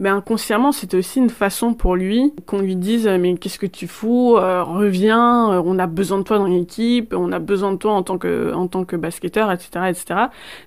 Mais 0.00 0.08
inconsciemment, 0.08 0.72
c'était 0.72 0.96
aussi 0.96 1.20
une 1.20 1.30
façon 1.30 1.72
pour 1.72 1.94
lui 1.94 2.32
qu'on 2.46 2.58
lui 2.58 2.74
dise 2.74 3.06
mais 3.06 3.36
qu'est-ce 3.36 3.60
que 3.60 3.66
tu 3.66 3.86
fous 3.86 4.36
euh, 4.36 4.64
Reviens, 4.64 5.52
euh, 5.52 5.62
on 5.64 5.78
a 5.78 5.86
besoin 5.86 6.18
de 6.18 6.24
toi 6.24 6.38
dans 6.38 6.46
l'équipe, 6.46 7.14
on 7.16 7.30
a 7.30 7.38
besoin 7.38 7.72
de 7.72 7.78
toi 7.78 7.92
en 7.92 8.02
tant 8.02 8.18
que 8.18 8.52
en 8.52 8.66
tant 8.66 8.84
que 8.84 8.96
basketteur, 8.96 9.52
etc., 9.52 9.86
etc. 9.88 10.20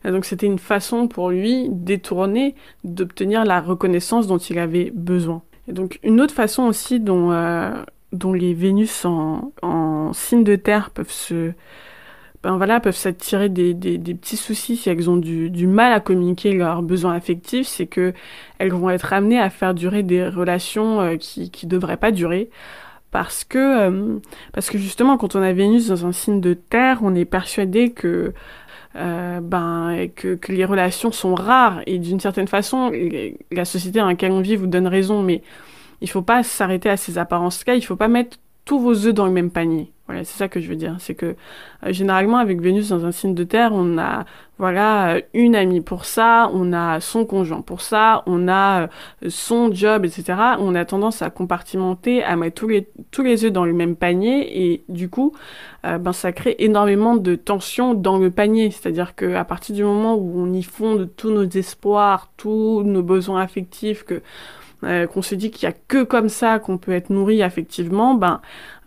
Et 0.05 0.11
donc 0.11 0.23
c'était 0.23 0.45
une 0.45 0.59
façon 0.59 1.09
pour 1.09 1.29
lui 1.29 1.67
détourner 1.69 2.55
d'obtenir 2.85 3.43
la 3.43 3.59
reconnaissance 3.59 4.27
dont 4.27 4.37
il 4.37 4.59
avait 4.59 4.91
besoin. 4.95 5.41
Et 5.67 5.73
donc 5.73 5.99
une 6.03 6.21
autre 6.21 6.33
façon 6.33 6.63
aussi 6.63 7.01
dont 7.01 7.31
dont 8.13 8.31
les 8.31 8.53
Vénus 8.53 9.03
en, 9.03 9.51
en 9.61 10.13
signe 10.13 10.45
de 10.45 10.55
terre 10.55 10.91
peuvent 10.91 11.11
se 11.11 11.51
ben 12.47 12.55
voilà, 12.55 12.79
peuvent 12.79 12.95
s'attirer 12.95 13.49
des, 13.49 13.73
des, 13.73 13.97
petits 14.15 14.37
soucis 14.37 14.77
si 14.77 14.89
elles 14.89 15.09
ont 15.09 15.17
du, 15.17 15.67
mal 15.67 15.91
à 15.91 15.99
communiquer 15.99 16.53
leurs 16.53 16.81
besoins 16.81 17.13
affectifs, 17.13 17.67
c'est 17.67 17.87
que 17.87 18.13
elles 18.57 18.71
vont 18.71 18.89
être 18.89 19.11
amenées 19.11 19.37
à 19.37 19.49
faire 19.49 19.73
durer 19.73 20.01
des 20.01 20.29
relations 20.29 21.01
euh, 21.01 21.17
qui 21.17 21.51
qui 21.51 21.67
devraient 21.67 21.97
pas 21.97 22.11
durer. 22.11 22.49
Parce 23.11 23.43
que 23.43 23.57
euh, 23.57 24.19
parce 24.53 24.69
que 24.69 24.77
justement 24.77 25.17
quand 25.17 25.35
on 25.35 25.41
a 25.41 25.51
Vénus 25.51 25.87
dans 25.87 26.05
un 26.05 26.13
signe 26.13 26.39
de 26.39 26.53
terre, 26.53 26.99
on 27.01 27.15
est 27.15 27.25
persuadé 27.25 27.91
que 27.91 28.33
euh, 28.95 29.41
ben 29.41 30.07
les 30.47 30.65
relations 30.65 31.11
sont 31.11 31.35
rares. 31.35 31.81
Et 31.85 31.99
d'une 31.99 32.21
certaine 32.21 32.47
façon 32.47 32.93
la 33.51 33.65
société 33.65 33.99
dans 33.99 34.07
laquelle 34.07 34.31
on 34.31 34.39
vit 34.39 34.55
vous 34.55 34.67
donne 34.67 34.87
raison 34.87 35.21
mais 35.21 35.41
il 35.99 36.09
faut 36.09 36.21
pas 36.21 36.43
s'arrêter 36.43 36.89
à 36.89 36.95
ces 36.95 37.17
apparences-là, 37.17 37.75
il 37.75 37.81
faut 37.81 37.97
pas 37.97 38.07
mettre 38.07 38.37
tous 38.63 38.79
vos 38.79 39.05
œufs 39.05 39.13
dans 39.13 39.25
le 39.25 39.33
même 39.33 39.51
panier. 39.51 39.91
Voilà, 40.07 40.23
c'est 40.23 40.37
ça 40.37 40.47
que 40.47 40.61
je 40.61 40.69
veux 40.69 40.77
dire. 40.77 40.95
C'est 40.99 41.15
que 41.15 41.35
euh, 41.85 41.91
généralement 41.91 42.37
avec 42.37 42.61
Vénus 42.61 42.89
dans 42.89 43.05
un 43.05 43.11
signe 43.11 43.35
de 43.35 43.43
terre, 43.43 43.71
on 43.73 43.97
a 43.97 44.25
voilà 44.57 45.15
euh, 45.15 45.21
une 45.33 45.53
amie 45.53 45.81
pour 45.81 46.05
ça, 46.05 46.49
on 46.53 46.71
a 46.71 47.01
son 47.01 47.25
conjoint 47.25 47.61
pour 47.61 47.81
ça, 47.81 48.23
on 48.25 48.47
a 48.47 48.83
euh, 48.83 48.87
son 49.27 49.73
job, 49.73 50.05
etc. 50.05 50.55
On 50.59 50.75
a 50.75 50.85
tendance 50.85 51.21
à 51.21 51.29
compartimenter, 51.29 52.23
à 52.23 52.37
mettre 52.37 52.55
tous 52.55 52.69
les 52.69 52.87
tous 53.11 53.21
les 53.21 53.43
œufs 53.43 53.51
dans 53.51 53.65
le 53.65 53.73
même 53.73 53.97
panier 53.97 54.71
et 54.71 54.83
du 54.87 55.09
coup, 55.09 55.33
ben 55.83 56.11
ça 56.11 56.31
crée 56.33 56.55
énormément 56.59 57.15
de 57.15 57.35
tension 57.35 57.93
dans 57.93 58.17
le 58.17 58.31
panier. 58.31 58.71
C'est-à-dire 58.71 59.15
que 59.15 59.35
à 59.35 59.45
partir 59.45 59.75
du 59.75 59.83
moment 59.83 60.15
où 60.15 60.39
on 60.39 60.53
y 60.53 60.63
fonde 60.63 61.09
tous 61.17 61.31
nos 61.31 61.47
espoirs, 61.47 62.29
tous 62.37 62.83
nos 62.83 63.03
besoins 63.03 63.41
affectifs, 63.41 64.03
que 64.03 64.21
euh, 64.83 65.07
qu'on 65.07 65.21
se 65.21 65.35
dit 65.35 65.51
qu'il 65.51 65.67
y 65.67 65.71
a 65.71 65.75
que 65.87 66.03
comme 66.03 66.29
ça 66.29 66.59
qu'on 66.59 66.77
peut 66.77 66.91
être 66.91 67.09
nourri 67.09 67.41
affectivement, 67.41 68.13
ben 68.13 68.41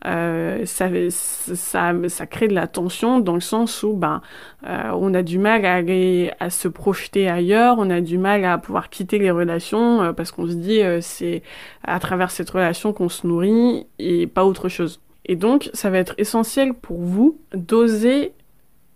euh, 0.07 0.65
ça, 0.65 0.89
ça, 1.11 1.93
ça 2.09 2.27
crée 2.27 2.49
de 2.49 2.55
la 2.55 2.67
tension 2.67 3.21
dans 3.21 3.35
le 3.35 3.41
sens 3.41 3.83
où 3.83 3.95
ben 3.95 4.23
euh, 4.67 4.91
on 4.95 5.13
a 5.13 5.23
du 5.23 5.39
mal 5.39 5.67
à 5.67 5.75
aller 5.75 6.33
à 6.41 6.49
se 6.49 6.69
projeter 6.69 7.29
ailleurs, 7.29 7.77
on 7.79 7.91
a 7.91 8.01
du 8.01 8.17
mal 8.17 8.45
à 8.45 8.57
pouvoir 8.57 8.89
quitter 8.89 9.19
les 9.19 9.31
relations 9.31 10.01
euh, 10.01 10.13
parce 10.13 10.33
qu'on 10.33 10.47
se 10.47 10.55
dit 10.55 10.83
euh, 10.83 11.01
c'est 11.03 11.43
à 11.85 12.01
travers 12.01 12.31
cette 12.31 12.49
relation 12.49 12.93
qu'on 12.95 13.11
se 13.11 13.27
nourrit 13.27 13.87
et 13.99 14.27
pas 14.27 14.45
autre 14.45 14.69
chose. 14.69 15.01
Et 15.27 15.37
donc 15.37 15.69
ça 15.75 15.91
va 15.91 15.99
être 15.99 16.15
essentiel 16.17 16.73
pour 16.73 17.01
vous 17.01 17.39
d'oser 17.53 18.33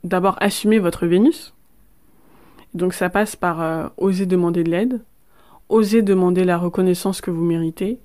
d'abord 0.05 0.37
assumer 0.41 0.79
votre 0.79 1.07
Vénus. 1.07 1.55
Donc 2.73 2.95
ça 2.95 3.11
passe 3.11 3.37
par 3.37 3.93
oser 3.99 4.27
demander 4.27 4.65
de 4.65 4.71
l'aide, 4.71 5.01
Osez 5.69 6.03
demander 6.03 6.45
la 6.45 6.59
reconnaissance 6.59 7.21
que 7.21 7.31
vous 7.31 7.45
méritez. 7.45 7.99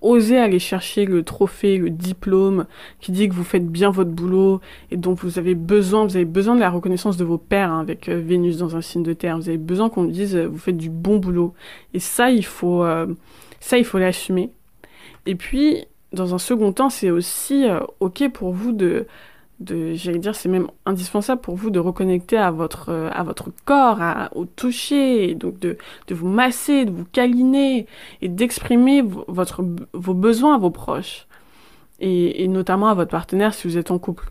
Osez 0.00 0.38
aller 0.38 0.60
chercher 0.60 1.06
le 1.06 1.24
trophée, 1.24 1.76
le 1.76 1.90
diplôme 1.90 2.66
qui 3.00 3.10
dit 3.10 3.28
que 3.28 3.34
vous 3.34 3.44
faites 3.44 3.66
bien 3.66 3.90
votre 3.90 4.10
boulot 4.10 4.60
et 4.92 4.96
dont 4.96 5.14
vous 5.14 5.38
avez 5.38 5.56
besoin. 5.56 6.04
Vous 6.04 6.14
avez 6.14 6.24
besoin 6.24 6.54
de 6.54 6.60
la 6.60 6.70
reconnaissance 6.70 7.16
de 7.16 7.24
vos 7.24 7.38
pères 7.38 7.72
hein, 7.72 7.80
avec 7.80 8.08
euh, 8.08 8.20
Vénus 8.24 8.58
dans 8.58 8.76
un 8.76 8.80
signe 8.80 9.02
de 9.02 9.12
terre. 9.12 9.36
Vous 9.38 9.48
avez 9.48 9.58
besoin 9.58 9.88
qu'on 9.88 10.04
dise 10.04 10.36
euh, 10.36 10.46
vous 10.46 10.58
faites 10.58 10.76
du 10.76 10.90
bon 10.90 11.18
boulot. 11.18 11.52
Et 11.94 11.98
ça, 11.98 12.30
il 12.30 12.44
faut, 12.44 12.84
euh, 12.84 13.06
ça, 13.58 13.76
il 13.76 13.84
faut 13.84 13.98
l'assumer. 13.98 14.52
Et 15.26 15.34
puis, 15.34 15.84
dans 16.12 16.32
un 16.32 16.38
second 16.38 16.72
temps, 16.72 16.90
c'est 16.90 17.10
aussi 17.10 17.66
ok 18.00 18.30
pour 18.32 18.52
vous 18.52 18.72
de 18.72 19.06
j'allais 19.66 20.18
dire 20.18 20.34
c'est 20.34 20.48
même 20.48 20.68
indispensable 20.86 21.40
pour 21.40 21.56
vous 21.56 21.70
de 21.70 21.80
reconnecter 21.80 22.36
à 22.36 22.50
votre 22.50 22.90
euh, 22.90 23.10
à 23.12 23.24
votre 23.24 23.50
corps 23.64 24.00
à, 24.00 24.30
au 24.36 24.44
toucher 24.44 25.34
donc 25.34 25.58
de 25.58 25.76
de 26.06 26.14
vous 26.14 26.28
masser 26.28 26.84
de 26.84 26.90
vous 26.90 27.04
câliner 27.04 27.86
et 28.22 28.28
d'exprimer 28.28 29.02
votre 29.02 29.64
vos 29.92 30.14
besoins 30.14 30.54
à 30.54 30.58
vos 30.58 30.70
proches. 30.70 31.26
Et, 32.00 32.44
et, 32.44 32.46
notamment 32.46 32.86
à 32.86 32.94
votre 32.94 33.10
partenaire 33.10 33.54
si 33.54 33.66
vous 33.66 33.76
êtes 33.76 33.90
en 33.90 33.98
couple. 33.98 34.30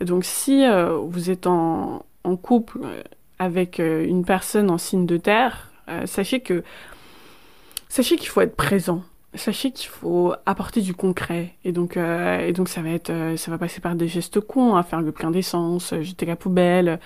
Donc 0.00 0.24
si 0.24 0.64
euh, 0.64 0.96
vous 0.96 1.30
êtes 1.30 1.46
en 1.46 2.06
en 2.24 2.36
couple 2.36 2.78
euh, 2.82 3.02
avec 3.38 3.78
une 3.78 4.24
personne 4.24 4.70
en 4.70 4.78
signe 4.78 5.04
de 5.04 5.16
terre 5.16 5.72
sachez 6.06 6.40
que 6.40 6.62
sachez 7.88 8.16
qu'il 8.16 8.28
faut 8.28 8.40
être 8.40 8.54
présent 8.54 9.02
sachez 9.34 9.70
qu'il 9.70 9.88
faut 9.88 10.34
apporter 10.46 10.80
du 10.80 10.94
concret. 10.94 11.54
Et 11.64 11.72
donc 11.72 11.96
euh, 11.96 12.46
et 12.46 12.52
donc 12.52 12.68
ça 12.68 12.82
va 12.82 12.90
être 12.90 13.10
euh, 13.10 13.36
ça 13.36 13.50
va 13.50 13.58
passer 13.58 13.80
par 13.80 13.94
des 13.94 14.08
gestes 14.08 14.40
cons 14.40 14.80
faire 14.82 15.00
le 15.00 15.12
plein 15.12 15.30
d'essence 15.30 15.92
euh, 15.92 16.02
jeter 16.02 16.26
la 16.26 16.36
poubelle. 16.36 17.00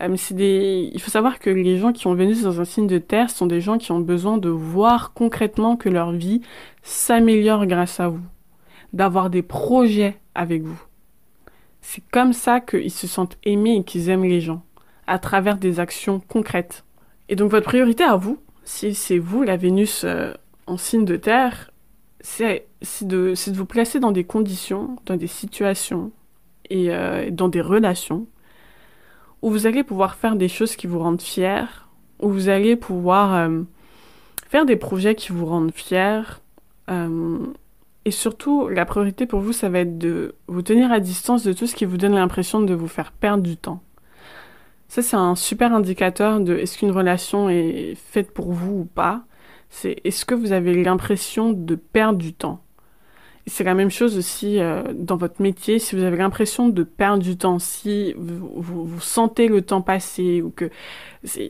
Mais 0.00 0.16
c'est 0.16 0.34
des 0.34 0.90
il 0.92 1.00
faut 1.00 1.10
savoir 1.10 1.38
que 1.38 1.50
les 1.50 1.78
gens 1.78 1.92
qui 1.92 2.06
ont 2.06 2.14
Vénus 2.14 2.42
dans 2.42 2.60
un 2.60 2.64
signe 2.64 2.86
de 2.86 2.98
terre 2.98 3.30
sont 3.30 3.46
des 3.46 3.60
gens 3.60 3.78
qui 3.78 3.92
ont 3.92 4.00
besoin 4.00 4.38
de 4.38 4.48
voir 4.48 5.12
concrètement 5.12 5.76
que 5.76 5.88
leur 5.88 6.12
vie 6.12 6.42
s'améliore 6.82 7.66
grâce 7.66 8.00
à 8.00 8.08
vous 8.08 8.20
d'avoir 8.92 9.30
des 9.30 9.42
projets 9.42 10.18
avec 10.34 10.62
vous. 10.62 10.80
C'est 11.80 12.02
comme 12.10 12.32
ça 12.32 12.60
qu'ils 12.60 12.90
se 12.90 13.06
sentent 13.06 13.38
aimés 13.44 13.76
et 13.76 13.84
qu'ils 13.84 14.08
aiment 14.08 14.24
les 14.24 14.40
gens 14.40 14.62
à 15.06 15.18
travers 15.18 15.56
des 15.56 15.80
actions 15.80 16.20
concrètes. 16.28 16.84
Et 17.28 17.36
donc 17.36 17.50
votre 17.50 17.66
priorité 17.66 18.04
à 18.04 18.16
vous 18.16 18.38
si 18.64 18.94
c'est 18.94 19.18
vous 19.18 19.42
la 19.42 19.56
Vénus 19.56 20.04
en 20.70 20.76
signe 20.76 21.04
de 21.04 21.16
terre, 21.16 21.72
c'est 22.20 22.66
de, 23.02 23.34
de 23.34 23.56
vous 23.56 23.66
placer 23.66 23.98
dans 23.98 24.12
des 24.12 24.24
conditions, 24.24 24.96
dans 25.06 25.16
des 25.16 25.26
situations 25.26 26.12
et 26.68 26.94
euh, 26.94 27.30
dans 27.30 27.48
des 27.48 27.60
relations 27.60 28.26
où 29.42 29.50
vous 29.50 29.66
allez 29.66 29.82
pouvoir 29.82 30.14
faire 30.14 30.36
des 30.36 30.48
choses 30.48 30.76
qui 30.76 30.86
vous 30.86 30.98
rendent 30.98 31.22
fiers, 31.22 31.64
où 32.20 32.28
vous 32.28 32.48
allez 32.48 32.76
pouvoir 32.76 33.34
euh, 33.34 33.62
faire 34.48 34.66
des 34.66 34.76
projets 34.76 35.14
qui 35.14 35.32
vous 35.32 35.46
rendent 35.46 35.72
fiers. 35.72 36.22
Euh, 36.90 37.38
et 38.04 38.10
surtout, 38.10 38.68
la 38.68 38.84
priorité 38.84 39.26
pour 39.26 39.40
vous, 39.40 39.52
ça 39.52 39.68
va 39.68 39.80
être 39.80 39.98
de 39.98 40.34
vous 40.46 40.62
tenir 40.62 40.92
à 40.92 41.00
distance 41.00 41.42
de 41.42 41.52
tout 41.52 41.66
ce 41.66 41.74
qui 41.74 41.84
vous 41.84 41.96
donne 41.96 42.14
l'impression 42.14 42.60
de 42.60 42.74
vous 42.74 42.88
faire 42.88 43.12
perdre 43.12 43.42
du 43.42 43.56
temps. 43.56 43.82
Ça, 44.88 45.02
c'est 45.02 45.16
un 45.16 45.36
super 45.36 45.72
indicateur 45.72 46.40
de 46.40 46.56
est-ce 46.56 46.78
qu'une 46.78 46.90
relation 46.90 47.48
est 47.48 47.94
faite 47.96 48.32
pour 48.32 48.52
vous 48.52 48.80
ou 48.80 48.84
pas. 48.84 49.24
C'est 49.70 50.00
est-ce 50.04 50.24
que 50.24 50.34
vous 50.34 50.52
avez 50.52 50.82
l'impression 50.82 51.52
de 51.52 51.76
perdre 51.76 52.18
du 52.18 52.34
temps? 52.34 52.60
C'est 53.46 53.64
la 53.64 53.74
même 53.74 53.90
chose 53.90 54.18
aussi 54.18 54.60
euh, 54.60 54.82
dans 54.92 55.16
votre 55.16 55.40
métier. 55.40 55.78
Si 55.78 55.96
vous 55.96 56.02
avez 56.02 56.18
l'impression 56.18 56.68
de 56.68 56.82
perdre 56.82 57.22
du 57.22 57.36
temps, 57.36 57.58
si 57.58 58.14
vous, 58.18 59.00
sentez 59.00 59.48
le 59.48 59.62
temps 59.62 59.80
passer 59.80 60.42
ou 60.42 60.50
que 60.50 60.70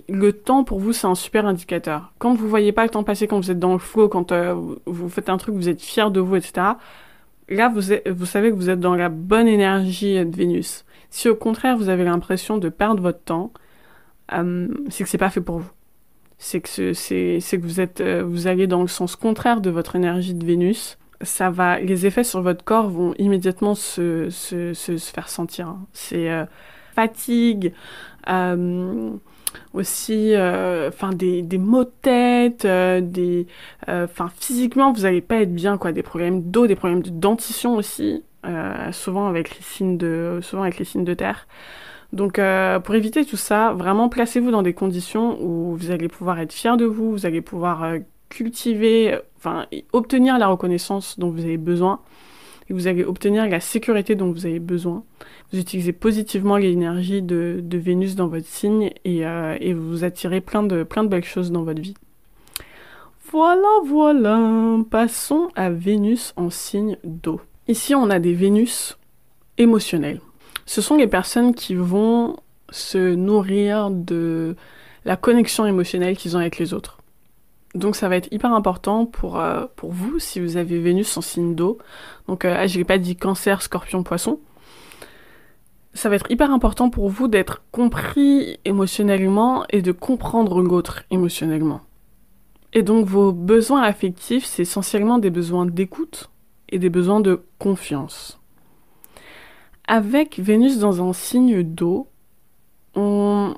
le 0.09 0.31
temps 0.33 0.65
pour 0.65 0.79
vous 0.79 0.93
c'est 0.93 1.07
un 1.07 1.15
super 1.15 1.47
indicateur. 1.47 2.13
Quand 2.19 2.35
vous 2.35 2.49
voyez 2.49 2.73
pas 2.73 2.85
le 2.85 2.91
temps 2.91 3.03
passer, 3.03 3.27
quand 3.27 3.41
vous 3.41 3.51
êtes 3.51 3.59
dans 3.59 3.73
le 3.73 3.79
flow, 3.79 4.09
quand 4.09 4.33
euh, 4.33 4.55
vous 4.87 5.09
faites 5.09 5.29
un 5.29 5.37
truc, 5.37 5.55
vous 5.55 5.69
êtes 5.69 5.83
fier 5.83 6.11
de 6.11 6.21
vous, 6.21 6.37
etc. 6.37 6.75
Là, 7.49 7.69
vous, 7.69 7.81
vous 8.13 8.27
savez 8.27 8.51
que 8.51 8.55
vous 8.55 8.71
êtes 8.71 8.79
dans 8.81 8.95
la 8.95 9.09
bonne 9.09 9.49
énergie 9.49 10.25
de 10.25 10.37
Vénus. 10.37 10.85
Si 11.11 11.29
au 11.29 11.35
contraire 11.35 11.77
vous 11.77 11.89
avez 11.89 12.05
l'impression 12.05 12.59
de 12.59 12.69
perdre 12.69 13.03
votre 13.03 13.23
temps, 13.23 13.53
euh, 14.33 14.69
c'est 14.89 15.05
que 15.05 15.11
c'est 15.11 15.19
pas 15.19 15.31
fait 15.31 15.41
pour 15.41 15.59
vous. 15.59 15.71
C'est 16.41 16.61
que 16.61 18.25
vous 18.25 18.31
vous 18.31 18.47
allez 18.47 18.67
dans 18.67 18.83
le 18.83 18.89
sens 18.89 19.15
contraire 19.15 19.61
de 19.61 19.71
votre 19.71 19.95
énergie 19.95 20.35
de 20.35 20.45
Vénus 20.45 20.99
ça 21.23 21.51
va, 21.51 21.79
les 21.81 22.07
effets 22.07 22.25
sur 22.25 22.41
votre 22.43 22.65
corps 22.65 22.89
vont 22.89 23.15
immédiatement 23.19 23.75
se, 23.75 24.31
faire 25.15 25.29
sentir. 25.29 25.69
Hein. 25.69 25.87
C'est 25.93 26.31
euh, 26.31 26.45
fatigue, 26.95 27.73
euh, 28.29 29.11
aussi, 29.75 30.35
euh, 30.35 30.89
enfin 30.89 31.11
des, 31.11 31.43
des 31.43 31.59
maux 31.59 31.85
de 31.85 31.93
tête, 32.03 32.67
des, 32.67 33.47
enfin 33.87 34.31
physiquement 34.39 34.93
vous 34.93 35.03
n'allez 35.03 35.21
pas 35.21 35.37
être 35.37 35.55
bien 35.55 35.77
quoi, 35.77 35.93
des 35.93 36.03
problèmes 36.03 36.51
d'eau, 36.51 36.67
des 36.67 36.77
problèmes 36.77 37.03
de 37.03 37.11
dentition 37.11 37.75
aussi, 37.75 38.23
souvent 38.93 39.27
avec 39.27 39.57
les 39.57 39.63
signes 39.63 39.99
de, 39.99 40.39
souvent 40.43 40.63
avec 40.63 40.79
les 40.79 40.85
signes 40.85 41.05
de 41.05 41.15
terre. 41.15 41.47
Donc 42.13 42.41
pour 42.85 42.95
éviter 42.95 43.25
tout 43.25 43.37
ça, 43.37 43.73
vraiment 43.73 44.09
placez-vous 44.09 44.51
dans 44.51 44.63
des 44.63 44.75
conditions 44.75 45.41
où 45.41 45.77
vous 45.77 45.91
allez 45.91 46.09
pouvoir 46.09 46.41
être 46.41 46.53
fier 46.53 46.77
de 46.77 46.85
vous, 46.85 47.13
vous 47.13 47.27
allez 47.27 47.41
pouvoir 47.41 47.95
cultiver, 48.31 49.19
enfin, 49.37 49.67
obtenir 49.93 50.39
la 50.39 50.47
reconnaissance 50.47 51.19
dont 51.19 51.31
vous 51.31 51.45
avez 51.45 51.59
besoin, 51.59 52.01
et 52.71 52.73
vous 52.73 52.87
allez 52.87 53.05
obtenir 53.05 53.47
la 53.49 53.61
sécurité 53.61 54.15
dont 54.15 54.31
vous 54.31 54.47
avez 54.47 54.61
besoin. 54.61 55.03
Vous 55.53 55.59
utilisez 55.59 55.93
positivement 55.93 56.57
l'énergie 56.57 57.21
de, 57.21 57.61
de, 57.63 57.79
Vénus 57.79 58.15
dans 58.15 58.29
votre 58.29 58.47
signe 58.47 58.93
et, 59.05 59.27
euh, 59.27 59.59
et, 59.61 59.75
vous 59.75 60.05
attirez 60.05 60.41
plein 60.41 60.63
de, 60.63 60.85
plein 60.85 61.03
de 61.03 61.09
belles 61.09 61.25
choses 61.25 61.51
dans 61.51 61.65
votre 61.65 61.83
vie. 61.83 61.95
Voilà, 63.33 63.69
voilà. 63.85 64.79
Passons 64.89 65.49
à 65.57 65.71
Vénus 65.71 66.33
en 66.37 66.51
signe 66.51 66.97
d'eau. 67.03 67.41
Ici, 67.67 67.95
on 67.95 68.09
a 68.09 68.21
des 68.21 68.35
Vénus 68.35 68.97
émotionnelles. 69.59 70.21
Ce 70.71 70.81
sont 70.81 70.95
les 70.95 71.09
personnes 71.09 71.53
qui 71.53 71.75
vont 71.75 72.37
se 72.71 73.17
nourrir 73.17 73.91
de 73.91 74.55
la 75.05 75.17
connexion 75.17 75.67
émotionnelle 75.67 76.17
qu'ils 76.17 76.37
ont 76.37 76.39
avec 76.39 76.59
les 76.59 76.75
autres. 76.75 76.99
Donc 77.75 77.97
ça 77.97 78.09
va 78.09 78.15
être 78.15 78.33
hyper 78.33 78.55
important 78.55 79.05
pour, 79.05 79.41
euh, 79.41 79.67
pour 79.75 79.91
vous 79.91 80.21
si 80.21 80.39
vous 80.39 80.57
avez 80.57 80.79
Vénus 80.79 81.17
en 81.17 81.23
signe 81.23 81.57
d'eau. 81.57 81.79
Donc 82.29 82.45
euh, 82.45 82.55
ah, 82.57 82.69
je 82.69 82.79
n'ai 82.79 82.85
pas 82.85 82.99
dit 82.99 83.17
cancer, 83.17 83.63
scorpion, 83.63 84.05
poisson. 84.05 84.39
Ça 85.93 86.09
va 86.09 86.15
être 86.15 86.31
hyper 86.31 86.53
important 86.53 86.89
pour 86.89 87.09
vous 87.09 87.27
d'être 87.27 87.63
compris 87.73 88.61
émotionnellement 88.65 89.65
et 89.71 89.83
de 89.83 89.91
comprendre 89.91 90.63
l'autre 90.63 91.03
émotionnellement. 91.11 91.81
Et 92.75 92.85
donc 92.85 93.07
vos 93.07 93.33
besoins 93.33 93.83
affectifs, 93.83 94.45
c'est 94.45 94.63
essentiellement 94.63 95.19
des 95.19 95.31
besoins 95.31 95.67
d'écoute 95.67 96.31
et 96.69 96.79
des 96.79 96.91
besoins 96.91 97.19
de 97.19 97.43
confiance. 97.59 98.40
Avec 99.93 100.39
Vénus 100.39 100.79
dans 100.79 101.03
un 101.03 101.13
signe 101.13 101.65
d'eau, 101.65 102.07
on, 102.95 103.57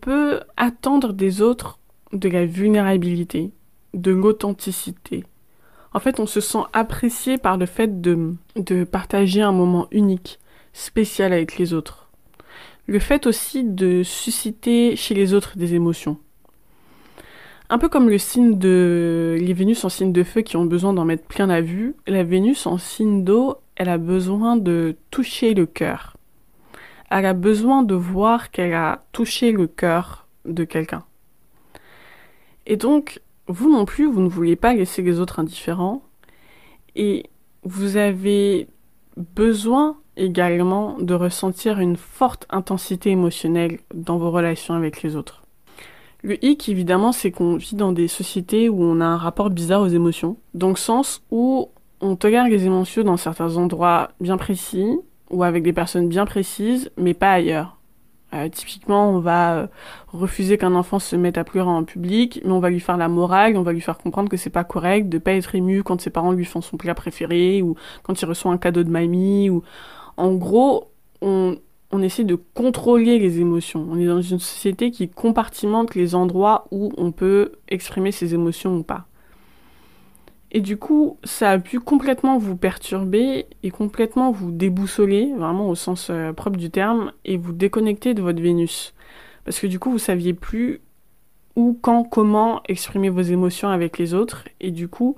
peut 0.00 0.40
attendre 0.56 1.12
des 1.12 1.42
autres 1.42 1.78
de 2.14 2.30
la 2.30 2.46
vulnérabilité, 2.46 3.50
de 3.92 4.10
l'authenticité. 4.10 5.24
En 5.92 6.00
fait, 6.00 6.18
on 6.18 6.24
se 6.24 6.40
sent 6.40 6.62
apprécié 6.72 7.36
par 7.36 7.58
le 7.58 7.66
fait 7.66 8.00
de, 8.00 8.32
de 8.56 8.84
partager 8.84 9.42
un 9.42 9.52
moment 9.52 9.86
unique, 9.90 10.38
spécial 10.72 11.34
avec 11.34 11.58
les 11.58 11.74
autres. 11.74 12.08
Le 12.86 12.98
fait 12.98 13.26
aussi 13.26 13.62
de 13.62 14.02
susciter 14.02 14.96
chez 14.96 15.12
les 15.12 15.34
autres 15.34 15.58
des 15.58 15.74
émotions. 15.74 16.16
Un 17.68 17.76
peu 17.76 17.90
comme 17.90 18.08
le 18.08 18.16
signe 18.16 18.56
de 18.58 19.36
les 19.38 19.52
Vénus 19.52 19.84
en 19.84 19.90
signe 19.90 20.14
de 20.14 20.22
feu 20.22 20.40
qui 20.40 20.56
ont 20.56 20.64
besoin 20.64 20.94
d'en 20.94 21.04
mettre 21.04 21.26
plein 21.26 21.48
la 21.48 21.60
vue, 21.60 21.96
la 22.06 22.24
Vénus 22.24 22.66
en 22.66 22.78
signe 22.78 23.24
d'eau, 23.24 23.58
elle 23.76 23.88
a 23.88 23.98
besoin 23.98 24.56
de 24.56 24.96
toucher 25.10 25.54
le 25.54 25.66
cœur. 25.66 26.16
Elle 27.10 27.26
a 27.26 27.34
besoin 27.34 27.82
de 27.82 27.94
voir 27.94 28.50
qu'elle 28.50 28.74
a 28.74 29.04
touché 29.12 29.52
le 29.52 29.66
cœur 29.66 30.26
de 30.44 30.64
quelqu'un. 30.64 31.04
Et 32.66 32.76
donc, 32.76 33.20
vous 33.46 33.70
non 33.70 33.84
plus, 33.84 34.10
vous 34.10 34.20
ne 34.20 34.28
voulez 34.28 34.56
pas 34.56 34.74
laisser 34.74 35.02
les 35.02 35.20
autres 35.20 35.38
indifférents. 35.38 36.02
Et 36.96 37.30
vous 37.62 37.96
avez 37.96 38.66
besoin 39.16 39.98
également 40.16 40.96
de 40.98 41.14
ressentir 41.14 41.78
une 41.78 41.96
forte 41.96 42.46
intensité 42.50 43.10
émotionnelle 43.10 43.78
dans 43.94 44.18
vos 44.18 44.30
relations 44.30 44.74
avec 44.74 45.02
les 45.02 45.14
autres. 45.14 45.42
Le 46.22 46.42
hic, 46.44 46.68
évidemment, 46.68 47.12
c'est 47.12 47.30
qu'on 47.30 47.56
vit 47.56 47.76
dans 47.76 47.92
des 47.92 48.08
sociétés 48.08 48.68
où 48.68 48.82
on 48.82 49.00
a 49.00 49.04
un 49.04 49.18
rapport 49.18 49.50
bizarre 49.50 49.82
aux 49.82 49.88
émotions, 49.88 50.38
dans 50.54 50.70
le 50.70 50.76
sens 50.76 51.22
où 51.30 51.70
on 52.00 52.16
tolère 52.16 52.48
les 52.48 52.66
émotions 52.66 53.04
dans 53.04 53.16
certains 53.16 53.56
endroits 53.56 54.10
bien 54.20 54.36
précis, 54.36 54.98
ou 55.30 55.42
avec 55.42 55.62
des 55.62 55.72
personnes 55.72 56.08
bien 56.08 56.24
précises, 56.24 56.90
mais 56.96 57.14
pas 57.14 57.32
ailleurs. 57.32 57.76
Euh, 58.34 58.48
typiquement, 58.48 59.10
on 59.10 59.20
va 59.20 59.54
euh, 59.54 59.66
refuser 60.08 60.58
qu'un 60.58 60.74
enfant 60.74 60.98
se 60.98 61.14
mette 61.14 61.38
à 61.38 61.44
pleurer 61.44 61.70
en 61.70 61.84
public, 61.84 62.40
mais 62.44 62.50
on 62.50 62.58
va 62.58 62.70
lui 62.70 62.80
faire 62.80 62.96
la 62.96 63.08
morale, 63.08 63.56
on 63.56 63.62
va 63.62 63.72
lui 63.72 63.80
faire 63.80 63.98
comprendre 63.98 64.28
que 64.28 64.36
c'est 64.36 64.50
pas 64.50 64.64
correct 64.64 65.08
de 65.08 65.18
pas 65.18 65.32
être 65.32 65.54
ému 65.54 65.82
quand 65.82 66.00
ses 66.00 66.10
parents 66.10 66.32
lui 66.32 66.44
font 66.44 66.60
son 66.60 66.76
plat 66.76 66.94
préféré 66.94 67.62
ou 67.62 67.76
quand 68.02 68.20
il 68.20 68.24
reçoit 68.26 68.52
un 68.52 68.58
cadeau 68.58 68.82
de 68.82 68.90
mamie 68.90 69.48
ou 69.48 69.62
en 70.16 70.34
gros, 70.34 70.90
on, 71.22 71.56
on 71.92 72.02
essaie 72.02 72.24
de 72.24 72.34
contrôler 72.34 73.18
les 73.18 73.40
émotions. 73.40 73.86
On 73.90 73.98
est 73.98 74.06
dans 74.06 74.22
une 74.22 74.40
société 74.40 74.90
qui 74.90 75.08
compartimente 75.08 75.94
les 75.94 76.14
endroits 76.14 76.66
où 76.72 76.92
on 76.96 77.12
peut 77.12 77.52
exprimer 77.68 78.10
ses 78.10 78.34
émotions 78.34 78.76
ou 78.76 78.82
pas. 78.82 79.06
Et 80.52 80.60
du 80.60 80.76
coup, 80.76 81.18
ça 81.24 81.50
a 81.50 81.58
pu 81.58 81.80
complètement 81.80 82.38
vous 82.38 82.56
perturber 82.56 83.46
et 83.62 83.70
complètement 83.70 84.30
vous 84.30 84.52
déboussoler, 84.52 85.32
vraiment 85.36 85.68
au 85.68 85.74
sens 85.74 86.08
euh, 86.10 86.32
propre 86.32 86.56
du 86.56 86.70
terme, 86.70 87.12
et 87.24 87.36
vous 87.36 87.52
déconnecter 87.52 88.14
de 88.14 88.22
votre 88.22 88.40
Vénus. 88.40 88.94
Parce 89.44 89.58
que 89.58 89.66
du 89.66 89.78
coup, 89.78 89.90
vous 89.90 89.98
saviez 89.98 90.34
plus 90.34 90.80
où, 91.56 91.78
quand, 91.80 92.04
comment 92.04 92.62
exprimer 92.68 93.08
vos 93.08 93.22
émotions 93.22 93.68
avec 93.68 93.98
les 93.98 94.14
autres, 94.14 94.44
et 94.60 94.70
du 94.70 94.88
coup, 94.88 95.16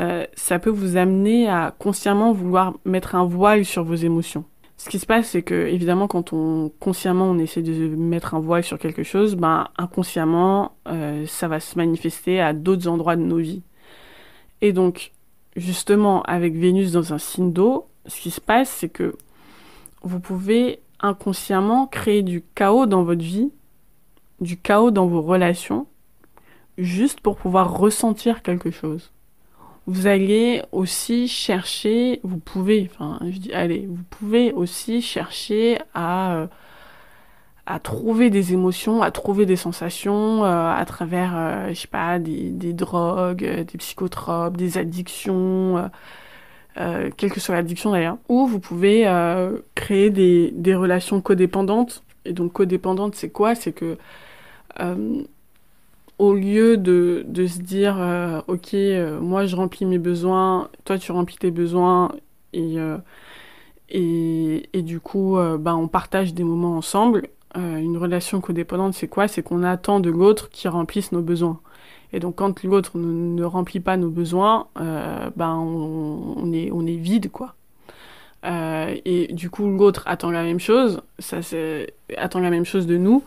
euh, 0.00 0.24
ça 0.34 0.58
peut 0.58 0.70
vous 0.70 0.96
amener 0.96 1.48
à 1.48 1.74
consciemment 1.78 2.32
vouloir 2.32 2.74
mettre 2.84 3.14
un 3.14 3.24
voile 3.24 3.64
sur 3.64 3.84
vos 3.84 3.94
émotions. 3.94 4.44
Ce 4.78 4.88
qui 4.88 4.98
se 4.98 5.06
passe, 5.06 5.28
c'est 5.28 5.42
que 5.42 5.54
évidemment, 5.54 6.08
quand 6.08 6.32
on 6.32 6.72
consciemment 6.80 7.26
on 7.26 7.38
essaie 7.38 7.62
de 7.62 7.94
mettre 7.94 8.34
un 8.34 8.40
voile 8.40 8.64
sur 8.64 8.78
quelque 8.78 9.04
chose, 9.04 9.36
ben 9.36 9.68
inconsciemment, 9.78 10.72
euh, 10.88 11.24
ça 11.26 11.46
va 11.46 11.60
se 11.60 11.78
manifester 11.78 12.40
à 12.40 12.52
d'autres 12.52 12.88
endroits 12.88 13.16
de 13.16 13.22
nos 13.22 13.36
vies. 13.36 13.62
Et 14.62 14.72
donc, 14.72 15.12
justement, 15.56 16.22
avec 16.22 16.54
Vénus 16.54 16.92
dans 16.92 17.12
un 17.12 17.18
signe 17.18 17.52
d'eau, 17.52 17.88
ce 18.06 18.20
qui 18.20 18.30
se 18.30 18.40
passe, 18.40 18.70
c'est 18.70 18.88
que 18.88 19.16
vous 20.02 20.20
pouvez 20.20 20.80
inconsciemment 21.00 21.86
créer 21.86 22.22
du 22.22 22.42
chaos 22.54 22.86
dans 22.86 23.02
votre 23.02 23.22
vie, 23.22 23.50
du 24.40 24.56
chaos 24.56 24.92
dans 24.92 25.06
vos 25.06 25.20
relations, 25.20 25.86
juste 26.78 27.20
pour 27.20 27.36
pouvoir 27.36 27.76
ressentir 27.76 28.42
quelque 28.42 28.70
chose. 28.70 29.12
Vous 29.86 30.06
allez 30.06 30.62
aussi 30.70 31.26
chercher, 31.26 32.20
vous 32.22 32.38
pouvez, 32.38 32.88
enfin, 32.92 33.18
je 33.28 33.38
dis, 33.38 33.52
allez, 33.52 33.86
vous 33.88 34.04
pouvez 34.10 34.52
aussi 34.52 35.02
chercher 35.02 35.78
à 35.92 36.36
euh, 36.36 36.46
à 37.64 37.78
trouver 37.78 38.28
des 38.28 38.52
émotions, 38.52 39.02
à 39.02 39.10
trouver 39.12 39.46
des 39.46 39.56
sensations 39.56 40.44
euh, 40.44 40.72
à 40.72 40.84
travers, 40.84 41.32
euh, 41.36 41.68
je 41.68 41.74
sais 41.74 41.86
pas, 41.88 42.18
des, 42.18 42.50
des 42.50 42.72
drogues, 42.72 43.44
euh, 43.44 43.62
des 43.64 43.78
psychotropes, 43.78 44.56
des 44.56 44.78
addictions, 44.78 45.90
quelle 46.74 47.30
que 47.30 47.38
soit 47.38 47.54
l'addiction 47.54 47.92
d'ailleurs. 47.92 48.16
Ou 48.28 48.46
vous 48.46 48.58
pouvez 48.58 49.04
créer 49.74 50.10
des, 50.10 50.50
des 50.52 50.74
relations 50.74 51.20
codépendantes. 51.20 52.02
Et 52.24 52.32
donc 52.32 52.52
codépendantes, 52.52 53.14
c'est 53.14 53.28
quoi? 53.28 53.54
C'est 53.54 53.72
que 53.72 53.98
au 56.18 56.34
lieu 56.34 56.78
de, 56.78 57.24
de 57.28 57.46
se 57.46 57.58
dire, 57.58 57.96
ok, 58.48 58.74
moi 59.20 59.44
je 59.44 59.54
remplis 59.54 59.84
mes 59.84 59.98
besoins, 59.98 60.68
toi 60.86 60.96
tu 60.96 61.12
remplis 61.12 61.36
tes 61.36 61.50
besoins, 61.50 62.12
et, 62.54 62.76
et, 63.90 64.68
et 64.72 64.82
du 64.82 64.98
coup, 64.98 65.36
ben, 65.58 65.74
on 65.74 65.88
partage 65.88 66.32
des 66.32 66.44
moments 66.44 66.78
ensemble, 66.78 67.28
euh, 67.56 67.76
une 67.76 67.96
relation 67.96 68.40
codépendante, 68.40 68.94
c'est 68.94 69.08
quoi? 69.08 69.28
C'est 69.28 69.42
qu'on 69.42 69.62
attend 69.62 70.00
de 70.00 70.10
l'autre 70.10 70.48
qui 70.50 70.68
remplisse 70.68 71.12
nos 71.12 71.22
besoins. 71.22 71.60
Et 72.12 72.20
donc 72.20 72.36
quand 72.36 72.62
l'autre 72.62 72.96
ne, 72.96 73.44
remplit 73.44 73.80
pas 73.80 73.96
nos 73.96 74.10
besoins, 74.10 74.68
euh, 74.80 75.30
ben 75.36 75.54
on, 75.56 76.52
est, 76.52 76.70
on 76.72 76.86
est 76.86 76.96
vide, 76.96 77.30
quoi. 77.30 77.54
euh, 78.44 78.94
et 79.04 79.32
du 79.32 79.50
coup 79.50 79.68
l'autre 79.68 80.02
attend 80.06 80.30
la 80.30 80.42
même 80.42 80.60
chose, 80.60 81.02
ça 81.18 81.38
attend 82.16 82.40
la 82.40 82.50
même 82.50 82.64
chose 82.64 82.86
de 82.86 82.96
nous, 82.96 83.22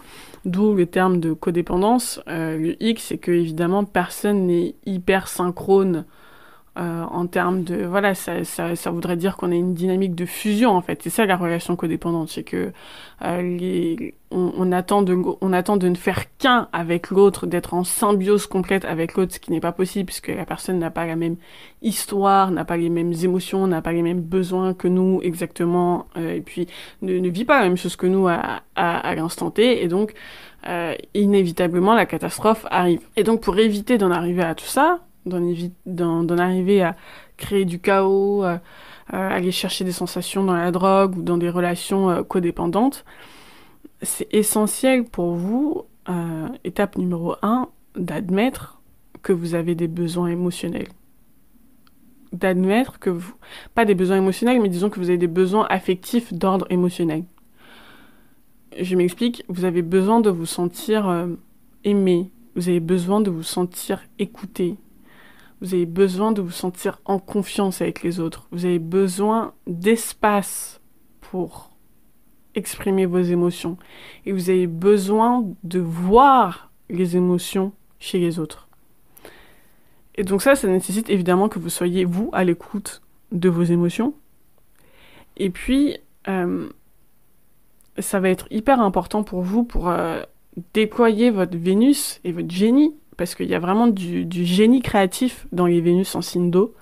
d'où 0.46 0.76
le 0.76 0.86
terme 0.86 1.20
de 1.20 1.34
codépendance. 1.34 2.22
Le 2.28 2.76
X, 2.84 3.06
c'est 3.06 3.18
que 3.18 3.32
évidemment 3.32 3.86
personne 3.86 4.48
n'est 4.48 4.76
hyper 4.86 5.28
synchrone 5.28 6.06
euh, 6.78 7.04
en 7.04 7.26
termes 7.26 7.64
de 7.64 7.86
voilà 7.86 8.16
ça, 8.16 8.44
ça, 8.44 8.76
ça 8.76 8.92
voudrait 8.92 9.16
dire 9.16 9.38
qu'on 9.38 9.52
a 9.52 9.56
une 9.56 9.74
dynamique 9.74 10.14
de 10.14 10.26
fusion 10.26 10.72
en 10.72 10.82
fait. 10.82 11.02
C'est 11.02 11.10
ça 11.10 11.26
la 11.26 11.38
relation 11.38 11.78
codépendante. 11.78 12.28
C'est 12.28 12.44
que 12.44 12.74
euh, 13.24 13.42
les, 13.42 14.14
on, 14.30 14.52
on, 14.58 14.72
attend 14.74 15.02
de 15.02 15.18
on 15.40 15.54
attend 15.54 15.78
de 15.78 15.88
ne 15.88 15.96
faire 15.96 16.26
qu'un 16.38 16.68
avec 16.74 17.12
l'autre 17.12 17.48
d'être 17.48 17.74
en 17.74 17.86
symbiose 17.86 18.46
complète 18.48 18.84
avec 18.84 19.16
l'autre 19.16 19.36
ce 19.36 19.40
qui 19.40 19.52
n'est 19.52 19.62
pas 19.62 19.72
possible 19.72 20.08
puisque 20.08 20.28
la 20.28 20.46
personne 20.46 20.78
n'a 20.80 20.92
pas 20.92 21.06
la 21.06 21.16
même 21.16 21.38
histoire 21.82 22.52
n'a 22.52 22.66
pas 22.66 22.76
les 22.76 22.90
mêmes 22.90 23.14
émotions 23.14 23.68
n'a 23.68 23.82
pas 23.82 23.94
les 23.94 24.02
mêmes 24.02 24.22
besoins 24.22 24.74
que 24.74 24.90
nous 24.90 25.22
exactement. 25.24 26.08
Euh, 26.18 26.36
et 26.36 26.42
puis 26.42 26.68
ne, 27.02 27.18
ne, 27.20 27.30
vit 27.30 27.46
pas 27.46 27.62
la 27.62 27.68
même 27.68 27.78
chose 27.78 27.96
que 27.96 28.08
nous 28.08 28.28
à, 28.28 28.64
à, 28.76 28.98
à 28.98 29.16
l'instant 29.16 29.50
T. 29.50 29.82
Et 29.82 29.88
donc 29.88 30.14
euh, 30.68 30.94
inévitablement 31.14 31.94
la 31.94 32.06
catastrophe 32.06 32.66
arrive. 32.70 33.00
Et 33.16 33.24
donc 33.24 33.42
pour 33.42 33.58
éviter 33.58 33.98
d'en 33.98 34.12
arriver 34.12 34.44
à 34.44 34.56
tout 34.56 34.66
ça 34.66 35.00
d'en 35.26 36.38
arriver 36.38 36.82
à 36.82 36.96
créer 37.38 37.66
du 37.66 37.80
chaos, 37.80 38.44
à, 38.44 38.62
à, 39.08 39.28
aller 39.28 39.52
chercher 39.52 39.84
des 39.84 39.92
sensations 39.92 40.44
dans 40.44 40.56
la 40.56 40.72
drogue 40.72 41.18
ou 41.18 41.22
dans 41.22 41.38
des 41.38 41.50
relations 41.50 42.10
euh, 42.10 42.24
codépendantes, 42.24 43.06
c'est 44.02 44.34
essentiel 44.34 45.04
pour 45.04 45.34
vous, 45.34 45.84
euh, 46.10 46.48
étape 46.64 46.98
numéro 46.98 47.36
un, 47.42 47.70
d'admettre 47.96 48.82
que 49.22 49.34
vous 49.34 49.56
avez 49.56 49.76
des 49.76 49.88
besoins 49.88 50.28
émotionnels. 50.28 50.88
D'admettre 52.32 53.00
que 53.00 53.10
vous... 53.10 53.34
Pas 53.74 53.86
des 53.86 53.96
besoins 53.96 54.18
émotionnels, 54.18 54.62
mais 54.62 54.70
disons 54.70 54.90
que 54.90 55.00
vous 55.00 55.10
avez 55.10 55.18
des 55.18 55.28
besoins 55.28 55.66
affectifs 55.70 56.34
d'ordre 56.34 56.68
émotionnel. 56.70 57.24
Je 58.80 58.96
m'explique, 58.96 59.44
vous 59.48 59.64
avez 59.64 59.82
besoin 59.82 60.20
de 60.20 60.30
vous 60.30 60.46
sentir 60.46 61.08
euh, 61.08 61.28
aimé, 61.84 62.30
vous 62.56 62.68
avez 62.70 62.82
besoin 62.82 63.22
de 63.22 63.30
vous 63.30 63.44
sentir 63.44 64.02
écouté, 64.20 64.76
vous 65.62 65.74
avez 65.74 65.86
besoin 65.86 66.32
de 66.32 66.42
vous 66.42 66.52
sentir 66.52 67.00
en 67.06 67.20
confiance 67.20 67.82
avec 67.82 68.04
les 68.04 68.20
autres. 68.20 68.48
Vous 68.52 68.66
avez 68.66 68.80
besoin 68.80 69.54
d'espace 69.68 70.82
pour 71.22 71.76
exprimer 72.56 73.06
vos 73.06 73.22
émotions. 73.22 73.78
Et 74.26 74.32
vous 74.32 74.50
avez 74.50 74.68
besoin 74.68 75.46
de 75.64 75.80
voir 75.80 76.72
les 76.90 77.18
émotions 77.18 77.74
chez 78.00 78.20
les 78.20 78.40
autres. 78.40 78.68
Et 80.16 80.24
donc 80.24 80.42
ça, 80.42 80.56
ça 80.56 80.68
nécessite 80.68 81.10
évidemment 81.10 81.50
que 81.50 81.60
vous 81.60 81.70
soyez, 81.70 82.06
vous, 82.06 82.30
à 82.34 82.44
l'écoute 82.44 83.02
de 83.32 83.50
vos 83.50 83.64
émotions. 83.64 84.14
Et 85.38 85.50
puis, 85.50 85.98
euh, 86.28 86.70
ça 88.00 88.20
va 88.20 88.30
être 88.30 88.48
hyper 88.52 88.80
important 88.80 89.24
pour 89.24 89.42
vous 89.42 89.64
pour 89.64 89.90
euh, 89.90 90.22
déployer 90.74 91.32
votre 91.32 91.58
Vénus 91.58 92.22
et 92.24 92.32
votre 92.32 92.52
génie 92.52 92.96
parce 93.18 93.36
qu'il 93.36 93.48
y 93.50 93.56
a 93.56 93.60
vraiment 93.60 93.88
du, 93.88 94.28
génie 94.46 94.82
créatif 94.82 95.48
dans 95.52 95.66
les 95.66 95.82
Vénus 95.82 96.16
en 96.16 96.22
signe 96.22 96.52
d'eau. 96.52 96.74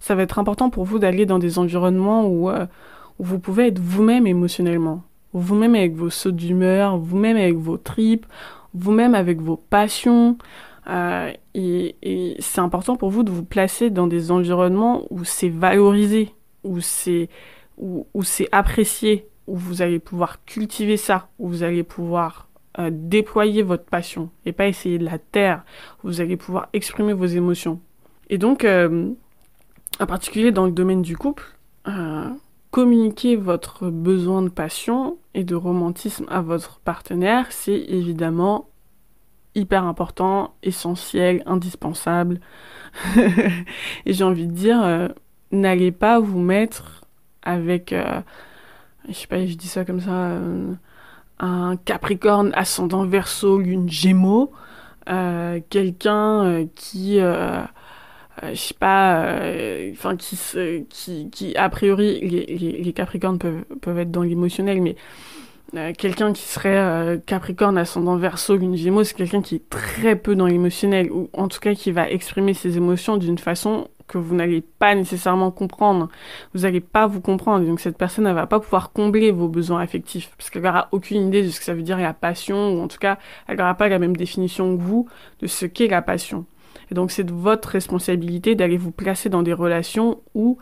Ça 0.00 0.14
va 0.14 0.22
être 0.22 0.38
important 0.38 0.70
pour 0.70 0.84
vous 0.84 0.98
d'aller 0.98 1.26
dans 1.26 1.38
des 1.38 1.58
environnements 1.58 2.26
où, 2.26 2.50
euh, 2.50 2.66
vous 3.18 3.38
pouvez 3.38 3.68
être 3.68 3.78
vous-même 3.78 4.26
émotionnellement, 4.26 5.02
vous-même 5.32 5.74
avec 5.74 5.94
vos 5.94 6.10
sauts 6.10 6.32
d'humeur, 6.32 6.98
vous-même 6.98 7.36
avec 7.36 7.56
vos 7.56 7.76
tripes, 7.76 8.26
vous-même 8.74 9.14
avec 9.14 9.40
vos 9.40 9.56
passions. 9.56 10.36
Euh, 10.88 11.32
et, 11.54 12.36
c'est 12.40 12.60
important 12.60 12.96
pour 12.96 13.10
vous 13.10 13.22
de 13.22 13.30
vous 13.30 13.44
placer 13.44 13.90
dans 13.90 14.06
des 14.06 14.30
environnements 14.30 15.02
où 15.10 15.24
c'est 15.24 15.48
valorisé, 15.48 16.34
où 16.64 16.80
c'est 16.80 17.28
où 17.76 18.06
c'est 18.22 18.48
apprécié, 18.52 19.26
où 19.48 19.56
vous 19.56 19.82
allez 19.82 19.98
pouvoir 19.98 20.44
cultiver 20.44 20.96
ça, 20.96 21.28
où 21.40 21.48
vous 21.48 21.64
allez 21.64 21.82
pouvoir 21.82 22.48
euh, 22.80 22.90
déployer 22.92 23.62
votre 23.62 23.84
passion 23.84 24.30
et 24.44 24.52
pas 24.52 24.66
essayer 24.66 24.98
de 24.98 25.04
la 25.04 25.18
taire. 25.18 25.62
Vous 26.02 26.20
allez 26.20 26.36
pouvoir 26.36 26.68
exprimer 26.72 27.12
vos 27.12 27.26
émotions. 27.26 27.80
Et 28.30 28.36
donc, 28.36 28.64
euh, 28.64 29.12
en 30.00 30.06
particulier 30.06 30.50
dans 30.50 30.66
le 30.66 30.72
domaine 30.72 31.00
du 31.00 31.16
couple, 31.16 31.44
euh, 31.86 32.28
communiquer 32.72 33.36
votre 33.36 33.90
besoin 33.90 34.42
de 34.42 34.48
passion 34.48 35.18
et 35.34 35.44
de 35.44 35.54
romantisme 35.54 36.26
à 36.28 36.40
votre 36.40 36.80
partenaire, 36.80 37.46
c'est 37.50 37.78
évidemment 37.78 38.68
hyper 39.54 39.84
important, 39.84 40.56
essentiel, 40.64 41.44
indispensable. 41.46 42.40
et 43.16 44.12
j'ai 44.12 44.24
envie 44.24 44.48
de 44.48 44.52
dire, 44.52 45.10
n'allez 45.52 45.92
pas 45.92 46.18
vous 46.18 46.40
mettre 46.40 47.04
avec, 47.42 47.94
je 49.08 49.12
sais 49.12 49.28
pas, 49.28 49.46
je 49.46 49.54
dis 49.54 49.68
ça 49.68 49.84
comme 49.84 50.00
ça, 50.00 50.40
un 51.40 51.76
Capricorne 51.76 52.52
ascendant 52.54 53.04
Verseau, 53.04 53.58
lune 53.58 53.90
Gémeaux, 53.90 54.52
euh, 55.08 55.60
quelqu'un 55.68 56.44
euh, 56.44 56.66
qui, 56.74 57.20
euh, 57.20 57.62
je 58.42 58.54
sais 58.54 58.74
pas, 58.74 59.38
enfin 59.92 60.16
qui, 60.16 61.56
a 61.56 61.68
priori, 61.68 62.20
les, 62.20 62.92
Capricornes 62.92 63.38
peuvent, 63.38 63.64
peuvent 63.80 63.98
être 63.98 64.10
dans 64.10 64.22
l'émotionnel, 64.22 64.80
mais 64.80 64.96
quelqu'un 65.94 66.32
qui 66.32 66.42
serait 66.42 67.20
Capricorne 67.26 67.76
ascendant 67.78 68.16
Verseau, 68.16 68.56
lune 68.56 68.76
Gémeaux, 68.76 69.04
c'est 69.04 69.14
quelqu'un 69.14 69.42
qui 69.42 69.56
est 69.56 69.68
très 69.68 70.16
peu 70.16 70.36
dans 70.36 70.46
l'émotionnel, 70.46 71.10
ou 71.10 71.28
en 71.32 71.48
tout 71.48 71.60
cas 71.60 71.74
qui 71.74 71.90
va 71.90 72.08
exprimer 72.08 72.54
ses 72.54 72.76
émotions 72.76 73.16
d'une 73.16 73.38
façon 73.38 73.88
que 74.06 74.18
vous 74.18 74.34
n'allez 74.34 74.60
pas 74.60 74.94
nécessairement 74.94 75.50
comprendre. 75.50 76.08
Vous 76.54 76.62
n'allez 76.62 76.80
pas 76.80 77.06
vous 77.06 77.20
comprendre. 77.20 77.66
Donc 77.66 77.80
cette 77.80 77.96
personne, 77.96 78.26
elle 78.26 78.34
va 78.34 78.46
pas 78.46 78.60
pouvoir 78.60 78.92
combler 78.92 79.30
vos 79.30 79.48
besoins 79.48 79.80
affectifs 79.80 80.30
parce 80.36 80.50
qu'elle 80.50 80.62
n'aura 80.62 80.88
aucune 80.92 81.28
idée 81.28 81.42
de 81.42 81.48
ce 81.48 81.58
que 81.58 81.64
ça 81.64 81.74
veut 81.74 81.82
dire 81.82 81.98
la 81.98 82.14
passion, 82.14 82.74
ou 82.74 82.82
en 82.82 82.88
tout 82.88 82.98
cas, 82.98 83.18
elle 83.46 83.58
n'aura 83.58 83.74
pas 83.74 83.88
la 83.88 83.98
même 83.98 84.16
définition 84.16 84.76
que 84.76 84.82
vous 84.82 85.08
de 85.40 85.46
ce 85.46 85.66
qu'est 85.66 85.88
la 85.88 86.02
passion. 86.02 86.46
Et 86.90 86.94
donc 86.94 87.10
c'est 87.10 87.24
de 87.24 87.32
votre 87.32 87.68
responsabilité 87.70 88.54
d'aller 88.54 88.76
vous 88.76 88.90
placer 88.90 89.28
dans 89.28 89.42
des 89.42 89.52
relations 89.52 90.20
où 90.34 90.58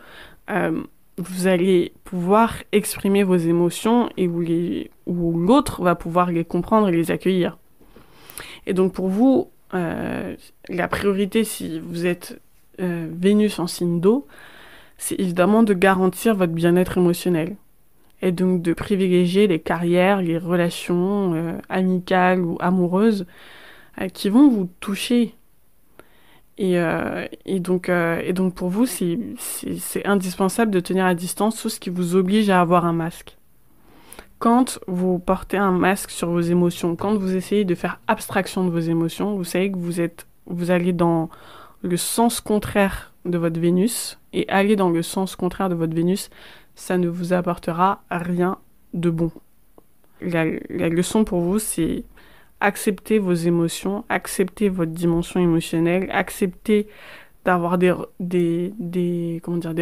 euh, 0.50 0.82
vous 1.18 1.46
allez 1.46 1.92
pouvoir 2.04 2.54
exprimer 2.72 3.22
vos 3.22 3.36
émotions 3.36 4.08
et 4.16 4.28
où, 4.28 5.38
l'autre 5.38 5.82
va 5.82 5.94
pouvoir 5.94 6.30
les 6.30 6.44
comprendre 6.44 6.88
et 6.88 6.92
les 6.92 7.10
accueillir. 7.10 7.58
Et 8.66 8.74
donc 8.74 8.92
pour 8.92 9.08
vous, 9.08 9.50
euh, 9.74 10.36
la 10.68 10.88
priorité 10.88 11.44
si 11.44 11.80
vous 11.80 12.06
êtes 12.06 12.40
euh, 12.80 13.08
Vénus 13.12 13.58
en 13.58 13.66
signe 13.66 14.00
d'eau, 14.00 14.26
c'est 14.96 15.18
évidemment 15.20 15.62
de 15.62 15.74
garantir 15.74 16.34
votre 16.34 16.52
bien-être 16.52 16.98
émotionnel. 16.98 17.56
Et 18.22 18.32
donc 18.32 18.62
de 18.62 18.72
privilégier 18.72 19.46
les 19.46 19.58
carrières, 19.58 20.22
les 20.22 20.38
relations 20.38 21.34
euh, 21.34 21.58
amicales 21.68 22.40
ou 22.40 22.56
amoureuses 22.60 23.26
euh, 24.00 24.08
qui 24.08 24.28
vont 24.28 24.48
vous 24.48 24.68
toucher. 24.80 25.34
Et, 26.58 26.78
donc 27.58 27.90
pour 28.54 28.68
vous, 28.68 28.86
c'est 28.86 29.18
indispensable 30.04 30.70
de 30.70 30.78
tenir 30.78 31.06
à 31.06 31.14
distance 31.14 31.60
tout 31.60 31.68
ce 31.68 31.80
qui 31.80 31.90
vous 31.90 32.14
oblige 32.14 32.50
à 32.50 32.60
avoir 32.60 32.86
un 32.86 32.92
masque. 32.92 33.36
Quand 34.38 34.78
vous 34.86 35.18
portez 35.18 35.56
un 35.56 35.72
masque 35.72 36.10
sur 36.10 36.30
vos 36.30 36.40
émotions, 36.40 36.94
quand 36.94 37.14
vous 37.16 37.34
essayez 37.34 37.64
de 37.64 37.74
faire 37.74 38.00
abstraction 38.06 38.64
de 38.64 38.70
vos 38.70 38.80
émotions, 38.80 39.34
vous 39.34 39.44
savez 39.44 39.72
que 39.72 39.78
vous 39.78 40.00
êtes, 40.00 40.26
vous 40.46 40.70
allez 40.70 40.92
dans 40.92 41.30
le 41.82 41.96
sens 41.96 42.40
contraire 42.40 43.12
de 43.24 43.38
votre 43.38 43.60
Vénus 43.60 44.18
et 44.32 44.48
aller 44.48 44.76
dans 44.76 44.90
le 44.90 45.02
sens 45.02 45.36
contraire 45.36 45.68
de 45.68 45.74
votre 45.74 45.94
Vénus, 45.94 46.30
ça 46.74 46.96
ne 46.98 47.08
vous 47.08 47.32
apportera 47.32 48.02
rien 48.10 48.58
de 48.94 49.10
bon. 49.10 49.30
La, 50.20 50.44
leçon 50.44 51.24
pour 51.24 51.40
vous, 51.40 51.58
c'est 51.58 52.04
accepter 52.60 53.18
vos 53.18 53.34
émotions, 53.34 54.04
accepter 54.08 54.68
votre 54.68 54.92
dimension 54.92 55.40
émotionnelle, 55.40 56.08
accepter 56.12 56.86
d'avoir 57.44 57.76
des 57.76 57.92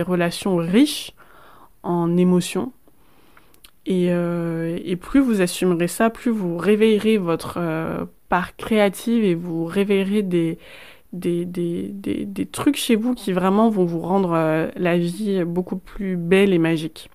relations 0.02 0.56
riches 0.56 1.12
en 1.82 2.16
émotions. 2.16 2.72
Et, 3.86 4.08
euh, 4.10 4.78
et 4.84 4.96
plus 4.96 5.20
vous 5.20 5.40
assumerez 5.40 5.88
ça, 5.88 6.10
plus 6.10 6.30
vous 6.30 6.56
réveillerez 6.56 7.18
votre 7.18 7.54
euh, 7.58 8.04
part 8.28 8.56
créative 8.56 9.24
et 9.24 9.34
vous 9.34 9.64
réveillerez 9.64 10.22
des, 10.22 10.58
des, 11.12 12.48
trucs 12.52 12.76
chez 12.76 12.96
vous 12.96 13.14
qui 13.14 13.32
vraiment 13.32 13.68
vont 13.68 13.84
vous 13.84 14.00
rendre 14.00 14.32
euh, 14.32 14.68
la 14.76 14.98
vie 14.98 15.44
beaucoup 15.44 15.76
plus 15.76 16.16
belle 16.16 16.52
et 16.52 16.58
magique. 16.58 17.10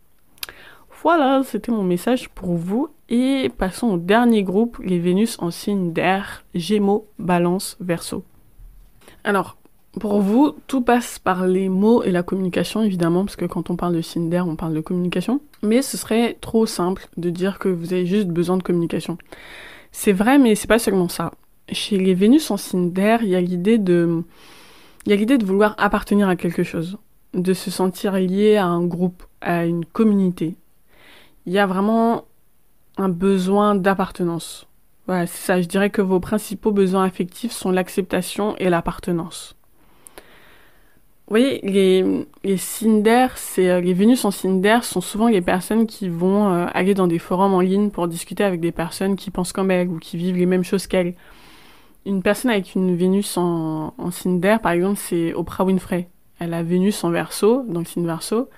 Voilà, 1.02 1.44
c'était 1.44 1.72
mon 1.72 1.84
message 1.84 2.30
pour 2.30 2.56
vous. 2.56 2.90
Et 3.10 3.52
passons 3.56 3.90
au 3.90 3.98
dernier 3.98 4.42
groupe, 4.42 4.80
les 4.84 4.98
Vénus 4.98 5.38
en 5.40 5.52
signe 5.52 5.94
d'air, 5.94 6.44
Gémeaux, 6.56 7.08
Balance, 7.20 7.78
Verseau. 7.80 8.24
Alors, 9.24 9.58
pour 10.00 10.20
vous, 10.20 10.56
tout 10.68 10.82
passe 10.82 11.20
par 11.20 11.46
les 11.46 11.70
mots 11.70 12.04
et 12.04 12.12
la 12.12 12.24
communication, 12.24 12.82
évidemment, 12.82 13.24
parce 13.24 13.36
que 13.36 13.46
quand 13.46 13.70
on 13.70 13.76
parle 13.76 13.96
de 13.96 14.02
signe 14.02 14.30
d'air, 14.30 14.48
on 14.48 14.56
parle 14.56 14.74
de 14.74 14.82
communication. 14.82 15.42
Mais 15.62 15.82
ce 15.82 15.96
serait 15.96 16.38
trop 16.42 16.66
simple 16.66 17.08
de 17.18 17.30
dire 17.30 17.60
que 17.60 17.70
vous 17.70 17.94
avez 17.94 18.06
juste 18.06 18.28
besoin 18.28 18.58
de 18.58 18.64
communication. 18.64 19.18
C'est 19.92 20.12
vrai, 20.12 20.40
mais 20.40 20.56
c'est 20.56 20.68
pas 20.68 20.80
seulement 20.80 21.08
ça 21.08 21.32
chez 21.72 21.98
les 21.98 22.14
Vénus 22.14 22.52
en 22.52 22.58
signe 22.58 22.92
d'air, 22.92 23.24
il 23.24 23.30
y 23.30 23.36
a 23.36 23.42
l'idée 23.42 23.78
de, 23.78 24.24
il 25.06 25.10
y 25.10 25.14
a 25.14 25.16
l'idée 25.16 25.38
de 25.38 25.46
vouloir 25.46 25.76
appartenir 25.78 26.28
à 26.28 26.36
quelque 26.36 26.64
chose, 26.64 26.98
de 27.34 27.54
se 27.54 27.72
sentir 27.72 28.14
lié 28.14 28.58
à 28.58 28.66
un 28.66 28.86
groupe, 28.86 29.24
à 29.42 29.66
une 29.66 29.86
communauté. 29.86 30.56
Il 31.46 31.54
y 31.54 31.60
a 31.60 31.66
vraiment 31.66 32.26
un 32.98 33.10
besoin 33.10 33.76
d'appartenance. 33.76 34.68
Voilà, 35.08 35.28
c'est 35.28 35.46
ça. 35.46 35.62
Je 35.62 35.68
dirais 35.68 35.92
que 35.92 36.02
vos 36.02 36.20
principaux 36.20 36.72
besoins 36.72 37.04
affectifs 37.04 37.52
sont 37.52 37.72
l'acceptation 37.72 38.56
et 38.58 38.70
l'appartenance. 38.70 39.56
Vous 41.28 41.32
voyez, 41.32 41.60
les, 41.64 42.28
les 42.44 42.58
Cinder, 42.58 43.28
c'est, 43.36 43.70
euh, 43.70 43.82
les 43.82 43.94
Vénus 43.94 44.26
en 44.26 44.32
Cinder 44.32 44.80
sont 44.84 45.02
souvent 45.02 45.28
les 45.28 45.42
personnes 45.42 45.88
qui 45.88 46.08
vont 46.08 46.54
euh, 46.54 46.68
aller 46.74 46.94
dans 46.94 47.08
des 47.08 47.18
forums 47.18 47.56
en 47.56 47.62
ligne 47.62 47.90
pour 47.90 48.08
discuter 48.08 48.44
avec 48.44 48.60
des 48.60 48.72
personnes 48.72 49.16
qui 49.16 49.32
pensent 49.32 49.52
comme 49.52 49.72
elles 49.72 49.88
ou 49.88 49.98
qui 49.98 50.18
vivent 50.18 50.38
les 50.38 50.46
mêmes 50.46 50.64
choses 50.64 50.86
qu'elles. 50.86 51.16
Une 52.06 52.22
personne 52.22 52.52
avec 52.52 52.76
une 52.76 52.96
Vénus 52.96 53.38
en, 53.38 53.94
en 53.98 54.12
Cinder, 54.12 54.58
par 54.62 54.74
exemple, 54.74 54.98
c'est 54.98 55.34
Oprah 55.34 55.64
Winfrey. 55.64 56.10
Elle 56.40 56.54
a 56.54 56.64
Vénus 56.64 57.04
en 57.04 57.10
verso, 57.10 57.64
dans 57.68 57.80
le 57.80 57.86
signe 57.86 58.06
verso, 58.06 58.50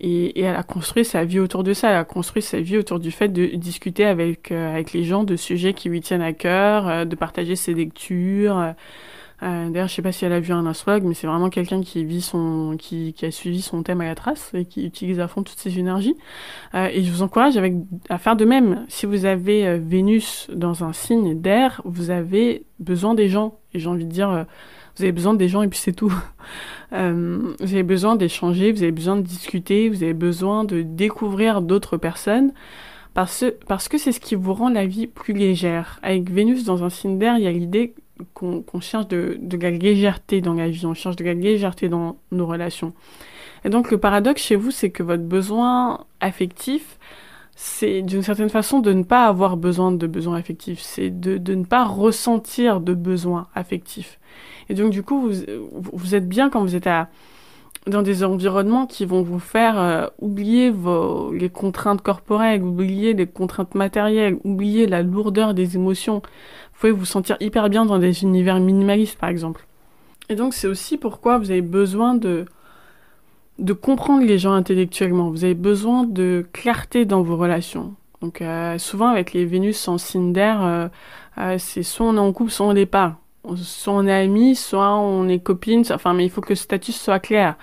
et, 0.00 0.40
elle 0.42 0.56
a 0.56 0.62
construit 0.62 1.04
sa 1.04 1.24
vie 1.24 1.38
autour 1.38 1.64
de 1.64 1.72
ça. 1.72 1.90
Elle 1.90 1.96
a 1.96 2.04
construit 2.04 2.42
sa 2.42 2.60
vie 2.60 2.76
autour 2.76 2.98
du 2.98 3.10
fait 3.10 3.28
de 3.28 3.46
discuter 3.56 4.04
avec, 4.04 4.52
euh, 4.52 4.72
avec 4.72 4.92
les 4.92 5.04
gens 5.04 5.24
de 5.24 5.36
sujets 5.36 5.72
qui 5.72 5.88
lui 5.88 6.00
tiennent 6.00 6.22
à 6.22 6.32
cœur, 6.32 7.06
de 7.06 7.16
partager 7.16 7.56
ses 7.56 7.74
lectures, 7.74 8.74
euh, 9.42 9.68
D'ailleurs, 9.70 9.88
je 9.88 9.94
sais 9.94 10.02
pas 10.02 10.12
si 10.12 10.24
elle 10.24 10.32
a 10.32 10.40
vu 10.40 10.52
un 10.52 10.66
astrologue, 10.66 11.04
mais 11.04 11.14
c'est 11.14 11.26
vraiment 11.26 11.50
quelqu'un 11.50 11.82
qui 11.82 12.04
vit 12.04 12.22
son, 12.22 12.76
qui, 12.78 13.12
qui, 13.12 13.26
a 13.26 13.30
suivi 13.30 13.60
son 13.62 13.82
thème 13.82 14.00
à 14.00 14.04
la 14.04 14.14
trace 14.14 14.52
et 14.54 14.64
qui 14.64 14.86
utilise 14.86 15.20
à 15.20 15.28
fond 15.28 15.42
toutes 15.42 15.58
ses 15.58 15.78
énergies. 15.78 16.16
Euh, 16.74 16.88
et 16.92 17.02
je 17.02 17.10
vous 17.10 17.22
encourage 17.22 17.56
avec, 17.56 17.74
à 18.08 18.18
faire 18.18 18.36
de 18.36 18.44
même. 18.44 18.84
Si 18.88 19.06
vous 19.06 19.24
avez 19.24 19.66
euh, 19.66 19.78
Vénus 19.82 20.48
dans 20.54 20.84
un 20.84 20.92
signe 20.92 21.40
d'air, 21.40 21.82
vous 21.84 22.10
avez 22.10 22.64
besoin 22.78 23.14
des 23.14 23.28
gens. 23.28 23.58
Et 23.74 23.78
j'ai 23.78 23.88
envie 23.88 24.04
de 24.06 24.10
dire, 24.10 24.30
euh, 24.30 24.44
vous 24.96 25.02
avez 25.02 25.12
besoin 25.12 25.34
des 25.34 25.48
gens 25.48 25.62
et 25.62 25.68
puis 25.68 25.78
c'est 25.78 25.92
tout. 25.92 26.14
Euh, 26.92 27.54
vous 27.58 27.72
avez 27.72 27.82
besoin 27.82 28.14
d'échanger, 28.14 28.70
vous 28.70 28.84
avez 28.84 28.92
besoin 28.92 29.16
de 29.16 29.22
discuter, 29.22 29.88
vous 29.88 30.04
avez 30.04 30.14
besoin 30.14 30.62
de 30.62 30.82
découvrir 30.82 31.60
d'autres 31.60 31.96
personnes 31.96 32.52
parce, 33.14 33.44
parce 33.66 33.88
que 33.88 33.98
c'est 33.98 34.12
ce 34.12 34.20
qui 34.20 34.36
vous 34.36 34.54
rend 34.54 34.68
la 34.68 34.86
vie 34.86 35.08
plus 35.08 35.34
légère. 35.34 35.98
Avec 36.04 36.30
Vénus 36.30 36.62
dans 36.62 36.84
un 36.84 36.90
signe 36.90 37.18
d'air, 37.18 37.36
il 37.36 37.42
y 37.42 37.48
a 37.48 37.50
l'idée 37.50 37.94
qu'on 38.32 38.80
cherche 38.80 39.08
de, 39.08 39.38
la 39.60 39.70
légèreté 39.70 40.40
dans 40.40 40.54
la 40.54 40.68
vie, 40.68 40.86
on 40.86 40.94
cherche 40.94 41.16
de 41.16 41.24
la 41.24 41.34
légèreté 41.34 41.88
dans 41.88 42.16
nos 42.30 42.46
relations. 42.46 42.92
Et 43.64 43.70
donc 43.70 43.90
le 43.90 43.98
paradoxe 43.98 44.42
chez 44.42 44.56
vous, 44.56 44.70
c'est 44.70 44.90
que 44.90 45.02
votre 45.02 45.22
besoin 45.22 46.04
affectif, 46.20 46.98
c'est 47.56 48.02
d'une 48.02 48.22
certaine 48.22 48.50
façon 48.50 48.80
de 48.80 48.92
ne 48.92 49.02
pas 49.02 49.26
avoir 49.26 49.56
besoin 49.56 49.92
de 49.92 50.06
besoins 50.06 50.36
affectifs, 50.36 50.80
c'est 50.80 51.10
de, 51.10 51.54
ne 51.54 51.64
pas 51.64 51.84
ressentir 51.84 52.80
de 52.80 52.94
besoins 52.94 53.48
affectifs. 53.54 54.18
Et 54.68 54.74
donc 54.74 54.90
du 54.90 55.02
coup, 55.02 55.30
vous, 55.72 56.14
êtes 56.14 56.28
bien 56.28 56.50
quand 56.50 56.62
vous 56.62 56.76
êtes 56.76 56.88
dans 57.86 58.02
des 58.02 58.24
environnements 58.24 58.86
qui 58.86 59.04
vont 59.04 59.22
vous 59.22 59.38
faire 59.38 59.78
euh, 59.78 60.06
oublier 60.18 60.70
vos, 60.70 61.32
les 61.32 61.50
contraintes 61.50 62.00
corporelles, 62.00 62.62
oublier 62.62 63.12
les 63.12 63.26
contraintes 63.26 63.74
matérielles, 63.74 64.38
oublier 64.44 64.86
la 64.86 65.02
lourdeur 65.02 65.52
des 65.52 65.76
émotions. 65.76 66.22
Vous 66.74 66.80
pouvez 66.80 66.92
vous 66.92 67.04
sentir 67.04 67.36
hyper 67.40 67.68
bien 67.70 67.86
dans 67.86 67.98
des 67.98 68.22
univers 68.22 68.60
minimalistes, 68.60 69.18
par 69.18 69.28
exemple. 69.28 69.66
Et 70.28 70.34
donc, 70.34 70.54
c'est 70.54 70.66
aussi 70.66 70.96
pourquoi 70.96 71.38
vous 71.38 71.50
avez 71.50 71.62
besoin 71.62 72.14
de, 72.14 72.46
de 73.58 73.72
comprendre 73.72 74.24
les 74.24 74.38
gens 74.38 74.52
intellectuellement. 74.52 75.30
Vous 75.30 75.44
avez 75.44 75.54
besoin 75.54 76.04
de 76.04 76.46
clarté 76.52 77.04
dans 77.04 77.22
vos 77.22 77.36
relations. 77.36 77.94
Donc, 78.20 78.42
euh, 78.42 78.78
souvent, 78.78 79.08
avec 79.08 79.32
les 79.32 79.44
Vénus 79.44 79.86
en 79.88 79.98
signe 79.98 80.32
d'air, 80.32 80.62
euh, 80.62 80.88
euh, 81.38 81.56
c'est 81.58 81.82
soit 81.82 82.06
on 82.06 82.16
est 82.16 82.20
en 82.20 82.32
couple, 82.32 82.50
soit 82.50 82.66
on 82.66 82.72
l'est 82.72 82.86
pas 82.86 83.18
soit 83.56 83.92
on 83.92 84.06
est 84.06 84.12
amis, 84.12 84.56
soit 84.56 84.94
on 84.96 85.28
est 85.28 85.38
copines, 85.38 85.84
enfin, 85.90 86.14
mais 86.14 86.24
il 86.24 86.30
faut 86.30 86.40
que 86.40 86.50
le 86.50 86.54
statut 86.54 86.92
soit 86.92 87.18
clair. 87.18 87.56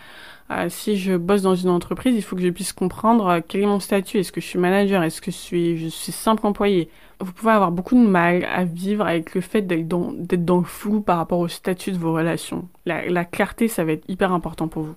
Euh, 0.51 0.67
si 0.69 0.97
je 0.97 1.15
bosse 1.15 1.43
dans 1.43 1.55
une 1.55 1.69
entreprise, 1.69 2.13
il 2.15 2.21
faut 2.21 2.35
que 2.35 2.41
je 2.41 2.49
puisse 2.49 2.73
comprendre 2.73 3.27
euh, 3.27 3.39
quel 3.47 3.61
est 3.61 3.65
mon 3.65 3.79
statut. 3.79 4.17
Est-ce 4.19 4.31
que 4.31 4.41
je 4.41 4.47
suis 4.47 4.59
manager? 4.59 5.01
Est-ce 5.01 5.21
que 5.21 5.31
je 5.31 5.37
suis, 5.37 5.77
je 5.77 5.87
suis 5.87 6.11
simple 6.11 6.45
employé? 6.45 6.89
Vous 7.21 7.31
pouvez 7.31 7.51
avoir 7.51 7.71
beaucoup 7.71 7.95
de 7.95 8.05
mal 8.05 8.45
à 8.45 8.65
vivre 8.65 9.05
avec 9.05 9.33
le 9.33 9.41
fait 9.41 9.61
d'être 9.61 9.87
dans, 9.87 10.11
le 10.11 10.63
flou 10.65 10.99
par 11.01 11.17
rapport 11.17 11.39
au 11.39 11.47
statut 11.47 11.91
de 11.91 11.97
vos 11.97 12.13
relations. 12.13 12.67
La, 12.85 13.07
la, 13.07 13.23
clarté, 13.23 13.67
ça 13.67 13.85
va 13.85 13.93
être 13.93 14.03
hyper 14.09 14.33
important 14.33 14.67
pour 14.67 14.83
vous. 14.83 14.95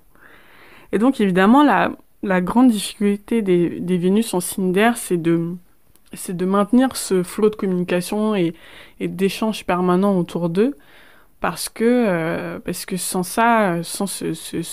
Et 0.90 0.98
donc, 0.98 1.20
évidemment, 1.20 1.62
la, 1.62 2.40
grande 2.40 2.70
difficulté 2.70 3.42
des, 3.42 3.98
Vénus 3.98 4.34
en 4.34 4.40
signe 4.40 4.72
d'air, 4.72 4.96
c'est 4.96 5.18
de 5.18 5.54
c'est 6.16 6.36
de 6.36 6.46
maintenir 6.46 6.94
ce 6.94 7.24
flot 7.24 7.50
de 7.50 7.56
communication 7.56 8.36
et, 8.36 8.54
et 9.00 9.08
d'échanges 9.08 9.64
permanents 9.66 10.16
autour 10.16 10.48
d'eux 10.48 10.76
parce 11.44 11.68
que 11.68 11.84
euh, 11.84 12.58
parce 12.58 12.86
que 12.86 12.96
sans 12.96 13.22
ça 13.22 13.82
sans 13.82 14.06
ce, 14.06 14.32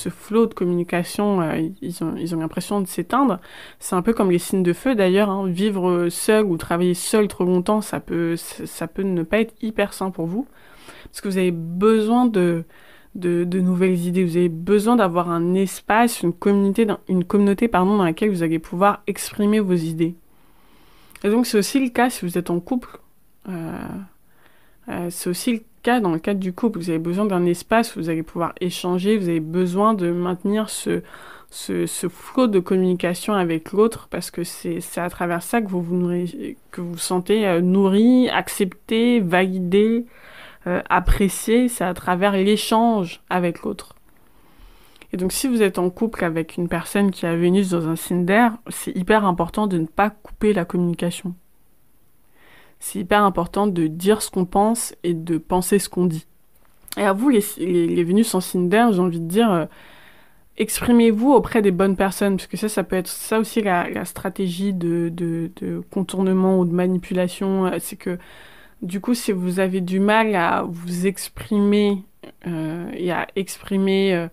flot 0.10 0.46
de 0.46 0.54
communication 0.54 1.42
euh, 1.42 1.68
ils 1.82 2.04
ont 2.04 2.40
l'impression 2.40 2.80
de 2.80 2.88
s'éteindre 2.88 3.42
c'est 3.80 3.96
un 3.96 4.02
peu 4.02 4.14
comme 4.14 4.32
les 4.32 4.40
signes 4.40 4.64
de 4.64 4.72
feu 4.72 4.96
d'ailleurs 4.96 5.30
hein. 5.30 5.48
vivre 5.48 6.08
seul 6.08 6.46
ou 6.46 6.56
travailler 6.56 6.94
seul 6.94 7.28
trop 7.28 7.44
longtemps 7.44 7.82
ça 7.82 8.00
peut 8.00 8.38
ça 8.38 8.88
peut 8.88 9.04
ne 9.04 9.24
pas 9.24 9.42
être 9.42 9.54
hyper 9.62 9.94
sain 9.94 10.12
pour 10.12 10.28
vous 10.28 10.48
parce 11.04 11.20
que 11.20 11.28
vous 11.28 11.38
avez 11.38 11.52
besoin 11.52 12.26
de 12.26 12.64
nouvelles 13.16 14.08
idées 14.08 14.24
vous 14.24 14.38
avez 14.38 14.48
besoin 14.48 14.96
d'avoir 14.96 15.30
un 15.30 15.56
espace 15.56 16.22
une 16.22 16.32
communauté 16.32 16.88
une 17.10 17.26
communauté 17.26 17.68
pardon 17.68 17.98
dans 17.98 18.06
laquelle 18.06 18.30
vous 18.30 18.44
allez 18.44 18.60
pouvoir 18.60 19.04
exprimer 19.08 19.60
vos 19.60 19.74
idées 19.74 20.16
et 21.26 21.30
donc 21.30 21.46
c'est 21.46 21.58
aussi 21.58 21.80
le 21.84 21.90
cas 21.90 22.10
si 22.10 22.26
vous 22.26 22.38
êtes 22.38 22.50
en 22.50 22.60
couple. 22.60 23.00
Euh, 23.50 23.78
euh, 24.90 25.08
c'est 25.10 25.30
aussi 25.30 25.54
le 25.54 25.64
cas 25.82 26.00
dans 26.00 26.12
le 26.12 26.20
cadre 26.20 26.40
du 26.40 26.54
couple. 26.54 26.80
Vous 26.80 26.90
avez 26.90 27.00
besoin 27.00 27.26
d'un 27.26 27.46
espace 27.46 27.96
où 27.96 28.00
vous 28.00 28.10
allez 28.10 28.24
pouvoir 28.24 28.54
échanger, 28.62 29.18
vous 29.18 29.30
avez 29.30 29.40
besoin 29.40 29.94
de 29.94 30.12
maintenir 30.12 30.70
ce, 30.70 31.02
ce, 31.50 31.86
ce 31.86 32.08
flot 32.08 32.48
de 32.48 32.60
communication 32.60 33.34
avec 33.34 33.72
l'autre 33.72 34.08
parce 34.10 34.32
que 34.32 34.44
c'est 34.44 34.82
à 34.98 35.10
travers 35.10 35.44
ça 35.44 35.62
que 35.62 35.68
vous 35.68 35.82
vous, 35.82 36.10
que 36.72 36.82
vous 36.82 36.98
sentez 36.98 37.48
euh, 37.48 37.62
nourri, 37.62 38.30
accepté, 38.30 39.20
validé, 39.20 40.06
euh, 40.68 40.82
apprécié. 40.90 41.68
C'est 41.68 41.84
à 41.84 41.94
travers 41.94 42.32
l'échange 42.32 43.22
avec 43.30 43.62
l'autre. 43.62 43.96
Et 45.14 45.18
donc 45.18 45.34
si 45.34 45.48
vous 45.48 45.62
êtes 45.62 45.78
en 45.78 45.90
couple 45.90 46.24
avec 46.24 46.56
une 46.56 46.70
personne 46.70 47.12
qui 47.12 47.26
a 47.26 47.36
Vénus 47.36 47.70
dans 47.70 47.88
un 47.88 47.98
signe 47.98 48.26
d'air, 48.26 48.54
c'est 48.70 48.96
hyper 48.96 49.26
important 49.26 49.68
de 49.68 49.78
ne 49.78 49.86
pas 49.86 50.10
couper 50.10 50.54
la 50.54 50.64
communication. 50.64 51.36
C'est 52.84 52.98
hyper 52.98 53.24
important 53.24 53.68
de 53.68 53.86
dire 53.86 54.24
ce 54.24 54.32
qu'on 54.32 54.46
pense 54.46 54.96
et 55.04 55.14
de 55.14 55.38
penser 55.38 55.78
ce 55.78 55.88
qu'on 55.88 56.08
dit. 56.08 56.26
Et 56.98 57.04
à 57.04 57.14
vous, 57.14 57.30
les, 57.30 57.44
les, 57.60 58.04
Vénus 58.04 58.34
en 58.34 58.42
signe 58.42 58.70
j'ai 58.72 59.00
envie 59.00 59.20
de 59.20 59.28
dire, 59.28 59.52
euh, 59.52 59.66
exprimez-vous 60.58 61.32
auprès 61.32 61.62
des 61.62 61.70
bonnes 61.70 61.96
personnes, 61.96 62.38
parce 62.38 62.48
que 62.48 62.58
ça, 62.58 62.70
ça 62.70 62.84
peut 62.84 62.96
être 62.96 63.08
ça 63.08 63.40
aussi 63.40 63.62
la, 63.62 64.04
stratégie 64.06 64.74
de, 64.74 65.10
de, 65.10 65.52
de, 65.62 65.84
contournement 65.92 66.58
ou 66.58 66.66
de 66.66 66.74
manipulation. 66.74 67.68
Euh, 67.68 67.78
c'est 67.80 67.98
que 67.98 68.18
du 68.82 69.00
coup, 69.00 69.14
si 69.14 69.32
vous 69.32 69.60
avez 69.60 69.80
du 69.80 70.00
mal 70.00 70.34
à 70.36 70.64
vous 70.68 71.06
exprimer 71.06 72.04
euh, 72.48 72.90
et 72.96 73.12
à 73.12 73.28
exprimer 73.36 74.28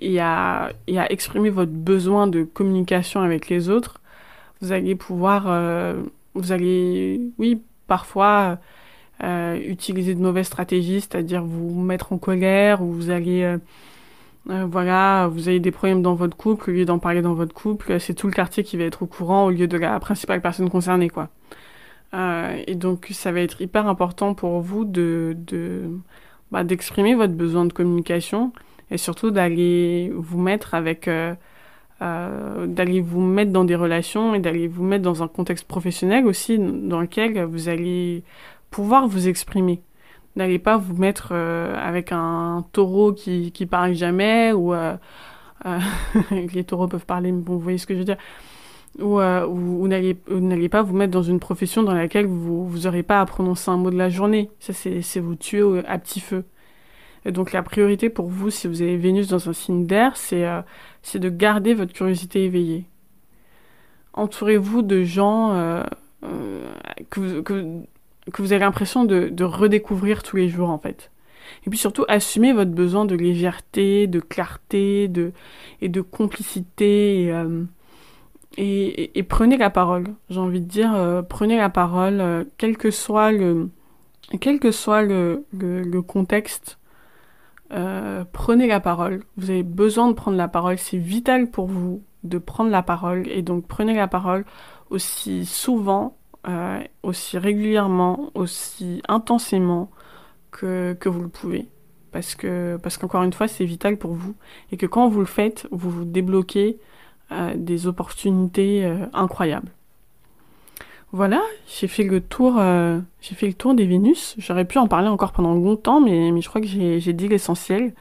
et 0.00 0.20
à, 0.20 0.72
et 0.88 0.98
à 0.98 1.12
exprimer 1.12 1.48
votre 1.48 1.70
besoin 1.70 2.26
de 2.26 2.42
communication 2.42 3.20
avec 3.20 3.48
les 3.48 3.70
autres, 3.70 4.00
vous 4.60 4.72
allez 4.72 4.96
pouvoir, 4.96 5.44
vous 6.34 6.50
allez, 6.50 7.20
oui, 7.38 7.62
parfois 7.86 8.58
euh, 9.22 9.56
utiliser 9.56 10.14
de 10.14 10.20
mauvaises 10.20 10.46
stratégies, 10.46 11.00
c'est-à-dire 11.00 11.44
vous 11.44 11.80
mettre 11.82 12.12
en 12.12 12.18
colère, 12.18 12.82
ou 12.82 12.92
vous 12.92 13.10
allez, 13.10 13.42
euh, 13.42 13.58
euh, 14.50 14.66
voilà, 14.70 15.28
vous 15.28 15.48
avez 15.48 15.60
des 15.60 15.70
problèmes 15.70 16.02
dans 16.02 16.14
votre 16.14 16.36
couple, 16.36 16.70
au 16.70 16.72
lieu 16.74 16.84
d'en 16.84 16.98
parler 16.98 17.22
dans 17.22 17.34
votre 17.34 17.54
couple, 17.54 18.00
c'est 18.00 18.14
tout 18.14 18.26
le 18.26 18.32
quartier 18.32 18.64
qui 18.64 18.76
va 18.76 18.84
être 18.84 19.02
au 19.02 19.06
courant 19.06 19.46
au 19.46 19.50
lieu 19.50 19.66
de 19.68 19.78
la 19.78 19.98
principale 20.00 20.40
personne 20.40 20.70
concernée, 20.70 21.08
quoi. 21.10 21.28
Euh, 22.14 22.62
et 22.66 22.74
donc, 22.74 23.08
ça 23.12 23.32
va 23.32 23.40
être 23.40 23.60
hyper 23.60 23.86
important 23.88 24.34
pour 24.34 24.60
vous 24.60 24.84
de, 24.84 25.36
de 25.36 25.90
bah, 26.52 26.64
d'exprimer 26.64 27.14
votre 27.14 27.34
besoin 27.34 27.64
de 27.64 27.72
communication 27.72 28.52
et 28.90 28.98
surtout 28.98 29.30
d'aller 29.30 30.12
vous 30.14 30.38
mettre 30.40 30.74
avec 30.74 31.08
euh, 31.08 31.34
euh, 31.34 31.34
d'aller 32.66 33.00
vous 33.00 33.20
mettre 33.20 33.50
dans 33.50 33.64
des 33.64 33.76
relations 33.76 34.34
et 34.34 34.40
d'aller 34.40 34.68
vous 34.68 34.84
mettre 34.84 35.02
dans 35.02 35.22
un 35.22 35.28
contexte 35.28 35.66
professionnel 35.66 36.26
aussi 36.26 36.58
dans 36.58 37.00
lequel 37.00 37.44
vous 37.44 37.68
allez 37.68 38.24
pouvoir 38.70 39.06
vous 39.06 39.28
exprimer. 39.28 39.80
N'allez 40.36 40.58
pas 40.58 40.76
vous 40.76 40.96
mettre 40.96 41.28
euh, 41.30 41.76
avec 41.76 42.10
un 42.10 42.66
taureau 42.72 43.12
qui 43.12 43.52
qui 43.52 43.66
parle 43.66 43.94
jamais 43.94 44.52
ou 44.52 44.74
euh, 44.74 44.96
euh 45.64 45.78
les 46.52 46.64
taureaux 46.64 46.88
peuvent 46.88 47.06
parler 47.06 47.30
mais 47.30 47.42
vous 47.44 47.60
voyez 47.60 47.78
ce 47.78 47.86
que 47.86 47.94
je 47.94 48.00
veux 48.00 48.04
dire. 48.04 48.18
Ou, 49.00 49.20
euh, 49.20 49.46
n'allez 49.88 50.68
pas 50.68 50.82
vous 50.82 50.96
mettre 50.96 51.12
dans 51.12 51.22
une 51.22 51.40
profession 51.40 51.82
dans 51.82 51.94
laquelle 51.94 52.26
vous 52.26 52.66
vous 52.66 52.86
aurez 52.86 53.02
pas 53.02 53.20
à 53.20 53.26
prononcer 53.26 53.70
un 53.70 53.76
mot 53.76 53.90
de 53.90 53.96
la 53.96 54.08
journée. 54.08 54.50
Ça 54.58 54.72
c'est 54.72 55.20
vous 55.20 55.36
tuer 55.36 55.62
à 55.86 55.98
petit 55.98 56.20
feu 56.20 56.44
et 57.24 57.32
donc 57.32 57.52
la 57.52 57.62
priorité 57.62 58.10
pour 58.10 58.26
vous, 58.28 58.50
si 58.50 58.68
vous 58.68 58.82
avez 58.82 58.96
Vénus 58.96 59.28
dans 59.28 59.48
un 59.48 59.52
signe 59.52 59.86
d'air, 59.86 60.16
c'est 60.16 60.44
euh, 60.46 60.60
de 61.14 61.28
garder 61.28 61.74
votre 61.74 61.92
curiosité 61.92 62.44
éveillée. 62.44 62.84
Entourez-vous 64.12 64.82
de 64.82 65.02
gens 65.02 65.52
euh, 65.52 65.82
euh, 66.24 66.66
que, 67.10 67.20
vous, 67.20 67.42
que, 67.42 68.42
vous 68.42 68.52
avez 68.52 68.60
l'impression 68.64 69.04
de, 69.04 69.44
redécouvrir 69.44 70.22
tous 70.22 70.36
les 70.36 70.48
jours 70.48 70.70
en 70.70 70.78
fait. 70.78 71.10
Et 71.66 71.70
puis 71.70 71.78
surtout, 71.78 72.04
assumez 72.08 72.52
votre 72.52 72.70
besoin 72.70 73.04
de 73.04 73.14
légèreté, 73.14 74.06
de 74.06 74.20
clarté, 74.20 75.08
de, 75.08 75.32
et 75.80 75.88
de 75.88 76.00
complicité. 76.00 77.34
Et, 78.56 79.22
prenez 79.28 79.56
la 79.56 79.70
parole. 79.70 80.06
J'ai 80.30 80.40
envie 80.40 80.60
de 80.60 80.66
dire, 80.66 81.22
prenez 81.28 81.56
la 81.58 81.68
parole, 81.68 82.46
quel 82.56 82.78
que 82.78 82.90
soit 82.90 83.30
le, 83.32 83.68
quel 84.40 84.58
que 84.58 84.70
soit 84.70 85.02
le, 85.02 85.44
contexte. 86.06 86.78
Prenez 88.32 88.66
la 88.66 88.80
parole. 88.80 89.24
Vous 89.36 89.50
avez 89.50 89.62
besoin 89.62 90.08
de 90.08 90.14
prendre 90.14 90.36
la 90.36 90.48
parole. 90.48 90.78
C'est 90.78 90.98
vital 90.98 91.50
pour 91.50 91.66
vous 91.66 92.02
de 92.22 92.38
prendre 92.38 92.70
la 92.70 92.82
parole. 92.82 93.28
Et 93.28 93.42
donc, 93.42 93.66
prenez 93.66 93.94
la 93.94 94.08
parole 94.08 94.44
aussi 94.90 95.44
souvent, 95.44 96.16
aussi 97.02 97.38
régulièrement, 97.38 98.30
aussi 98.34 99.02
intensément 99.08 99.90
que, 100.50 101.08
vous 101.08 101.22
le 101.22 101.28
pouvez. 101.28 101.68
Parce 102.12 102.34
que, 102.34 102.78
parce 102.82 102.96
qu'encore 102.96 103.22
une 103.22 103.32
fois, 103.32 103.48
c'est 103.48 103.64
vital 103.64 103.96
pour 103.96 104.12
vous. 104.12 104.34
Et 104.70 104.76
que 104.76 104.86
quand 104.86 105.08
vous 105.08 105.20
le 105.20 105.26
faites, 105.26 105.66
vous 105.70 106.04
débloquez 106.04 106.78
euh, 107.32 107.54
des 107.56 107.86
opportunités 107.86 108.84
euh, 108.84 109.06
incroyables. 109.12 109.72
Voilà, 111.14 111.40
j'ai 111.68 111.86
fait 111.86 112.02
le 112.02 112.20
tour, 112.20 112.58
euh, 112.58 112.98
j'ai 113.20 113.36
fait 113.36 113.46
le 113.46 113.54
tour 113.54 113.74
des 113.74 113.86
Vénus. 113.86 114.34
J'aurais 114.36 114.64
pu 114.64 114.78
en 114.78 114.88
parler 114.88 115.06
encore 115.06 115.30
pendant 115.30 115.54
longtemps, 115.54 116.00
mais, 116.00 116.40
je 116.40 116.48
crois 116.48 116.60
que 116.60 116.66
j'ai 116.66 117.12
dit 117.12 117.28
l'essentiel. 117.28 117.94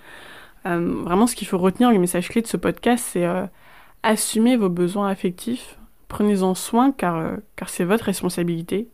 vraiment, 0.65 1.27
ce 1.27 1.35
qu'il 1.35 1.47
faut 1.47 1.59
retenir, 1.59 1.91
le 1.91 1.99
message 1.99 2.29
clé 2.29 2.41
de 2.41 2.47
ce 2.47 2.57
podcast, 2.57 3.05
c'est 3.13 3.27
assumer 4.01 4.57
vos 4.57 4.69
besoins 4.69 5.09
affectifs. 5.09 5.77
Prenez-en 6.07 6.55
soin 6.55 6.91
car, 6.91 7.37
car 7.55 7.69
c'est 7.69 7.83
votre 7.83 8.05
responsabilité. 8.05 8.87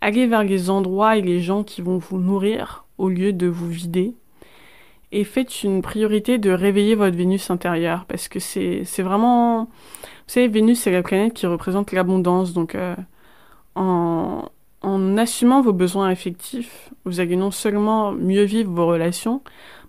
Allez 0.00 0.28
vers 0.28 0.44
les 0.44 0.70
endroits 0.70 1.16
et 1.16 1.20
les 1.20 1.40
gens 1.40 1.64
qui 1.64 1.82
vont 1.82 1.98
vous 1.98 2.18
nourrir 2.18 2.84
au 2.98 3.08
lieu 3.08 3.32
de 3.32 3.48
vous 3.48 3.68
vider. 3.68 4.14
Et 5.10 5.24
faites 5.24 5.64
une 5.64 5.82
priorité 5.82 6.38
de 6.38 6.50
réveiller 6.52 6.94
votre 6.94 7.16
Vénus 7.16 7.50
intérieure 7.50 8.04
parce 8.06 8.28
que 8.28 8.38
c'est, 8.38 8.84
vraiment... 8.98 9.64
Vous 9.64 10.34
savez, 10.34 10.46
Vénus, 10.46 10.78
c'est 10.78 10.92
la 10.92 11.02
planète 11.02 11.34
qui 11.34 11.46
représente 11.46 11.90
l'abondance. 11.90 12.52
Donc, 12.52 12.76
euh, 12.76 12.94
en, 13.74 14.48
assumant 15.16 15.62
vos 15.62 15.72
besoins 15.72 16.08
affectifs, 16.08 16.90
vous 17.04 17.20
allez 17.20 17.36
non 17.36 17.50
seulement 17.50 18.12
mieux 18.12 18.44
vivre 18.44 18.72
vos 18.72 18.86
relations, 18.86 19.42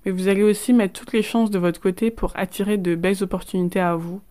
mais 0.06 0.12
vous 0.12 0.28
allez 0.28 0.44
aussi 0.44 0.74
mettre 0.74 1.00
toutes 1.00 1.14
les 1.14 1.22
chances 1.22 1.52
de 1.52 1.60
votre 1.60 1.80
côté 1.80 2.12
pour 2.12 2.32
attirer 2.36 2.78
de 2.78 2.96
belles 2.96 3.24
opportunités 3.24 3.80
à 3.80 3.96
vous 3.96 4.22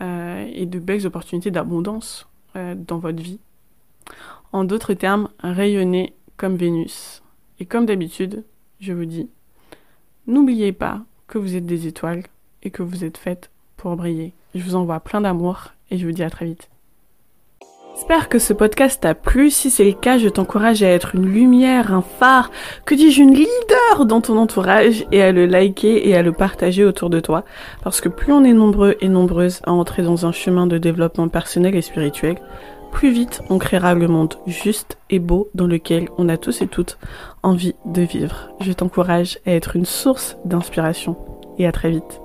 euh, 0.00 0.48
et 0.52 0.66
de 0.66 0.78
belles 0.78 1.06
opportunités 1.06 1.50
d'abondance 1.50 2.28
euh, 2.56 2.74
dans 2.74 2.98
votre 2.98 3.22
vie. 3.22 3.38
En 4.52 4.64
d'autres 4.64 4.94
termes, 4.94 5.28
rayonnez 5.40 6.14
comme 6.36 6.56
Vénus. 6.56 7.22
Et 7.60 7.66
comme 7.66 7.86
d'habitude, 7.86 8.44
je 8.80 8.92
vous 8.92 9.04
dis, 9.04 9.28
n'oubliez 10.26 10.72
pas 10.72 11.02
que 11.28 11.38
vous 11.38 11.54
êtes 11.56 11.66
des 11.66 11.86
étoiles 11.86 12.24
et 12.62 12.70
que 12.70 12.82
vous 12.82 13.04
êtes 13.04 13.18
faites 13.18 13.50
pour 13.76 13.96
briller. 13.96 14.32
Je 14.54 14.62
vous 14.62 14.74
envoie 14.74 15.00
plein 15.00 15.20
d'amour 15.20 15.68
et 15.90 15.98
je 15.98 16.06
vous 16.06 16.12
dis 16.12 16.22
à 16.22 16.30
très 16.30 16.46
vite. 16.46 16.71
J'espère 18.02 18.28
que 18.28 18.40
ce 18.40 18.52
podcast 18.52 19.00
t'a 19.00 19.14
plu. 19.14 19.48
Si 19.48 19.70
c'est 19.70 19.84
le 19.84 19.92
cas, 19.92 20.18
je 20.18 20.28
t'encourage 20.28 20.82
à 20.82 20.88
être 20.88 21.14
une 21.14 21.24
lumière, 21.24 21.94
un 21.94 22.02
phare, 22.02 22.50
que 22.84 22.96
dis-je, 22.96 23.22
une 23.22 23.32
leader 23.32 24.06
dans 24.06 24.20
ton 24.20 24.38
entourage 24.38 25.06
et 25.12 25.22
à 25.22 25.30
le 25.30 25.46
liker 25.46 26.08
et 26.08 26.16
à 26.16 26.22
le 26.22 26.32
partager 26.32 26.84
autour 26.84 27.10
de 27.10 27.20
toi. 27.20 27.44
Parce 27.84 28.00
que 28.00 28.08
plus 28.08 28.32
on 28.32 28.42
est 28.42 28.54
nombreux 28.54 28.96
et 29.00 29.08
nombreuses 29.08 29.60
à 29.62 29.72
entrer 29.72 30.02
dans 30.02 30.26
un 30.26 30.32
chemin 30.32 30.66
de 30.66 30.78
développement 30.78 31.28
personnel 31.28 31.76
et 31.76 31.80
spirituel, 31.80 32.38
plus 32.90 33.12
vite 33.12 33.40
on 33.50 33.58
créera 33.58 33.94
le 33.94 34.08
monde 34.08 34.34
juste 34.48 34.98
et 35.08 35.20
beau 35.20 35.48
dans 35.54 35.68
lequel 35.68 36.08
on 36.18 36.28
a 36.28 36.36
tous 36.36 36.60
et 36.60 36.66
toutes 36.66 36.98
envie 37.44 37.76
de 37.84 38.02
vivre. 38.02 38.50
Je 38.60 38.72
t'encourage 38.72 39.38
à 39.46 39.52
être 39.52 39.76
une 39.76 39.86
source 39.86 40.36
d'inspiration 40.44 41.16
et 41.56 41.68
à 41.68 41.72
très 41.72 41.90
vite. 41.90 42.21